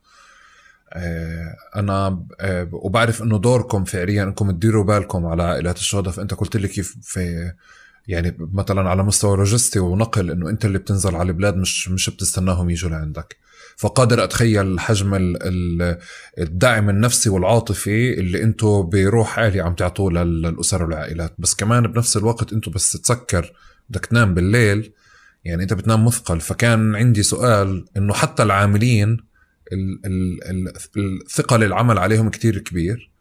[0.94, 6.58] آه، أنا آه، وبعرف إنه دوركم فعليا إنكم تديروا بالكم على عائلات الشهداء فأنت قلت
[6.58, 7.52] لي كيف في
[8.08, 12.70] يعني مثلا على مستوى لوجستي ونقل إنه أنت اللي بتنزل على البلاد مش مش بتستناهم
[12.70, 13.38] يجوا لعندك
[13.80, 15.36] فقادر أتخيل حجم
[16.40, 21.34] الدعم النفسي والعاطفي اللي أنتم بروح عالي عم تعطوه للأسر والعائلات.
[21.38, 23.54] بس كمان بنفس الوقت أنتم بس تسكر
[23.90, 24.94] بدك تنام بالليل
[25.44, 26.40] يعني انت بتنام مثقل.
[26.40, 29.18] فكان عندي سؤال إنه حتى العاملين
[30.98, 33.12] الثقل العمل عليهم كتير كبير.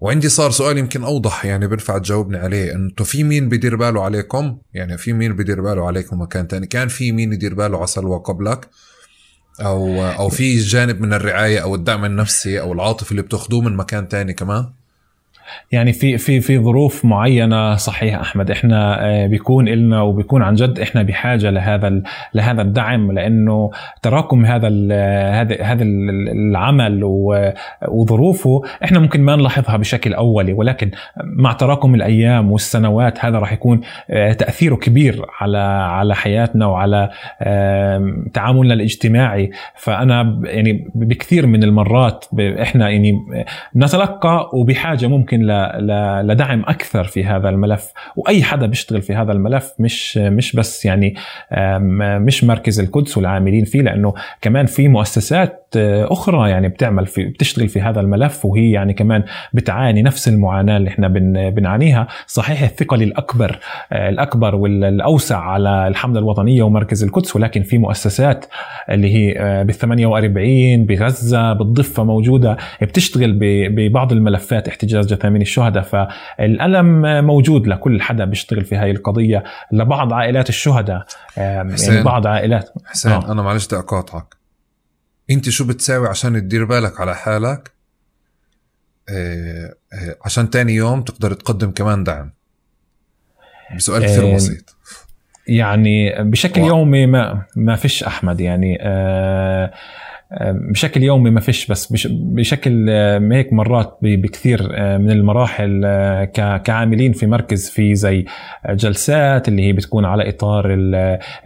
[0.00, 4.58] وعندي صار سؤال يمكن أوضح يعني بنفع تجاوبني عليه أنتم في مين بدير باله عليكم؟
[4.74, 8.18] يعني في مين بدير باله عليكم مكان تاني؟ كان في مين يدير باله على سلوى
[8.18, 8.70] قبلك؟
[9.60, 14.08] أو أو في جانب من الرعاية أو الدعم النفسي أو العاطفي اللي بتاخذوه من مكان
[14.08, 14.70] تاني كمان؟
[15.72, 20.78] يعني في في في ظروف معينة صحيح أحمد إحنا آه، بيكون لنا وبيكون عن جد
[20.78, 22.02] إحنا بحاجة لهذا
[22.34, 23.70] لهذا الدعم لأنه
[24.02, 24.68] تراكم هذا
[25.30, 25.82] هذا هذا
[26.32, 27.00] العمل
[27.88, 30.90] وظروفه إحنا ممكن ما نلاحظها بشكل أولي ولكن
[31.24, 33.80] مع تراكم الأيام والسنوات هذا راح يكون
[34.10, 37.10] آه، تأثيره كبير على على حياتنا وعلى
[38.34, 39.50] تعاملنا الاجتماعي.
[39.74, 43.12] فأنا يعني بكثير من المرات إحنا يعني
[43.76, 50.16] نتلقى وبحاجة ممكن لدعم أكثر في هذا الملف وأي حدا بيشتغل في هذا الملف مش
[50.18, 51.14] مش بس يعني
[51.98, 55.63] مش مركز القدس والعاملين فيه لأنه كمان في مؤسسات
[56.10, 60.88] أخرى يعني بتعمل في بتشتغل في هذا الملف وهي يعني كمان بتعاني نفس المعاناة اللي
[60.90, 61.08] إحنا
[61.50, 62.06] بنعانيها.
[62.26, 63.58] صحيح الثقل الأكبر
[63.92, 68.46] الاكبر والاوسع على الحملة الوطنية ومركز القدس ولكن في مؤسسات
[68.90, 73.38] اللي هي بال 48 بغزة بالضفة موجودة بتشتغل
[73.70, 75.82] ببعض الملفات احتجاز جثامين الشهداء.
[75.82, 81.04] فالألم موجود لكل حدا بيشتغل في هاي القضية لبعض عائلات الشهداء.
[81.36, 82.70] يعني بعض عائلات.
[82.84, 83.32] حسين آه.
[83.32, 84.43] أنا معلش أقاطعك.
[85.30, 87.72] انت شو بتساوي عشان تدير بالك على حالك؟
[89.08, 92.32] آه آه عشان تاني يوم تقدر تقدم كمان دعم.
[93.76, 94.76] بسؤال كثير آه بسيط.
[95.46, 96.66] يعني بشكل و...
[96.66, 99.72] يومي ما ما فيش أحمد يعني آه
[100.70, 102.90] بشكل يومي ما فيش بس بشكل
[103.32, 104.62] هيك مرات بكثير
[104.98, 105.84] من المراحل
[106.64, 108.24] كعاملين في مركز في زي
[108.70, 110.74] جلسات اللي هي بتكون على إطار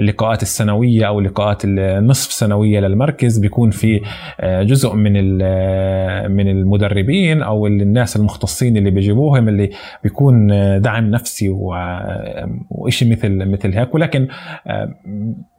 [0.00, 4.00] اللقاءات السنوية أو اللقاءات النصف سنوية للمركز بيكون في
[4.44, 5.12] جزء من
[6.30, 9.70] من المدربين أو الناس المختصين اللي بيجيبوهم اللي
[10.04, 10.46] بيكون
[10.80, 11.48] دعم نفسي
[12.70, 13.94] وشيء مثل مثل هيك.
[13.94, 14.28] ولكن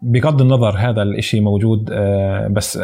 [0.01, 1.85] بغض النظر هذا الشيء موجود
[2.49, 2.77] بس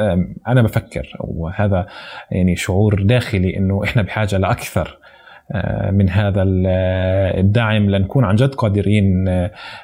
[0.47, 1.85] أنا بفكر وهذا
[2.31, 4.97] يعني شعور داخلي إنه إحنا بحاجة لأكثر
[5.91, 6.43] من هذا
[7.37, 9.29] الدعم لنكون عن جد قادرين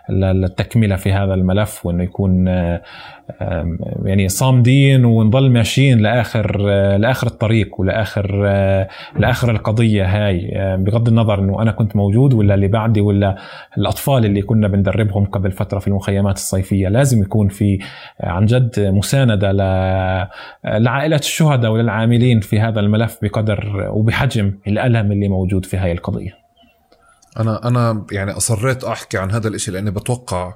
[0.10, 2.45] للتكملة في هذا الملف وإنه يكون
[4.06, 6.58] يعني صامدين ونضل ماشيين لآخر
[6.98, 8.36] لآخر الطريق ولآخر
[9.20, 10.52] لآخر القضية هاي.
[10.78, 13.38] بغض النظر إنه أنا كنت موجود ولا اللي بعدي ولا
[13.78, 17.80] الأطفال اللي كنا بندربهم قبل فترة في المخيمات الصيفية لازم يكون في
[18.20, 19.52] عن جد مساندة
[20.66, 26.41] لعائلات الشهداء وللعاملين في هذا الملف بقدر وبحجم الألم اللي موجود في هاي القضية.
[27.40, 30.53] أنا أنا يعني أصريت أحكي عن هذا الإشي لأني بتوقع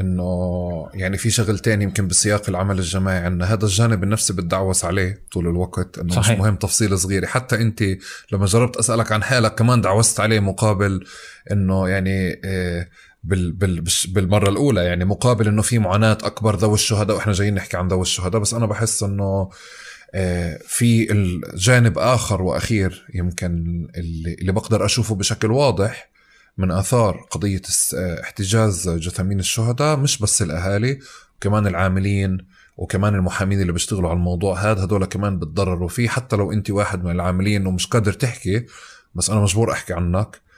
[0.00, 5.48] إنه يعني في شغلتين يمكن بسياق العمل الجماعي ان هذا الجانب النفسي بتدعوس عليه طول
[5.48, 6.30] الوقت إنه صحيح.
[6.30, 7.84] مش مهم تفصيله صغيره حتى أنت
[8.32, 11.04] لما جربت أسألك عن حالك كمان دعوست عليه مقابل
[11.52, 12.88] إنه يعني آه،
[13.24, 14.84] بال بال بالمرة الأولى.
[14.84, 18.54] يعني مقابل إنه في معاناة أكبر ذوي الشهداء وإحنا جايين نحكي عن ذوي الشهداء بس
[18.54, 19.50] أنا بحس إنه
[20.14, 26.09] آه، في الجانب آخر وأخير يمكن اللي, اللي بقدر أشوفه بشكل واضح
[26.60, 27.62] من آثار قضية
[27.94, 30.98] احتجاز جثامين الشهداء مش بس الأهالي
[31.40, 32.38] كمان العاملين
[32.76, 37.04] وكمان المحامين اللي بيشتغلوا على الموضوع هذا هدول كمان بتضرروا فيه حتى لو أنت واحد
[37.04, 38.66] من العاملين ومش قادر تحكي
[39.14, 40.26] بس أنا مجبور أحكي عنك.
[40.36, 40.49] آه،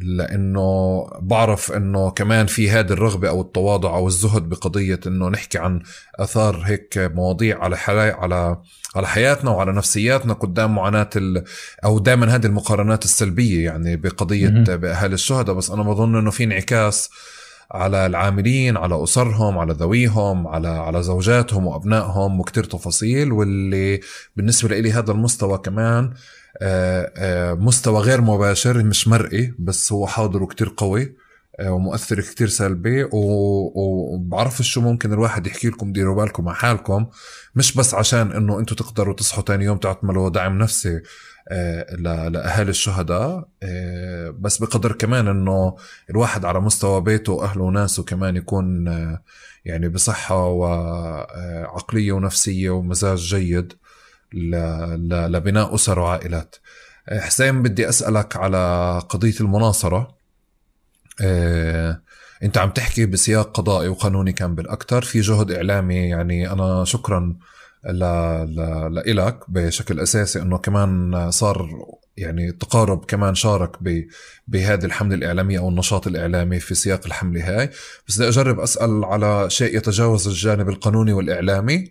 [0.00, 5.82] لأنه بعرف إنه كمان في هذه الرغبة أو التواضع أو الزهد بقضية إنه نحكي عن
[6.14, 8.56] آثار هيك مواضيع على على
[8.96, 11.10] على حياتنا وعلى نفسياتنا قدام معاناة
[11.84, 15.54] أو دائما هذه المقارنات السلبية يعني بقضية باهالي الشهداء.
[15.54, 17.10] بس أنا بظن إنه في انعكاس
[17.70, 24.00] على العاملين على أسرهم على ذويهم على على زوجاتهم وأبنائهم وكتير تفاصيل واللي
[24.36, 26.14] بالنسبة لي هذا المستوى كمان آه، آه،
[27.58, 31.14] مستوى غير مباشر مش مرئي بس هو حاضر وكتير قوي
[31.60, 37.06] آه، ومؤثر كتير سلبي وبعرف شو ممكن الواحد يحكي لكم ديروا بالكم مع حالكم.
[37.54, 41.02] مش بس عشان إنه أنتم تقدروا تصحوا تاني يوم تعملوا دعم نفسي
[41.98, 43.48] لأهالي الشهداء
[44.38, 45.76] بس بقدر كمان إنه
[46.10, 48.86] الواحد على مستوى بيته وأهله وناسه كمان يكون
[49.64, 53.72] يعني بصحة وعقليه ونفسية ومزاج جيد.
[54.34, 56.56] لبناء أسر وعائلات.
[57.08, 60.14] حسين بدي أسألك على قضية المناصرة.
[61.20, 62.00] آه،
[62.42, 65.02] أنت عم تحكي بسياق قضائي وقانوني كان بالأكثر.
[65.02, 67.36] في جهد إعلامي يعني أنا شكرا
[67.84, 71.68] لإلك بشكل أساسي أنه كمان صار
[72.16, 73.78] يعني تقارب كمان شارك
[74.48, 77.70] بهذه الحملة الإعلامية أو النشاط الإعلامي في سياق الحملة هاي.
[78.08, 81.84] بس بدي أجرب أسأل على شيء يتجاوز الجانب القانوني والإعلامي.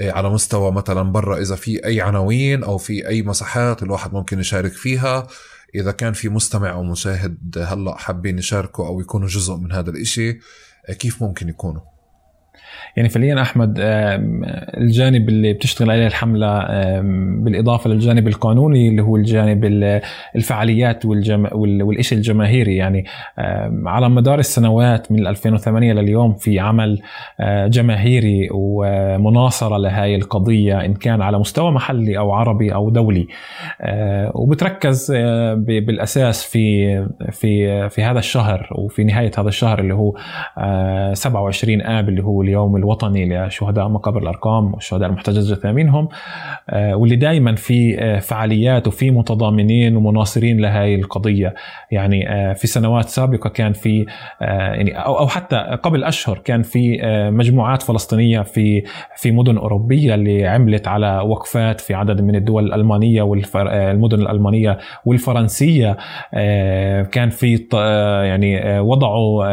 [0.00, 4.72] على مستوى مثلا برا إذا في أي عناوين أو في أي مساحات الواحد ممكن يشارك
[4.72, 5.26] فيها.
[5.74, 10.28] إذا كان في مستمع أو مشاهد هلأ حابين يشاركوا أو يكونوا جزء من هذا الإشي
[10.88, 11.95] إيه، كيف ممكن يكونوا؟
[12.96, 13.74] يعني فعليا أحمد
[14.76, 16.66] الجانب اللي بتشتغل عليه الحملة
[17.42, 19.64] بالإضافة للجانب القانوني اللي هو الجانب
[20.36, 21.46] الفعاليات والجم...
[21.52, 22.76] والشيء الجماهيري.
[22.76, 23.04] يعني
[23.86, 27.00] على مدار السنوات من 2008 لليوم في عمل
[27.40, 33.28] آه، جماهيري ومناصرة لهي القضية إن كان على مستوى محلي أو عربي أو دولي.
[33.80, 40.14] آه، وبتركز آه، بالأساس في في في هذا الشهر وفي نهاية هذا الشهر اللي هو
[41.14, 42.65] 27 آب اللي هو اليوم.
[42.74, 46.08] الوطني لشهداء مقابر الأرقام والشهداء المحتجز جثامينهم
[46.70, 51.54] آه، واللي دائما في آه، فعاليات وفي متضامنين ومناصرين لهي القضية.
[51.90, 54.06] يعني آه، في سنوات سابقة كان في
[54.40, 57.00] يعني أو حتى قبل أشهر كان في
[57.32, 58.82] مجموعات فلسطينية في
[59.16, 65.96] في مدن أوروبية اللي عملت على وقفات في عدد من الدول الألمانية والمدن الألمانية والفرنسية.
[67.12, 67.66] كان في
[68.24, 69.46] يعني وضعوا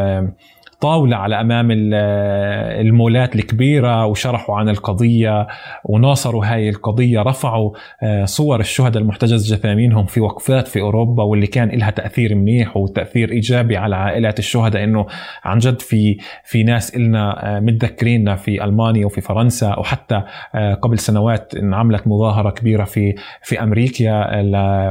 [0.84, 5.48] طاولة على أمام المولات الكبيرة وشرحوا عن القضية
[5.84, 7.72] وناصروا هاي القضية رفعوا
[8.04, 13.32] آه، صور الشهداء المحتجز جثامينهم في وقفات في أوروبا واللي كان لها تأثير منيح وتأثير
[13.32, 15.06] إيجابي على عائلات الشهداء إنه
[15.44, 20.22] عن جد في في ناس إلنا آه، متذكريننا في ألمانيا وفي فرنسا وحتى
[20.56, 24.42] آه، قبل سنوات انعملت مظاهرة كبيرة في في أمريكا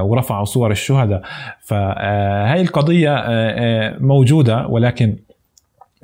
[0.01, 1.23] ورفعوا صور الشهداء.
[1.60, 3.24] فهاي القضية
[3.98, 5.16] موجودة ولكن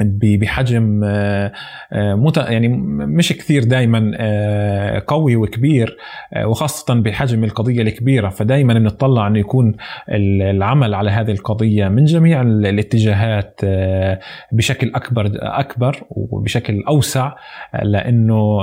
[0.00, 1.52] بحجم آه،
[1.92, 5.96] آه، يعني مش كثير دائما آه، قوي وكبير
[6.44, 8.28] وخاصة بحجم القضية الكبيرة.
[8.28, 9.76] فدائما بنطلع انه يكون
[10.08, 13.60] العمل على هذه القضية من جميع الاتجاهات
[14.52, 17.32] بشكل أكبر أكبر وبشكل أوسع
[17.82, 18.58] لأنه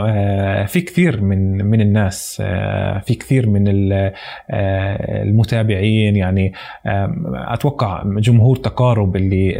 [0.65, 2.41] في كثير من من الناس
[3.05, 3.63] في كثير من
[4.49, 6.15] المتابعين.
[6.15, 6.53] يعني
[7.33, 9.55] أتوقع جمهور تقارب اللي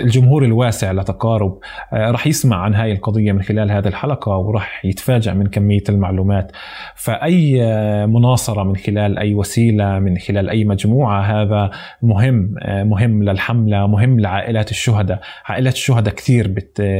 [0.00, 1.58] الجمهور الواسع لتقارب تقارب
[1.92, 6.52] راح يسمع عن هاي القضية من خلال هذه الحلقة وراح يتفاجأ من كمية المعلومات.
[6.94, 7.60] فأي
[8.06, 11.70] مناصرة من خلال أي وسيلة من خلال أي مجموعة هذا
[12.02, 15.20] مهم مهم للحملة مهم لعائلات الشهداء.
[15.46, 16.54] عائلات الشهداء كثير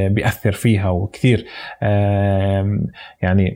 [0.09, 1.45] بيأثر فيها وكثير
[3.23, 3.55] يعني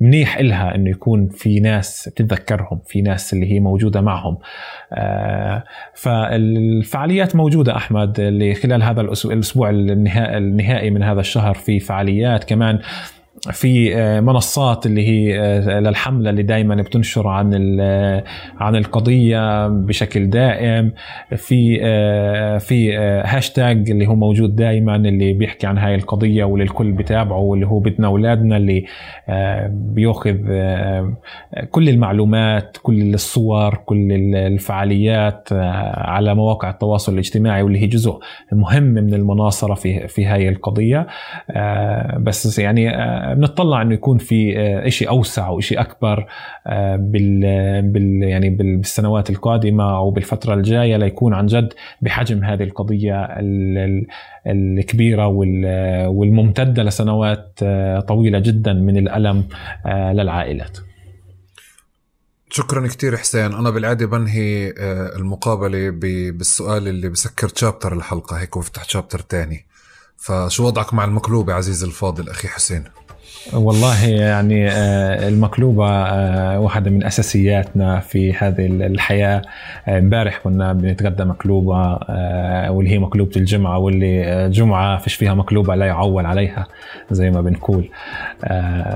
[0.00, 4.38] منيح إلها أنه يكون في ناس بتتذكرهم في ناس اللي هي موجودة معهم.
[4.92, 5.64] آه،
[5.94, 9.70] فالفعاليات موجودة أحمد اللي خلال هذا الأسبوع
[10.06, 12.44] النهائي من هذا الشهر في فعاليات.
[12.44, 12.78] كمان
[13.52, 17.54] في آه، منصات اللي هي آه، للحملة اللي دائما بتنشر عن
[18.60, 20.92] عن القضية بشكل دائم.
[21.36, 26.92] في آه، في هاشتاج اللي هو موجود دائما اللي بيحكي عن هاي القضية واللي الكل
[26.92, 28.84] بتابعه واللي هو بدنا اولادنا اللي
[29.68, 30.36] بيأخذ
[31.70, 35.48] كل المعلومات كل الصور كل الفعاليات
[35.92, 38.18] على مواقع التواصل الاجتماعي واللي هي جزء
[38.52, 41.06] مهم من المناصرة في في هاي القضية.
[42.18, 42.90] بس يعني
[43.36, 46.26] بنطلع إنه يكون في آه، شيء أوسع وشيء أكبر
[46.66, 47.40] آه، بال,
[47.82, 51.72] بال يعني بالسنوات القادمة أو بالفترة الجاية ليكون عن جد
[52.02, 53.28] بحجم هذه القضية
[54.46, 55.26] الكبيرة
[56.08, 59.44] والممتدة لسنوات آه، طويلة جدا من الألم
[59.86, 60.78] للعائلات.
[62.50, 63.52] شكرا كثير حسين.
[63.52, 64.74] أنا بالعادة بنهي
[65.16, 65.90] المقابلة
[66.30, 69.66] بالسؤال اللي بسكر تشابتر الحلقة هيك وفتح تشابتر تاني.
[70.16, 72.84] فشو وضعك مع المقلوبة عزيزي الفاضل أخي حسين؟
[73.54, 79.42] والله يعني آه، المقلوبة آه، واحدة من أساسياتنا في هذه الحياة.
[79.88, 81.98] آه، امبارح كنا بنتغدى مقلوبة
[82.70, 86.66] واللي هي مقلوبة الجمعة واللي جمعة فيش فيها مقلوبة لا يعول عليها
[87.10, 87.88] زي ما بنقول.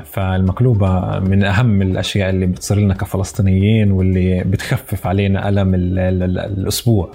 [0.04, 7.12] فالمقلوبة من أهم الأشياء اللي بتصير لنا كفلسطينيين واللي بتخفف علينا ألم الأسبوع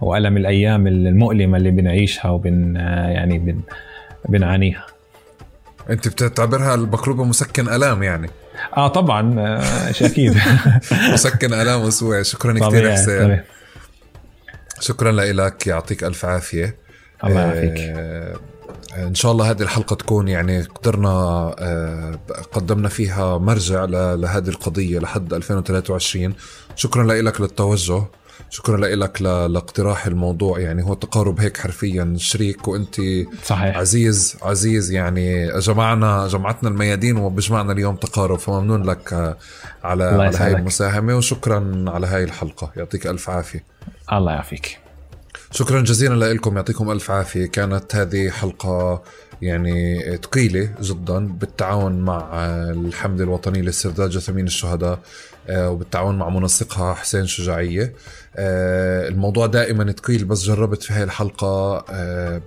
[0.00, 3.60] وألم الأيام المؤلمة اللي بنعيشها وبن يعني بن
[4.28, 4.97] بنعانيها.
[5.90, 8.30] انت بتعتبرها المقلوبة مسكن آلام يعني.
[8.76, 10.38] آه طبعا آه أكيد.
[11.12, 13.40] مسكن آلام اسبوعي شكرا كثير حسين.
[14.80, 16.76] شكرا لك يعطيك ألف عافية.
[17.24, 17.78] الله يعافيك.
[17.78, 18.36] آه
[18.96, 21.08] إن شاء الله هذه الحلقة تكون يعني قدرنا
[21.58, 22.18] آه
[22.52, 23.84] قدمنا فيها مرجع
[24.14, 26.34] لهذه القضية لحد 2023
[26.76, 28.02] شكرا لك للتوجه.
[28.50, 30.58] شكرا لك لاقتراح الموضوع.
[30.58, 32.14] يعني هو تقارب هيك حرفيا.
[32.16, 33.00] شريك وأنت
[33.44, 33.76] صحيح.
[33.76, 38.38] عزيز عزيز يعني جمعنا جمعتنا الميادين وبجمعنا اليوم تقارب.
[38.38, 39.12] فممنون لك
[39.84, 42.72] على على هاي المساهمة وشكرا على هاي الحلقة.
[42.76, 43.64] يعطيك ألف عافية.
[44.12, 44.78] الله يعافيك.
[45.50, 47.46] شكرا جزيلا لكم يعطيكم ألف عافية.
[47.46, 49.02] كانت هذه حلقة
[49.42, 52.30] يعني ثقيلة جدا بالتعاون مع
[52.70, 54.92] الحملة الوطنية لاسترداد جثامين الشهداء.
[54.92, 54.98] آه،
[55.50, 57.94] وبالتعاون مع منسقها حسين شجاعية.
[58.36, 62.42] آه، الموضوع دائما ثقيل بس جربت في هاي الحلقة آه،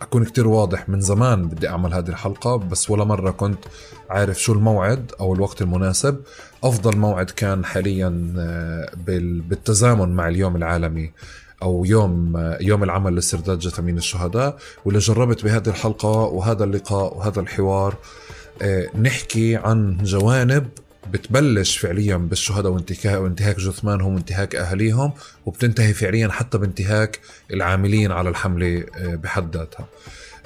[0.00, 0.88] أكون كتير واضح.
[0.88, 3.58] من زمان بدي أعمل هذه الحلقة بس ولا مرة كنت
[4.10, 6.20] عارف شو الموعد أو الوقت المناسب.
[6.64, 8.08] أفضل موعد كان حاليا
[9.48, 11.12] بالتزامن مع اليوم العالمي
[11.62, 14.56] أو يوم يوم العمل لاسترداد جثامين الشهداء.
[14.84, 17.94] واللي جربت بهذه الحلقة وهذا اللقاء وهذا الحوار
[19.02, 20.68] نحكي عن جوانب
[21.12, 25.12] بتبلش فعليا بالشهداء وانتهاك وانتهاك جثمانهم وانتهاك أهاليهم
[25.46, 27.20] وبتنتهي فعليا حتى بانتهاك
[27.52, 29.86] العاملين على الحملة آه، بحد ذاتها.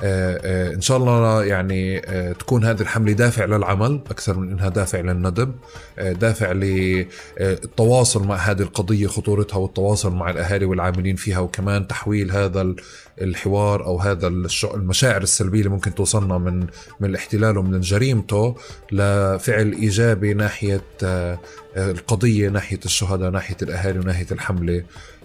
[0.03, 2.01] آه، آه، إن شاء الله يعني
[2.39, 5.55] تكون هذه الحملة دافع للعمل أكثر من إنها دافع للندب
[5.99, 12.75] دافع للتواصل مع هذه القضية خطورتها والتواصل مع الأهالي والعاملين فيها وكمان تحويل هذا
[13.21, 14.27] الحوار أو هذا
[14.75, 16.61] المشاعر السلبية اللي ممكن توصلنا من
[17.01, 18.57] من الاحتلال ومن جريمته
[18.93, 21.39] لفعل إيجابي ناحية آه،
[21.77, 24.85] القضية ناحية الشهداء ناحية الأهالي وناحية الحملة.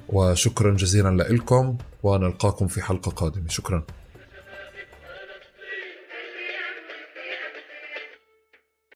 [0.09, 3.47] وشكرا جزيلا لكم ونلقاكم في حلقة قادمة.
[3.49, 3.83] شكرا.